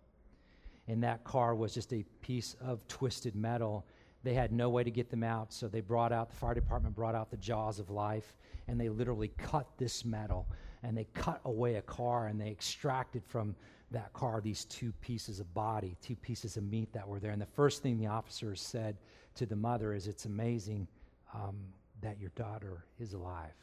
And 0.88 1.03
that 1.03 1.22
car 1.22 1.55
was 1.55 1.74
just 1.74 1.92
a 1.92 2.05
piece 2.22 2.57
of 2.61 2.87
twisted 2.88 3.37
metal. 3.37 3.87
They 4.24 4.35
had 4.35 4.53
no 4.53 4.70
way 4.70 4.83
to 4.83 4.90
get 4.90 5.11
them 5.11 5.22
out, 5.22 5.53
so 5.53 5.68
they 5.68 5.81
brought 5.81 6.12
out, 6.12 6.31
the 6.31 6.37
fire 6.37 6.55
department 6.55 6.96
brought 6.96 7.14
out 7.14 7.31
the 7.31 7.37
jaws 7.37 7.79
of 7.79 7.90
life, 7.90 8.37
and 8.66 8.81
they 8.81 8.88
literally 8.88 9.31
cut 9.37 9.66
this 9.77 10.05
metal. 10.05 10.46
And 10.83 10.96
they 10.96 11.07
cut 11.14 11.40
away 11.44 11.77
a 11.77 11.83
car, 11.83 12.29
and 12.29 12.40
they 12.40 12.48
extracted 12.48 13.22
from 13.27 13.55
that 13.90 14.12
car 14.12 14.40
these 14.40 14.64
two 14.64 14.92
pieces 15.01 15.40
of 15.40 15.53
body, 15.55 15.96
two 16.03 16.16
pieces 16.16 16.57
of 16.57 16.64
meat 16.64 16.92
that 16.92 17.07
were 17.07 17.20
there. 17.20 17.33
And 17.33 17.40
the 17.40 17.46
first 17.46 17.83
thing 17.83 17.98
the 17.98 18.07
officers 18.07 18.61
said 18.61 18.96
to 19.35 19.46
the 19.46 19.57
mother 19.57 19.92
is, 19.92 20.07
It's 20.07 20.24
amazing 20.24 20.88
um, 21.35 21.57
that 22.01 22.18
your 22.20 22.31
daughter 22.35 22.85
is 22.98 23.12
alive. 23.12 23.55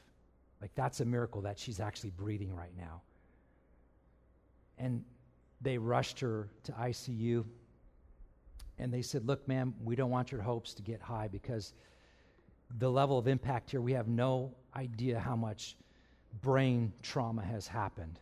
Like, 0.62 0.72
that's 0.76 1.00
a 1.00 1.06
miracle 1.06 1.42
that 1.42 1.60
she's 1.60 1.80
actually 1.80 2.12
breathing 2.12 2.56
right 2.56 2.76
now. 2.78 3.02
And 4.78 5.04
they 5.66 5.78
rushed 5.78 6.22
her 6.22 6.48
to 6.64 6.72
ICU. 6.72 7.44
And 8.80 8.94
they 8.94 9.02
said, 9.02 9.26
Look, 9.26 9.46
ma'am, 9.48 9.74
we 9.84 9.96
don't 9.96 10.10
want 10.10 10.32
your 10.32 10.42
hopes 10.42 10.74
to 10.76 10.82
get 10.82 11.02
high 11.02 11.28
because 11.28 11.74
the 12.78 12.90
level 12.90 13.18
of 13.18 13.28
impact 13.28 13.72
here, 13.72 13.82
we 13.82 13.94
have 13.94 14.08
no 14.08 14.56
idea 14.76 15.20
how 15.20 15.36
much 15.36 15.76
brain 16.42 16.94
trauma 17.02 17.44
has 17.44 17.68
happened 17.68 18.20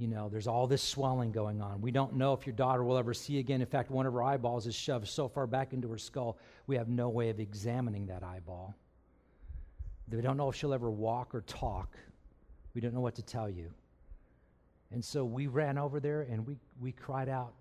you 0.00 0.08
know, 0.08 0.30
there's 0.30 0.46
all 0.46 0.66
this 0.66 0.82
swelling 0.82 1.30
going 1.30 1.60
on. 1.60 1.82
We 1.82 1.90
don't 1.90 2.14
know 2.14 2.32
if 2.32 2.46
your 2.46 2.54
daughter 2.54 2.82
will 2.82 2.96
ever 2.96 3.12
see 3.12 3.38
again. 3.38 3.60
In 3.60 3.66
fact, 3.66 3.90
one 3.90 4.06
of 4.06 4.14
her 4.14 4.22
eyeballs 4.22 4.66
is 4.66 4.74
shoved 4.74 5.06
so 5.06 5.28
far 5.28 5.46
back 5.46 5.74
into 5.74 5.90
her 5.90 5.98
skull, 5.98 6.38
we 6.66 6.76
have 6.76 6.88
no 6.88 7.10
way 7.10 7.28
of 7.28 7.38
examining 7.38 8.06
that 8.06 8.22
eyeball. 8.22 8.74
We 10.10 10.22
don't 10.22 10.38
know 10.38 10.48
if 10.48 10.56
she'll 10.56 10.72
ever 10.72 10.90
walk 10.90 11.34
or 11.34 11.42
talk. 11.42 11.98
We 12.72 12.80
don't 12.80 12.94
know 12.94 13.02
what 13.02 13.16
to 13.16 13.22
tell 13.22 13.50
you. 13.50 13.74
And 14.92 15.04
so 15.04 15.24
we 15.24 15.46
ran 15.46 15.78
over 15.78 16.00
there 16.00 16.22
and 16.22 16.46
we, 16.46 16.56
we 16.80 16.92
cried 16.92 17.28
out, 17.28 17.52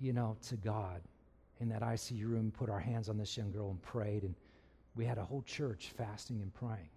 you 0.00 0.12
know, 0.12 0.36
to 0.48 0.56
God 0.56 1.00
in 1.60 1.68
that 1.70 1.82
ICU 1.82 2.24
room, 2.24 2.52
put 2.56 2.70
our 2.70 2.78
hands 2.78 3.08
on 3.08 3.18
this 3.18 3.36
young 3.36 3.50
girl 3.50 3.70
and 3.70 3.82
prayed. 3.82 4.22
And 4.22 4.34
we 4.94 5.04
had 5.04 5.18
a 5.18 5.24
whole 5.24 5.42
church 5.42 5.92
fasting 5.96 6.40
and 6.40 6.54
praying. 6.54 6.90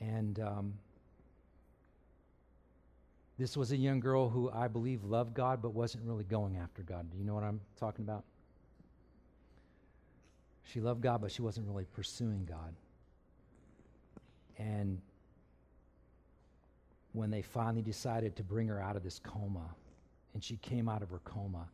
And 0.00 0.38
um, 0.38 0.74
this 3.38 3.56
was 3.56 3.72
a 3.72 3.76
young 3.76 3.98
girl 3.98 4.28
who 4.28 4.50
I 4.50 4.68
believe 4.68 5.02
loved 5.02 5.34
God 5.34 5.60
but 5.60 5.74
wasn't 5.74 6.04
really 6.04 6.24
going 6.24 6.56
after 6.56 6.82
God. 6.82 7.10
Do 7.10 7.18
you 7.18 7.24
know 7.24 7.34
what 7.34 7.44
I'm 7.44 7.60
talking 7.78 8.04
about? 8.04 8.24
She 10.64 10.80
loved 10.80 11.00
God, 11.00 11.20
but 11.20 11.32
she 11.32 11.42
wasn't 11.42 11.66
really 11.66 11.86
pursuing 11.92 12.44
God. 12.48 12.74
And 14.58 15.00
when 17.18 17.30
they 17.30 17.42
finally 17.42 17.82
decided 17.82 18.36
to 18.36 18.44
bring 18.44 18.68
her 18.68 18.80
out 18.80 18.96
of 18.96 19.02
this 19.02 19.18
coma, 19.18 19.74
and 20.34 20.42
she 20.42 20.56
came 20.58 20.88
out 20.88 21.02
of 21.02 21.10
her 21.10 21.20
coma, 21.24 21.68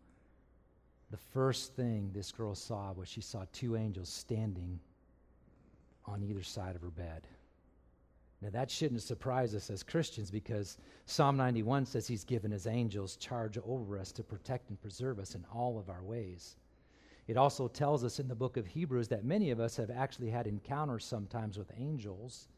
the 1.11 1.17
first 1.17 1.77
thing 1.77 2.11
this 2.13 2.33
girl 2.33 2.55
saw 2.55 2.93
was 2.93 3.09
she 3.09 3.21
saw 3.21 3.45
two 3.53 3.77
angels 3.77 4.09
standing 4.09 4.81
on 6.07 6.23
either 6.23 6.43
side 6.43 6.75
of 6.75 6.83
her 6.83 6.91
bed. 6.91 7.27
Now, 8.41 8.51
that 8.51 8.71
shouldn't 8.71 9.03
surprise 9.03 9.55
us 9.55 9.71
as 9.71 9.83
Christians 9.83 10.31
because 10.31 10.77
Psalm 11.07 11.37
91 11.37 11.87
says 11.87 12.07
He's 12.07 12.25
given 12.25 12.51
His 12.51 12.67
angels 12.67 13.17
charge 13.17 13.59
over 13.65 13.99
us 13.99 14.13
to 14.13 14.23
protect 14.23 14.71
and 14.71 14.81
preserve 14.81 15.19
us 15.19 15.35
in 15.35 15.45
all 15.55 15.79
of 15.79 15.89
our 15.89 16.03
ways. 16.03 16.57
It 17.27 17.37
also 17.37 17.69
tells 17.69 18.05
us 18.05 18.19
in 18.19 18.29
the 18.29 18.35
book 18.35 18.57
of 18.57 18.67
Hebrews 18.67 19.09
that 19.09 19.25
many 19.25 19.51
of 19.51 19.61
us 19.61 19.77
have 19.77 19.91
actually 19.91 20.31
had 20.31 20.47
encounters 20.47 21.05
sometimes 21.05 21.57
with 21.57 21.71
angels 21.79 22.49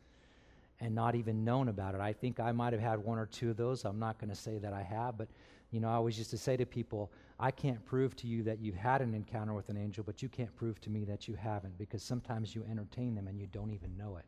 and 0.81 0.95
not 0.95 1.15
even 1.15 1.45
known 1.45 1.69
about 1.69 1.95
it. 1.95 2.01
I 2.01 2.13
think 2.13 2.39
I 2.39 2.53
might 2.53 2.73
have 2.73 2.83
had 2.83 2.99
one 2.99 3.19
or 3.19 3.27
two 3.27 3.51
of 3.51 3.57
those. 3.57 3.85
I'm 3.85 3.99
not 3.99 4.19
going 4.19 4.31
to 4.31 4.37
say 4.37 4.59
that 4.59 4.73
I 4.73 4.83
have, 4.83 5.17
but 5.17 5.29
you 5.71 5.81
know, 5.81 5.89
I 5.89 5.95
always 5.95 6.17
used 6.19 6.31
to 6.31 6.39
say 6.39 6.57
to 6.57 6.67
people, 6.67 7.11
I 7.39 7.51
can't 7.51 7.85
prove 7.85 8.15
to 8.17 8.27
you 8.27 8.43
that 8.45 8.61
you've 8.61 8.77
had 8.77 9.03
an 9.03 9.15
encounter 9.15 9.53
with 9.53 9.69
an 9.69 9.77
angel, 9.77 10.05
but 10.05 10.23
you 10.23 10.29
can't 10.29 10.55
prove 10.57 10.81
to 10.83 10.91
me 10.91 11.05
that 11.05 11.29
you 11.29 11.35
haven't 11.35 11.77
because 11.77 12.03
sometimes 12.03 12.55
you 12.55 12.65
entertain 12.71 13.15
them 13.15 13.27
and 13.27 13.39
you 13.39 13.47
don't 13.47 13.71
even 13.71 13.97
know 13.97 14.17
it. 14.17 14.25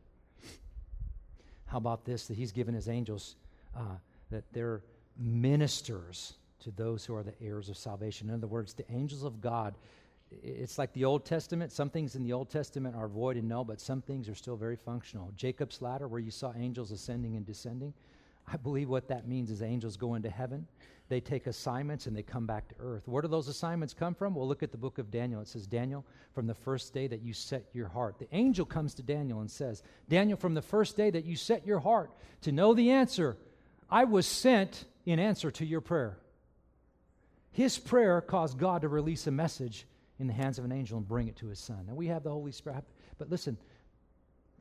How 1.65 1.77
about 1.77 2.03
this? 2.03 2.27
That 2.27 2.35
he's 2.35 2.51
given 2.51 2.73
his 2.73 2.89
angels, 2.89 3.35
uh, 3.75 3.97
that 4.31 4.43
they're 4.53 4.81
ministers 5.17 6.33
to 6.61 6.71
those 6.71 7.05
who 7.05 7.15
are 7.15 7.23
the 7.23 7.33
heirs 7.41 7.69
of 7.69 7.77
salvation. 7.77 8.29
In 8.29 8.35
other 8.35 8.47
words, 8.47 8.73
the 8.73 8.91
angels 8.91 9.23
of 9.23 9.39
God. 9.39 9.75
It's 10.31 10.77
like 10.77 10.93
the 10.93 11.05
Old 11.05 11.25
Testament. 11.25 11.71
Some 11.71 11.89
things 11.89 12.15
in 12.15 12.23
the 12.23 12.33
Old 12.33 12.49
Testament 12.49 12.95
are 12.95 13.07
void 13.07 13.37
and 13.37 13.47
null, 13.47 13.63
but 13.63 13.81
some 13.81 14.01
things 14.01 14.29
are 14.29 14.35
still 14.35 14.55
very 14.55 14.75
functional. 14.75 15.31
Jacob's 15.35 15.81
ladder, 15.81 16.07
where 16.07 16.19
you 16.19 16.31
saw 16.31 16.53
angels 16.57 16.91
ascending 16.91 17.35
and 17.35 17.45
descending, 17.45 17.93
I 18.51 18.57
believe 18.57 18.89
what 18.89 19.07
that 19.09 19.27
means 19.27 19.51
is 19.51 19.61
angels 19.61 19.97
go 19.97 20.15
into 20.15 20.29
heaven 20.29 20.67
they 21.09 21.19
take 21.19 21.47
assignments 21.47 22.05
and 22.05 22.15
they 22.15 22.21
come 22.21 22.45
back 22.45 22.69
to 22.69 22.75
earth. 22.79 23.07
Where 23.07 23.23
do 23.23 23.27
those 23.27 23.47
assignments 23.47 23.95
come 23.95 24.13
from? 24.13 24.35
Well, 24.35 24.47
look 24.47 24.61
at 24.61 24.71
the 24.71 24.77
book 24.77 24.99
of 24.99 25.09
Daniel. 25.09 25.41
It 25.41 25.47
says, 25.47 25.65
Daniel, 25.65 26.05
from 26.33 26.45
the 26.45 26.53
first 26.53 26.93
day 26.93 27.07
that 27.07 27.23
you 27.23 27.33
set 27.33 27.65
your 27.73 27.87
heart. 27.87 28.19
The 28.19 28.27
angel 28.31 28.65
comes 28.65 28.93
to 28.95 29.03
Daniel 29.03 29.41
and 29.41 29.49
says, 29.49 29.81
Daniel, 30.07 30.37
from 30.37 30.53
the 30.53 30.61
first 30.61 30.95
day 30.95 31.09
that 31.09 31.25
you 31.25 31.35
set 31.35 31.65
your 31.65 31.79
heart 31.79 32.11
to 32.41 32.51
know 32.51 32.75
the 32.75 32.91
answer, 32.91 33.37
I 33.89 34.03
was 34.03 34.27
sent 34.27 34.85
in 35.05 35.17
answer 35.17 35.49
to 35.49 35.65
your 35.65 35.81
prayer. 35.81 36.19
His 37.51 37.79
prayer 37.79 38.21
caused 38.21 38.59
God 38.59 38.83
to 38.83 38.87
release 38.87 39.25
a 39.25 39.31
message 39.31 39.87
in 40.19 40.27
the 40.27 40.33
hands 40.33 40.59
of 40.59 40.65
an 40.65 40.71
angel 40.71 40.97
and 40.97 41.07
bring 41.07 41.27
it 41.27 41.35
to 41.37 41.47
his 41.47 41.59
son. 41.59 41.85
Now 41.87 41.93
we 41.93 42.07
have 42.07 42.23
the 42.23 42.29
Holy 42.29 42.51
Spirit. 42.51 42.83
But 43.17 43.29
listen, 43.29 43.57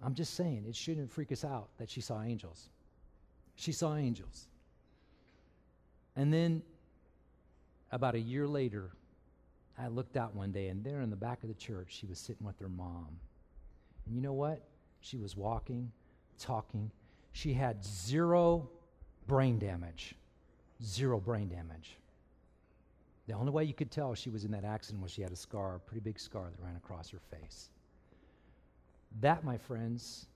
I'm 0.02 0.14
just 0.14 0.34
saying, 0.34 0.64
it 0.68 0.76
shouldn't 0.76 1.10
freak 1.10 1.32
us 1.32 1.44
out 1.44 1.68
that 1.78 1.90
she 1.90 2.00
saw 2.00 2.22
angels. 2.22 2.68
She 3.56 3.72
saw 3.72 3.96
angels. 3.96 4.46
And 6.14 6.32
then 6.32 6.62
about 7.90 8.14
a 8.14 8.20
year 8.20 8.46
later, 8.46 8.90
I 9.78 9.88
looked 9.88 10.16
out 10.16 10.34
one 10.34 10.50
day, 10.50 10.68
and 10.68 10.84
there 10.84 11.00
in 11.00 11.10
the 11.10 11.16
back 11.16 11.42
of 11.42 11.48
the 11.48 11.54
church, 11.54 11.88
she 11.90 12.06
was 12.06 12.18
sitting 12.18 12.46
with 12.46 12.58
her 12.58 12.68
mom. 12.68 13.08
And 14.06 14.14
you 14.14 14.20
know 14.20 14.32
what? 14.32 14.62
She 15.00 15.16
was 15.16 15.36
walking, 15.36 15.92
talking. 16.38 16.90
She 17.32 17.52
had 17.52 17.84
zero 17.84 18.68
brain 19.26 19.58
damage. 19.58 20.14
Zero 20.82 21.20
brain 21.20 21.48
damage. 21.48 21.96
The 23.28 23.34
only 23.34 23.52
way 23.52 23.64
you 23.64 23.74
could 23.74 23.90
tell 23.90 24.14
she 24.14 24.30
was 24.30 24.44
in 24.44 24.50
that 24.52 24.64
accident 24.64 25.02
was 25.02 25.12
she 25.12 25.20
had 25.20 25.32
a 25.32 25.36
scar, 25.36 25.76
a 25.76 25.80
pretty 25.80 26.00
big 26.00 26.18
scar 26.18 26.46
that 26.50 26.64
ran 26.64 26.76
across 26.76 27.10
her 27.10 27.20
face. 27.30 27.68
That, 29.20 29.44
my 29.44 29.58
friends, 29.58 30.26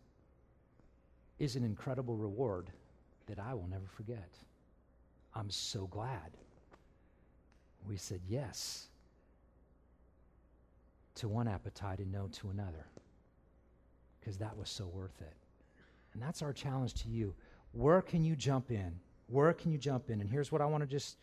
is 1.39 1.57
an 1.57 1.65
incredible 1.65 2.17
reward 2.17 2.71
that 3.27 3.39
I 3.39 3.55
will 3.55 3.67
never 3.67 3.87
forget. 3.87 4.29
I'm 5.35 5.49
so 5.49 5.87
glad 5.87 6.37
we 7.89 7.97
said 7.97 8.21
yes 8.29 8.89
to 11.15 11.29
one 11.29 11.49
appetite 11.49 11.99
and 11.99 12.13
no 12.13 12.29
to 12.33 12.51
another 12.51 12.87
because 14.21 14.37
that 14.37 14.57
was 14.57 14.69
so 14.69 14.87
worth 14.87 15.19
it. 15.23 15.35
And 16.13 16.23
that's 16.23 16.43
our 16.43 16.53
challenge 16.53 16.93
to 17.03 17.09
you. 17.09 17.35
Where 17.73 18.03
can 18.03 18.23
you 18.23 18.37
jump 18.37 18.71
in? 18.71 18.93
Where 19.29 19.55
can 19.55 19.73
you 19.73 19.79
jump 19.79 20.11
in? 20.11 20.21
And 20.21 20.29
here's 20.29 20.53
what 20.53 20.61
I 20.61 20.67
want 20.67 20.83
to 20.83 20.87
just 20.87 21.17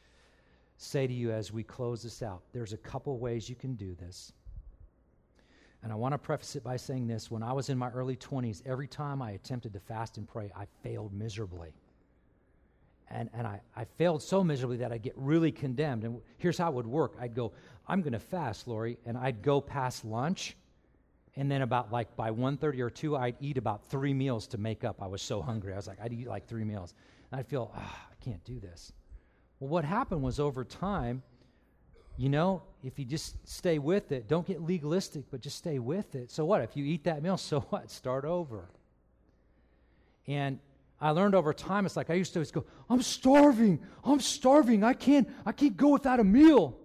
say 0.82 1.05
to 1.05 1.13
you 1.13 1.32
as 1.32 1.51
we 1.51 1.61
close 1.61 2.01
this 2.03 2.23
out 2.23 2.41
there's 2.53 2.71
a 2.71 2.77
couple 2.77 3.17
ways 3.19 3.49
you 3.49 3.55
can 3.55 3.75
do 3.75 3.95
this. 3.95 4.32
And 5.84 5.91
I 5.91 5.95
want 5.95 6.13
to 6.13 6.17
preface 6.17 6.55
it 6.55 6.63
by 6.63 6.75
saying 6.75 7.07
this 7.07 7.32
when 7.32 7.43
I 7.43 7.53
was 7.53 7.69
in 7.69 7.77
my 7.77 7.89
early 7.91 8.17
20s, 8.17 8.61
every 8.65 8.88
time 8.88 9.21
I 9.21 9.32
attempted 9.32 9.73
to 9.73 9.80
fast 9.80 10.17
and 10.17 10.27
pray, 10.27 10.51
I 10.55 10.65
failed 10.84 11.13
miserably. 11.13 11.73
And, 13.09 13.30
and 13.34 13.47
I, 13.47 13.61
I 13.75 13.86
failed 13.86 14.21
so 14.21 14.43
miserably 14.43 14.77
that 14.77 14.91
I'd 14.91 15.01
get 15.01 15.13
really 15.15 15.51
condemned. 15.51 16.03
And 16.03 16.19
here's 16.38 16.57
how 16.57 16.69
it 16.69 16.75
would 16.75 16.88
work 16.88 17.13
I'd 17.19 17.34
go, 17.34 17.53
I'm 17.88 18.01
going 18.01 18.13
to 18.13 18.19
fast, 18.19 18.67
Lori, 18.67 18.97
and 19.05 19.17
I'd 19.17 19.41
go 19.41 19.61
past 19.61 20.03
lunch. 20.05 20.55
And 21.36 21.49
then 21.49 21.61
about 21.61 21.91
like 21.91 22.13
by 22.17 22.32
1.30 22.32 22.80
or 22.80 22.89
2, 22.89 23.15
I'd 23.15 23.36
eat 23.39 23.57
about 23.57 23.86
three 23.86 24.13
meals 24.13 24.47
to 24.47 24.57
make 24.57 24.84
up. 24.84 25.01
I 25.01 25.07
was 25.07 25.21
so 25.21 25.41
hungry. 25.41 25.73
I 25.73 25.77
was 25.77 25.88
like, 25.88 25.99
I'd 26.01 26.11
eat 26.11 26.27
like 26.27 26.47
three 26.47 26.65
meals. 26.65 26.93
And 27.32 27.39
I'd 27.39 27.47
feel, 27.47 27.71
oh, 27.73 27.80
I 27.80 28.23
can't 28.23 28.43
do 28.43 28.59
this. 28.59 28.91
Well, 29.60 29.70
what 29.70 29.86
happened 29.86 30.22
was 30.22 30.39
over 30.39 30.64
time, 30.64 31.22
you 32.18 32.30
know, 32.30 32.64
if 32.84 32.97
you 32.97 33.05
just 33.05 33.36
stay 33.47 33.80
with 33.80 34.12
it, 34.12 34.28
don't 34.28 34.45
get 34.45 34.62
legalistic, 34.62 35.26
but 35.32 35.41
just 35.41 35.57
stay 35.57 35.80
with 35.80 36.16
it. 36.16 36.32
So 36.32 36.45
what? 36.45 36.62
If 36.62 36.76
you 36.76 36.86
eat 36.86 37.03
that 37.05 37.22
meal, 37.22 37.38
so 37.38 37.62
what? 37.62 37.89
Start 37.91 38.26
over. 38.26 38.70
And 40.28 40.60
I 41.01 41.12
learned 41.12 41.34
over 41.34 41.53
time, 41.53 41.86
it's 41.86 41.95
like 41.95 42.10
I 42.10 42.14
used 42.14 42.34
to 42.34 42.39
always 42.39 42.51
go, 42.51 42.66
I'm 42.89 43.01
starving, 43.01 43.80
I'm 44.03 44.20
starving, 44.20 44.84
I 44.84 44.93
can't, 44.93 45.30
I 45.45 45.51
can't 45.51 45.76
go 45.76 45.89
without 45.89 46.20
a 46.20 46.24
meal. 46.24 46.78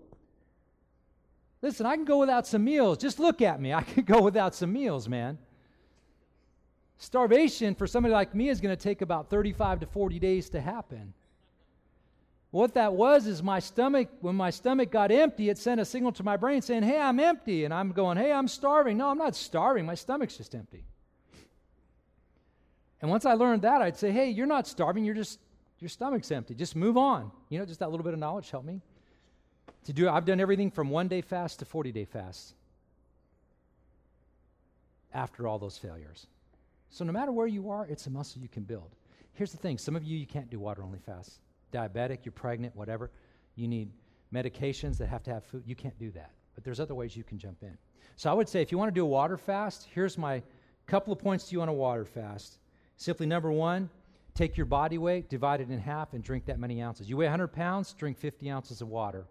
Listen, 1.62 1.86
I 1.86 1.96
can 1.96 2.04
go 2.04 2.18
without 2.18 2.46
some 2.46 2.62
meals. 2.62 2.98
Just 2.98 3.18
look 3.18 3.40
at 3.42 3.60
me. 3.60 3.72
I 3.74 3.82
can 3.82 4.04
go 4.04 4.22
without 4.22 4.54
some 4.54 4.72
meals, 4.72 5.08
man. 5.08 5.38
Starvation 6.98 7.74
for 7.74 7.86
somebody 7.86 8.12
like 8.12 8.34
me 8.34 8.48
is 8.48 8.60
going 8.60 8.74
to 8.74 8.80
take 8.80 9.02
about 9.02 9.30
35 9.30 9.80
to 9.80 9.86
40 9.86 10.18
days 10.18 10.48
to 10.50 10.60
happen. 10.60 11.12
What 12.54 12.74
that 12.74 12.94
was 12.94 13.26
is 13.26 13.42
my 13.42 13.58
stomach, 13.58 14.08
when 14.20 14.36
my 14.36 14.50
stomach 14.50 14.92
got 14.92 15.10
empty, 15.10 15.48
it 15.48 15.58
sent 15.58 15.80
a 15.80 15.84
signal 15.84 16.12
to 16.12 16.22
my 16.22 16.36
brain 16.36 16.62
saying, 16.62 16.84
Hey, 16.84 17.00
I'm 17.00 17.18
empty. 17.18 17.64
And 17.64 17.74
I'm 17.74 17.90
going, 17.90 18.16
Hey, 18.16 18.30
I'm 18.30 18.46
starving. 18.46 18.96
No, 18.96 19.08
I'm 19.08 19.18
not 19.18 19.34
starving. 19.34 19.84
My 19.84 19.96
stomach's 19.96 20.36
just 20.36 20.54
empty. 20.54 20.84
And 23.02 23.10
once 23.10 23.26
I 23.26 23.32
learned 23.32 23.62
that, 23.62 23.82
I'd 23.82 23.96
say, 23.96 24.12
Hey, 24.12 24.30
you're 24.30 24.46
not 24.46 24.68
starving. 24.68 25.04
You're 25.04 25.16
just, 25.16 25.40
your 25.80 25.88
stomach's 25.88 26.30
empty. 26.30 26.54
Just 26.54 26.76
move 26.76 26.96
on. 26.96 27.32
You 27.48 27.58
know, 27.58 27.66
just 27.66 27.80
that 27.80 27.90
little 27.90 28.04
bit 28.04 28.12
of 28.12 28.20
knowledge 28.20 28.50
helped 28.50 28.68
me. 28.68 28.80
To 29.86 29.92
do, 29.92 30.08
I've 30.08 30.24
done 30.24 30.38
everything 30.38 30.70
from 30.70 30.90
one 30.90 31.08
day 31.08 31.22
fast 31.22 31.58
to 31.58 31.64
40 31.64 31.90
day 31.90 32.04
fast 32.04 32.54
after 35.12 35.48
all 35.48 35.58
those 35.58 35.76
failures. 35.76 36.28
So 36.90 37.04
no 37.04 37.10
matter 37.10 37.32
where 37.32 37.48
you 37.48 37.70
are, 37.70 37.84
it's 37.86 38.06
a 38.06 38.10
muscle 38.10 38.40
you 38.40 38.48
can 38.48 38.62
build. 38.62 38.94
Here's 39.32 39.50
the 39.50 39.58
thing 39.58 39.76
some 39.76 39.96
of 39.96 40.04
you, 40.04 40.16
you 40.16 40.26
can't 40.26 40.50
do 40.50 40.60
water 40.60 40.84
only 40.84 41.00
fast 41.00 41.40
diabetic, 41.74 42.18
you're 42.24 42.32
pregnant, 42.32 42.74
whatever, 42.76 43.10
you 43.56 43.68
need 43.68 43.90
medications 44.32 44.96
that 44.98 45.08
have 45.08 45.22
to 45.24 45.32
have 45.32 45.44
food, 45.44 45.62
you 45.66 45.74
can't 45.74 45.98
do 45.98 46.10
that. 46.12 46.30
But 46.54 46.64
there's 46.64 46.80
other 46.80 46.94
ways 46.94 47.16
you 47.16 47.24
can 47.24 47.38
jump 47.38 47.62
in. 47.62 47.76
So 48.16 48.30
I 48.30 48.32
would 48.32 48.48
say 48.48 48.62
if 48.62 48.70
you 48.70 48.78
want 48.78 48.88
to 48.88 48.94
do 48.94 49.02
a 49.02 49.08
water 49.08 49.36
fast, 49.36 49.88
here's 49.92 50.16
my 50.16 50.42
couple 50.86 51.12
of 51.12 51.18
points 51.18 51.48
to 51.48 51.52
you 51.52 51.62
on 51.62 51.68
a 51.68 51.72
water 51.72 52.04
fast. 52.04 52.58
Simply 52.96 53.26
number 53.26 53.50
one, 53.50 53.88
take 54.34 54.56
your 54.56 54.66
body 54.66 54.98
weight, 54.98 55.28
divide 55.28 55.60
it 55.60 55.70
in 55.70 55.78
half, 55.78 56.12
and 56.12 56.22
drink 56.22 56.44
that 56.46 56.58
many 56.58 56.82
ounces. 56.82 57.08
You 57.08 57.16
weigh 57.16 57.26
100 57.26 57.48
pounds, 57.48 57.92
drink 57.94 58.18
50 58.18 58.50
ounces 58.50 58.80
of 58.80 58.88
water. 58.88 59.26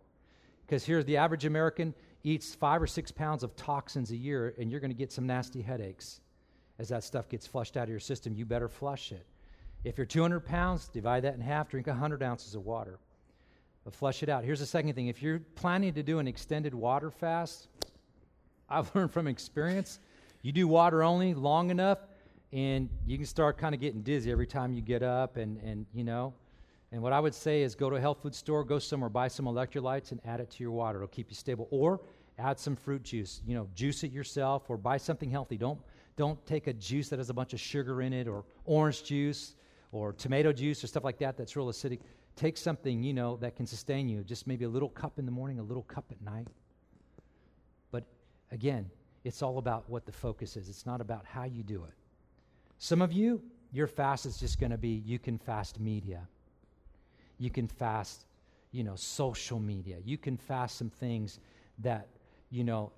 Because 0.66 0.84
here's 0.86 1.06
the 1.06 1.18
average 1.18 1.46
American 1.46 1.94
eats 2.24 2.56
five 2.56 2.82
or 2.82 2.88
six 2.88 3.12
pounds 3.12 3.44
of 3.44 3.56
toxins 3.56 4.12
a 4.12 4.16
year, 4.16 4.54
and 4.58 4.72
you're 4.72 4.80
going 4.80 4.92
to 4.92 4.98
get 4.98 5.12
some 5.12 5.28
nasty 5.28 5.62
headaches 5.62 6.22
as 6.80 6.90
that 6.90 7.04
stuff 7.04 7.30
gets 7.30 7.46
flushed 7.46 7.78
out 7.78 7.84
of 7.84 7.90
your 7.90 8.00
system. 8.00 8.34
You 8.34 8.46
better 8.46 8.70
flush 8.70 9.12
it. 9.12 9.26
If 9.84 9.98
you're 9.98 10.06
200 10.06 10.46
pounds, 10.46 10.88
divide 10.88 11.24
that 11.24 11.34
in 11.34 11.42
half, 11.42 11.70
drink 11.70 11.88
100 11.88 12.24
ounces 12.24 12.56
of 12.56 12.66
water. 12.66 13.00
But 13.84 13.94
flush 13.94 14.24
it 14.24 14.30
out. 14.30 14.46
Here's 14.46 14.62
the 14.62 14.66
second 14.66 14.94
thing 14.94 15.08
if 15.08 15.22
you're 15.22 15.40
planning 15.56 15.94
to 15.94 16.04
do 16.04 16.20
an 16.20 16.28
extended 16.28 16.74
water 16.74 17.12
fast, 17.12 17.68
I've 18.70 18.94
learned 18.96 19.12
from 19.12 19.28
experience, 19.28 20.00
you 20.42 20.54
do 20.54 20.68
water 20.68 21.04
only 21.04 21.34
long 21.34 21.70
enough, 21.70 22.00
and 22.54 22.90
you 23.06 23.18
can 23.18 23.26
start 23.26 23.58
kind 23.58 23.76
of 23.76 23.82
getting 23.82 24.02
dizzy 24.02 24.32
every 24.32 24.48
time 24.48 24.74
you 24.74 24.82
get 24.82 25.04
up, 25.04 25.36
and, 25.36 25.58
and 25.64 25.86
you 25.94 26.06
know. 26.06 26.34
And 26.94 27.02
what 27.02 27.12
I 27.12 27.20
would 27.20 27.34
say 27.34 27.64
is 27.64 27.76
go 27.76 27.90
to 27.90 27.98
a 27.98 28.00
health 28.00 28.20
food 28.22 28.36
store, 28.36 28.64
go 28.64 28.80
somewhere, 28.80 29.10
buy 29.10 29.28
some 29.28 29.46
electrolytes, 29.46 30.12
and 30.12 30.22
add 30.24 30.40
it 30.40 30.50
to 30.52 30.64
your 30.64 30.72
water. 30.72 31.00
It'll 31.00 31.08
keep 31.08 31.30
you 31.30 31.36
stable. 31.36 31.68
Or 31.72 32.00
add 32.38 32.58
some 32.60 32.76
fruit 32.76 33.04
juice. 33.04 33.42
You 33.46 33.56
know, 33.56 33.68
juice 33.76 34.04
it 34.04 34.12
yourself, 34.12 34.70
or 34.70 34.78
buy 34.78 34.98
something 34.98 35.30
healthy. 35.30 35.58
Don't 35.58 35.80
don't 36.16 36.44
take 36.46 36.68
a 36.68 36.74
juice 36.74 37.10
that 37.10 37.18
has 37.18 37.32
a 37.32 37.34
bunch 37.34 37.54
of 37.54 37.60
sugar 37.60 38.02
in 38.04 38.14
it, 38.14 38.28
or 38.28 38.46
orange 38.66 39.04
juice 39.04 39.56
or 39.94 40.12
tomato 40.12 40.52
juice 40.52 40.84
or 40.84 40.88
stuff 40.88 41.04
like 41.04 41.20
that 41.20 41.38
that's 41.38 41.56
real 41.56 41.68
acidic. 41.68 42.00
Take 42.36 42.58
something, 42.58 43.04
you 43.04 43.14
know, 43.14 43.38
that 43.38 43.56
can 43.56 43.68
sustain 43.68 44.10
you. 44.10 44.24
Just 44.24 44.48
maybe 44.48 44.66
a 44.66 44.70
little 44.70 44.90
cup 44.90 45.20
in 45.20 45.26
the 45.26 45.32
morning, 45.32 45.60
a 45.60 45.64
little 45.64 45.84
cup 45.84 46.06
at 46.12 46.20
night. 46.22 46.48
But 47.92 48.04
again, 48.52 48.90
it's 49.24 49.44
all 49.44 49.60
about 49.60 49.88
what 49.88 50.06
the 50.06 50.12
focus 50.12 50.58
is. 50.58 50.68
It's 50.68 50.86
not 50.88 51.00
about 51.00 51.26
how 51.26 51.44
you 51.44 51.62
do 51.62 51.84
it. 51.84 51.94
Some 52.80 53.02
of 53.04 53.14
you, 53.14 53.42
your 53.72 53.88
fast 53.88 54.26
is 54.26 54.38
just 54.38 54.60
going 54.60 54.72
to 54.72 54.78
be 54.78 55.04
you 55.06 55.20
can 55.20 55.38
fast 55.38 55.80
media. 55.80 56.28
You 57.38 57.52
can 57.52 57.68
fast, 57.68 58.26
you 58.72 58.84
know, 58.84 58.96
social 58.96 59.60
media. 59.60 59.98
You 60.04 60.18
can 60.18 60.38
fast 60.38 60.78
some 60.78 60.90
things 60.90 61.40
that, 61.80 62.08
you 62.50 62.64
know, 62.64 62.92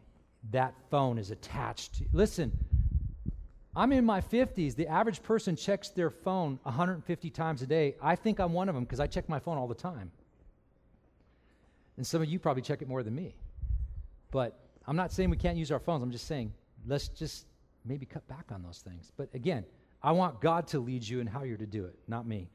that 0.52 0.74
phone 0.90 1.18
is 1.18 1.32
attached 1.32 1.96
to. 1.96 2.06
Listen, 2.14 2.52
I'm 3.76 3.92
in 3.92 4.06
my 4.06 4.22
50s. 4.22 4.76
The 4.76 4.88
average 4.88 5.22
person 5.22 5.56
checks 5.56 5.90
their 5.90 6.10
phone 6.10 6.60
150 6.64 7.30
times 7.30 7.62
a 7.62 7.68
day. 7.68 7.96
I 8.02 8.16
think 8.16 8.40
I'm 8.40 8.54
one 8.54 8.70
of 8.70 8.76
them 8.76 8.86
because 8.86 9.00
I 9.00 9.08
check 9.08 9.28
my 9.28 9.40
phone 9.40 9.58
all 9.58 9.68
the 9.68 9.76
time. 9.76 10.12
And 11.98 12.08
some 12.08 12.22
of 12.22 12.30
you 12.30 12.40
probably 12.40 12.62
check 12.62 12.82
it 12.82 12.88
more 12.88 13.04
than 13.04 13.16
me. 13.16 13.36
But 14.32 14.58
I'm 14.88 14.96
not 14.96 15.12
saying 15.12 15.30
we 15.30 15.38
can't 15.38 15.58
use 15.58 15.72
our 15.72 15.80
phones. 15.80 16.04
I'm 16.04 16.12
just 16.12 16.28
saying 16.28 16.54
let's 16.88 17.08
just 17.08 17.48
maybe 17.84 18.06
cut 18.06 18.28
back 18.28 18.46
on 18.52 18.64
those 18.64 18.80
things. 18.80 19.12
But 19.18 19.30
again, 19.34 19.66
I 20.02 20.12
want 20.12 20.40
God 20.40 20.68
to 20.68 20.80
lead 20.80 21.08
you 21.08 21.20
in 21.20 21.28
how 21.28 21.44
you're 21.44 21.58
to 21.58 21.66
do 21.66 21.86
it, 21.86 21.98
not 22.08 22.28
me. 22.28 22.50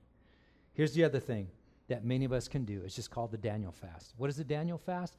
Here's 0.73 0.93
the 0.93 1.05
other 1.05 1.21
thing 1.21 1.49
that 1.89 2.05
many 2.05 2.25
of 2.25 2.33
us 2.33 2.49
can 2.49 2.65
do. 2.65 2.83
It's 2.85 2.95
just 2.95 3.11
called 3.11 3.33
the 3.33 3.39
Daniel 3.39 3.73
fast. 3.73 4.15
What 4.17 4.31
is 4.31 4.37
the 4.37 4.45
Daniel 4.45 4.79
fast? 4.79 5.17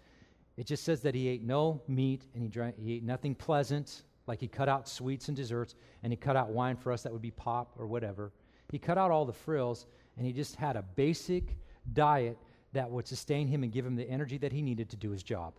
It 0.58 0.66
just 0.66 0.84
says 0.84 1.02
that 1.02 1.16
he 1.16 1.28
ate 1.28 1.44
no 1.44 1.82
meat 1.88 2.26
and 2.34 2.42
he 2.42 2.50
drank 2.50 2.78
he 2.80 2.94
ate 2.94 3.04
nothing 3.04 3.36
pleasant 3.36 4.04
like 4.28 4.40
he 4.40 4.48
cut 4.48 4.70
out 4.70 4.88
sweets 4.88 5.28
and 5.28 5.36
desserts, 5.36 5.76
and 6.04 6.12
he 6.12 6.18
cut 6.18 6.36
out 6.36 6.50
wine 6.50 6.76
for 6.76 6.92
us 6.92 7.04
that 7.04 7.12
would 7.12 7.22
be 7.22 7.32
pop 7.32 7.74
or 7.78 7.88
whatever. 7.88 8.32
He 8.72 8.80
cut 8.80 8.98
out 8.98 9.12
all 9.12 9.26
the 9.26 9.34
frills, 9.34 9.86
and 10.18 10.26
he 10.26 10.34
just 10.34 10.56
had 10.56 10.76
a 10.76 10.82
basic 10.82 11.58
diet 11.94 12.38
that 12.74 12.90
would 12.90 13.08
sustain 13.08 13.48
him 13.48 13.64
and 13.64 13.72
give 13.72 13.86
him 13.86 13.96
the 13.96 14.10
energy 14.10 14.38
that 14.38 14.52
he 14.52 14.62
needed 14.62 14.90
to 14.90 14.96
do 14.96 15.12
his 15.12 15.24
job 15.24 15.54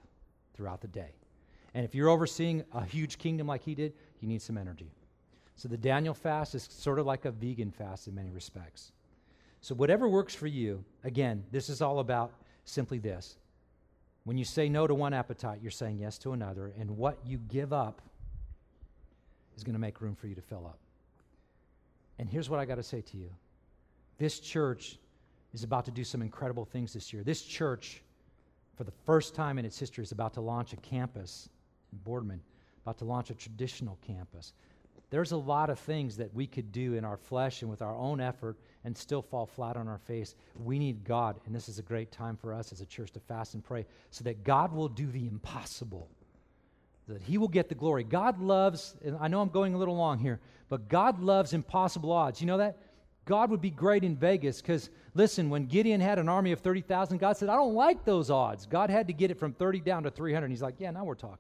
throughout 0.54 0.80
the 0.80 0.88
day. 0.88 1.10
And 1.74 1.84
if 1.84 1.94
you're 1.94 2.08
overseeing 2.08 2.64
a 2.72 2.84
huge 2.84 3.18
kingdom 3.18 3.46
like 3.46 3.62
he 3.62 3.74
did, 3.74 3.92
you 4.20 4.28
need 4.28 4.42
some 4.42 4.56
energy. 4.56 4.90
So 5.56 5.68
the 5.68 5.76
Daniel 5.76 6.14
fast 6.14 6.54
is 6.54 6.68
sort 6.70 6.98
of 6.98 7.06
like 7.06 7.24
a 7.24 7.30
vegan 7.30 7.70
fast 7.70 8.08
in 8.08 8.14
many 8.14 8.30
respects. 8.30 8.92
So, 9.60 9.76
whatever 9.76 10.08
works 10.08 10.34
for 10.34 10.48
you, 10.48 10.84
again, 11.04 11.44
this 11.52 11.68
is 11.68 11.80
all 11.80 12.00
about 12.00 12.32
simply 12.64 12.98
this. 12.98 13.36
When 14.24 14.36
you 14.36 14.44
say 14.44 14.68
no 14.68 14.88
to 14.88 14.94
one 14.94 15.14
appetite, 15.14 15.60
you're 15.62 15.70
saying 15.70 15.98
yes 15.98 16.18
to 16.18 16.32
another, 16.32 16.72
and 16.78 16.96
what 16.96 17.18
you 17.24 17.38
give 17.38 17.72
up 17.72 18.02
is 19.62 19.64
going 19.64 19.74
to 19.74 19.80
make 19.80 20.00
room 20.00 20.14
for 20.14 20.26
you 20.26 20.34
to 20.34 20.42
fill 20.42 20.66
up. 20.66 20.78
And 22.18 22.28
here's 22.28 22.50
what 22.50 22.60
I 22.60 22.64
got 22.64 22.74
to 22.74 22.82
say 22.82 23.00
to 23.00 23.16
you 23.16 23.30
this 24.18 24.40
church 24.40 24.98
is 25.54 25.64
about 25.64 25.84
to 25.86 25.90
do 25.90 26.04
some 26.04 26.22
incredible 26.22 26.64
things 26.64 26.92
this 26.92 27.12
year. 27.12 27.22
This 27.22 27.42
church 27.42 28.02
for 28.76 28.84
the 28.84 28.92
first 29.04 29.34
time 29.34 29.58
in 29.58 29.64
its 29.64 29.78
history, 29.78 30.02
is 30.02 30.12
about 30.12 30.34
to 30.34 30.40
launch 30.40 30.72
a 30.72 30.76
campus 30.76 31.48
in 31.92 31.98
Boardman, 31.98 32.40
about 32.84 32.98
to 32.98 33.04
launch 33.04 33.30
a 33.30 33.34
traditional 33.34 33.98
campus. 34.06 34.54
There's 35.10 35.32
a 35.32 35.36
lot 35.36 35.68
of 35.68 35.78
things 35.78 36.16
that 36.16 36.34
we 36.34 36.46
could 36.46 36.72
do 36.72 36.94
in 36.94 37.04
our 37.04 37.18
flesh 37.18 37.60
and 37.60 37.70
with 37.70 37.82
our 37.82 37.94
own 37.94 38.20
effort 38.20 38.56
and 38.84 38.96
still 38.96 39.20
fall 39.20 39.44
flat 39.44 39.76
on 39.76 39.86
our 39.86 39.98
face. 39.98 40.34
We 40.58 40.78
need 40.78 41.04
God, 41.04 41.38
and 41.44 41.54
this 41.54 41.68
is 41.68 41.78
a 41.78 41.82
great 41.82 42.10
time 42.10 42.36
for 42.36 42.54
us 42.54 42.72
as 42.72 42.80
a 42.80 42.86
church 42.86 43.12
to 43.12 43.20
fast 43.20 43.54
and 43.54 43.62
pray 43.62 43.86
so 44.10 44.24
that 44.24 44.42
God 44.42 44.72
will 44.72 44.88
do 44.88 45.06
the 45.06 45.26
impossible, 45.26 46.08
that 47.08 47.22
He 47.22 47.38
will 47.38 47.48
get 47.48 47.68
the 47.68 47.74
glory. 47.74 48.04
God 48.04 48.40
loves, 48.40 48.96
and 49.04 49.16
I 49.20 49.28
know 49.28 49.40
I'm 49.40 49.48
going 49.48 49.74
a 49.74 49.78
little 49.78 49.96
long 49.96 50.18
here, 50.18 50.40
but 50.68 50.88
God 50.88 51.20
loves 51.20 51.52
impossible 51.52 52.12
odds. 52.12 52.40
You 52.40 52.46
know 52.46 52.58
that? 52.58 52.78
God 53.24 53.50
would 53.50 53.60
be 53.60 53.70
great 53.70 54.02
in 54.02 54.16
Vegas 54.16 54.60
because, 54.60 54.90
listen, 55.14 55.48
when 55.48 55.66
Gideon 55.66 56.00
had 56.00 56.18
an 56.18 56.28
army 56.28 56.50
of 56.52 56.60
30,000, 56.60 57.18
God 57.18 57.36
said, 57.36 57.48
I 57.48 57.54
don't 57.54 57.74
like 57.74 58.04
those 58.04 58.30
odds. 58.30 58.66
God 58.66 58.90
had 58.90 59.06
to 59.06 59.12
get 59.12 59.30
it 59.30 59.38
from 59.38 59.52
30 59.52 59.80
down 59.80 60.02
to 60.02 60.10
300. 60.10 60.44
And 60.44 60.52
he's 60.52 60.62
like, 60.62 60.74
Yeah, 60.78 60.90
now 60.90 61.04
we're 61.04 61.14
talking. 61.14 61.38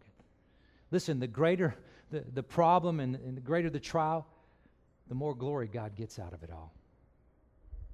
Listen, 0.92 1.18
the 1.18 1.26
greater 1.26 1.74
the, 2.12 2.22
the 2.34 2.42
problem 2.42 3.00
and, 3.00 3.16
and 3.16 3.36
the 3.36 3.40
greater 3.40 3.70
the 3.70 3.80
trial, 3.80 4.26
the 5.08 5.14
more 5.14 5.34
glory 5.34 5.66
God 5.66 5.96
gets 5.96 6.18
out 6.18 6.32
of 6.32 6.42
it 6.42 6.50
all. 6.52 6.72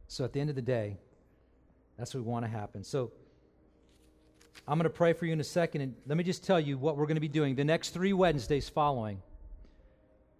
So 0.09 0.25
at 0.25 0.33
the 0.33 0.41
end 0.41 0.51
of 0.51 0.57
the 0.57 0.63
day, 0.63 0.99
that's 1.97 2.15
what 2.15 2.25
we 2.25 2.31
want 2.31 2.45
to 2.45 2.51
happen. 2.51 2.85
So 2.85 3.13
I'm 4.67 4.79
going 4.79 4.85
to 4.85 4.91
pray 4.91 5.13
for 5.13 5.27
you 5.27 5.33
in 5.33 5.41
a 5.41 5.45
second. 5.45 5.81
And 5.81 5.95
let 6.07 6.19
me 6.19 6.25
just 6.25 6.45
tell 6.45 6.61
you 6.61 6.79
what 6.79 6.97
we're 6.97 7.07
going 7.07 7.17
to 7.17 7.21
be 7.21 7.29
doing. 7.29 7.55
The 7.55 7.65
next 7.65 7.91
three 7.91 8.13
Wednesdays 8.13 8.69
following, 8.69 9.23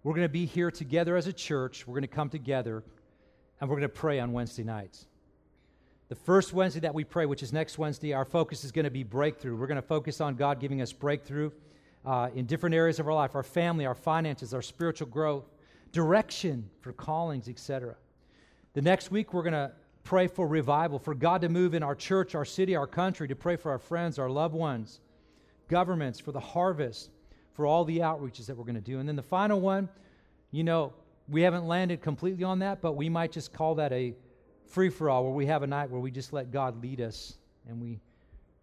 we're 0.03 0.13
going 0.13 0.25
to 0.25 0.29
be 0.29 0.45
here 0.45 0.71
together 0.71 1.15
as 1.15 1.27
a 1.27 1.33
church. 1.33 1.87
We're 1.87 1.93
going 1.93 2.01
to 2.01 2.07
come 2.07 2.29
together 2.29 2.83
and 3.59 3.69
we're 3.69 3.75
going 3.75 3.89
to 3.89 3.89
pray 3.89 4.19
on 4.19 4.31
Wednesday 4.31 4.63
nights. 4.63 5.05
The 6.09 6.15
first 6.15 6.53
Wednesday 6.53 6.79
that 6.81 6.93
we 6.93 7.03
pray, 7.03 7.25
which 7.25 7.43
is 7.43 7.53
next 7.53 7.77
Wednesday, 7.77 8.13
our 8.13 8.25
focus 8.25 8.63
is 8.63 8.71
going 8.71 8.85
to 8.85 8.91
be 8.91 9.03
breakthrough. 9.03 9.55
We're 9.55 9.67
going 9.67 9.75
to 9.75 9.81
focus 9.81 10.21
on 10.21 10.35
God 10.35 10.59
giving 10.59 10.81
us 10.81 10.91
breakthrough 10.91 11.51
uh, 12.05 12.29
in 12.33 12.45
different 12.45 12.73
areas 12.73 12.99
of 12.99 13.07
our 13.07 13.13
life 13.13 13.35
our 13.35 13.43
family, 13.43 13.85
our 13.85 13.95
finances, 13.95 14.53
our 14.53 14.61
spiritual 14.61 15.07
growth, 15.07 15.45
direction 15.91 16.69
for 16.81 16.93
callings, 16.93 17.47
etc. 17.47 17.95
The 18.73 18.81
next 18.81 19.11
week, 19.11 19.33
we're 19.33 19.43
going 19.43 19.53
to 19.53 19.71
pray 20.03 20.27
for 20.27 20.47
revival, 20.47 20.99
for 20.99 21.13
God 21.13 21.41
to 21.41 21.49
move 21.49 21.73
in 21.73 21.83
our 21.83 21.95
church, 21.95 22.35
our 22.35 22.45
city, 22.45 22.75
our 22.75 22.87
country, 22.87 23.27
to 23.27 23.35
pray 23.35 23.55
for 23.55 23.71
our 23.71 23.79
friends, 23.79 24.17
our 24.17 24.29
loved 24.29 24.55
ones, 24.55 25.01
governments, 25.67 26.19
for 26.19 26.31
the 26.31 26.39
harvest, 26.39 27.11
for 27.53 27.65
all 27.65 27.85
the 27.85 27.99
outreaches 27.99 28.45
that 28.47 28.57
we're 28.57 28.63
going 28.63 28.75
to 28.75 28.81
do. 28.81 28.99
And 28.99 29.07
then 29.07 29.15
the 29.15 29.21
final 29.21 29.59
one, 29.59 29.89
you 30.51 30.63
know, 30.63 30.93
we 31.27 31.41
haven't 31.41 31.67
landed 31.67 32.01
completely 32.01 32.43
on 32.43 32.59
that, 32.59 32.81
but 32.81 32.93
we 32.93 33.09
might 33.09 33.31
just 33.31 33.53
call 33.53 33.75
that 33.75 33.91
a 33.91 34.15
free 34.65 34.89
for 34.89 35.09
all, 35.09 35.23
where 35.23 35.33
we 35.33 35.45
have 35.45 35.63
a 35.63 35.67
night 35.67 35.89
where 35.89 35.99
we 35.99 36.11
just 36.11 36.33
let 36.33 36.51
God 36.51 36.81
lead 36.81 37.01
us 37.01 37.37
and 37.67 37.79
we 37.79 37.99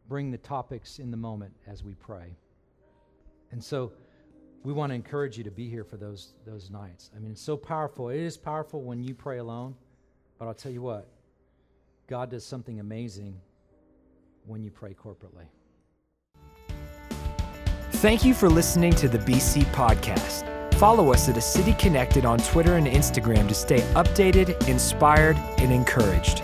bring 0.09 0.31
the 0.31 0.39
topics 0.39 0.99
in 0.99 1.11
the 1.11 1.17
moment 1.17 1.53
as 1.67 1.85
we 1.85 1.95
pray. 1.95 2.37
And 3.53 3.63
so 3.63 3.93
we 4.63 4.73
want 4.73 4.91
to 4.91 4.95
encourage 4.95 5.39
you 5.39 5.45
to 5.45 5.51
be 5.51 5.69
here 5.69 5.85
for 5.85 5.97
those, 5.97 6.35
those 6.45 6.71
nights. 6.71 7.11
I 7.15 7.21
mean, 7.21 7.33
it's 7.33 7.43
so 7.43 7.57
powerful. 7.57 8.09
It 8.09 8.21
is 8.21 8.37
powerful 8.37 8.83
when 8.83 9.03
you 9.03 9.15
pray 9.15 9.39
alone, 9.39 9.75
but 10.39 10.47
I'll 10.47 10.55
tell 10.55 10.73
you 10.73 10.83
what, 10.83 11.09
God 12.07 12.31
does 12.31 12.45
something 12.45 12.79
amazing 12.79 13.35
when 14.47 14.63
you 14.63 14.71
pray 14.71 14.95
corporately. 14.95 15.47
Thank 17.95 18.25
you 18.25 18.35
for 18.35 18.49
listening 18.49 18.93
to 18.95 19.09
the 19.09 19.19
BC 19.19 19.63
Podcast. 19.73 20.45
Follow 20.75 21.13
us 21.13 21.29
at 21.29 21.37
A 21.37 21.41
City 21.41 21.73
Connected 21.75 22.25
on 22.25 22.39
Twitter 22.39 22.77
and 22.77 22.87
Instagram 22.87 23.49
to 23.49 23.55
stay 23.55 23.81
updated, 23.95 24.69
inspired, 24.69 25.37
and 25.59 25.73
encouraged. 25.73 26.43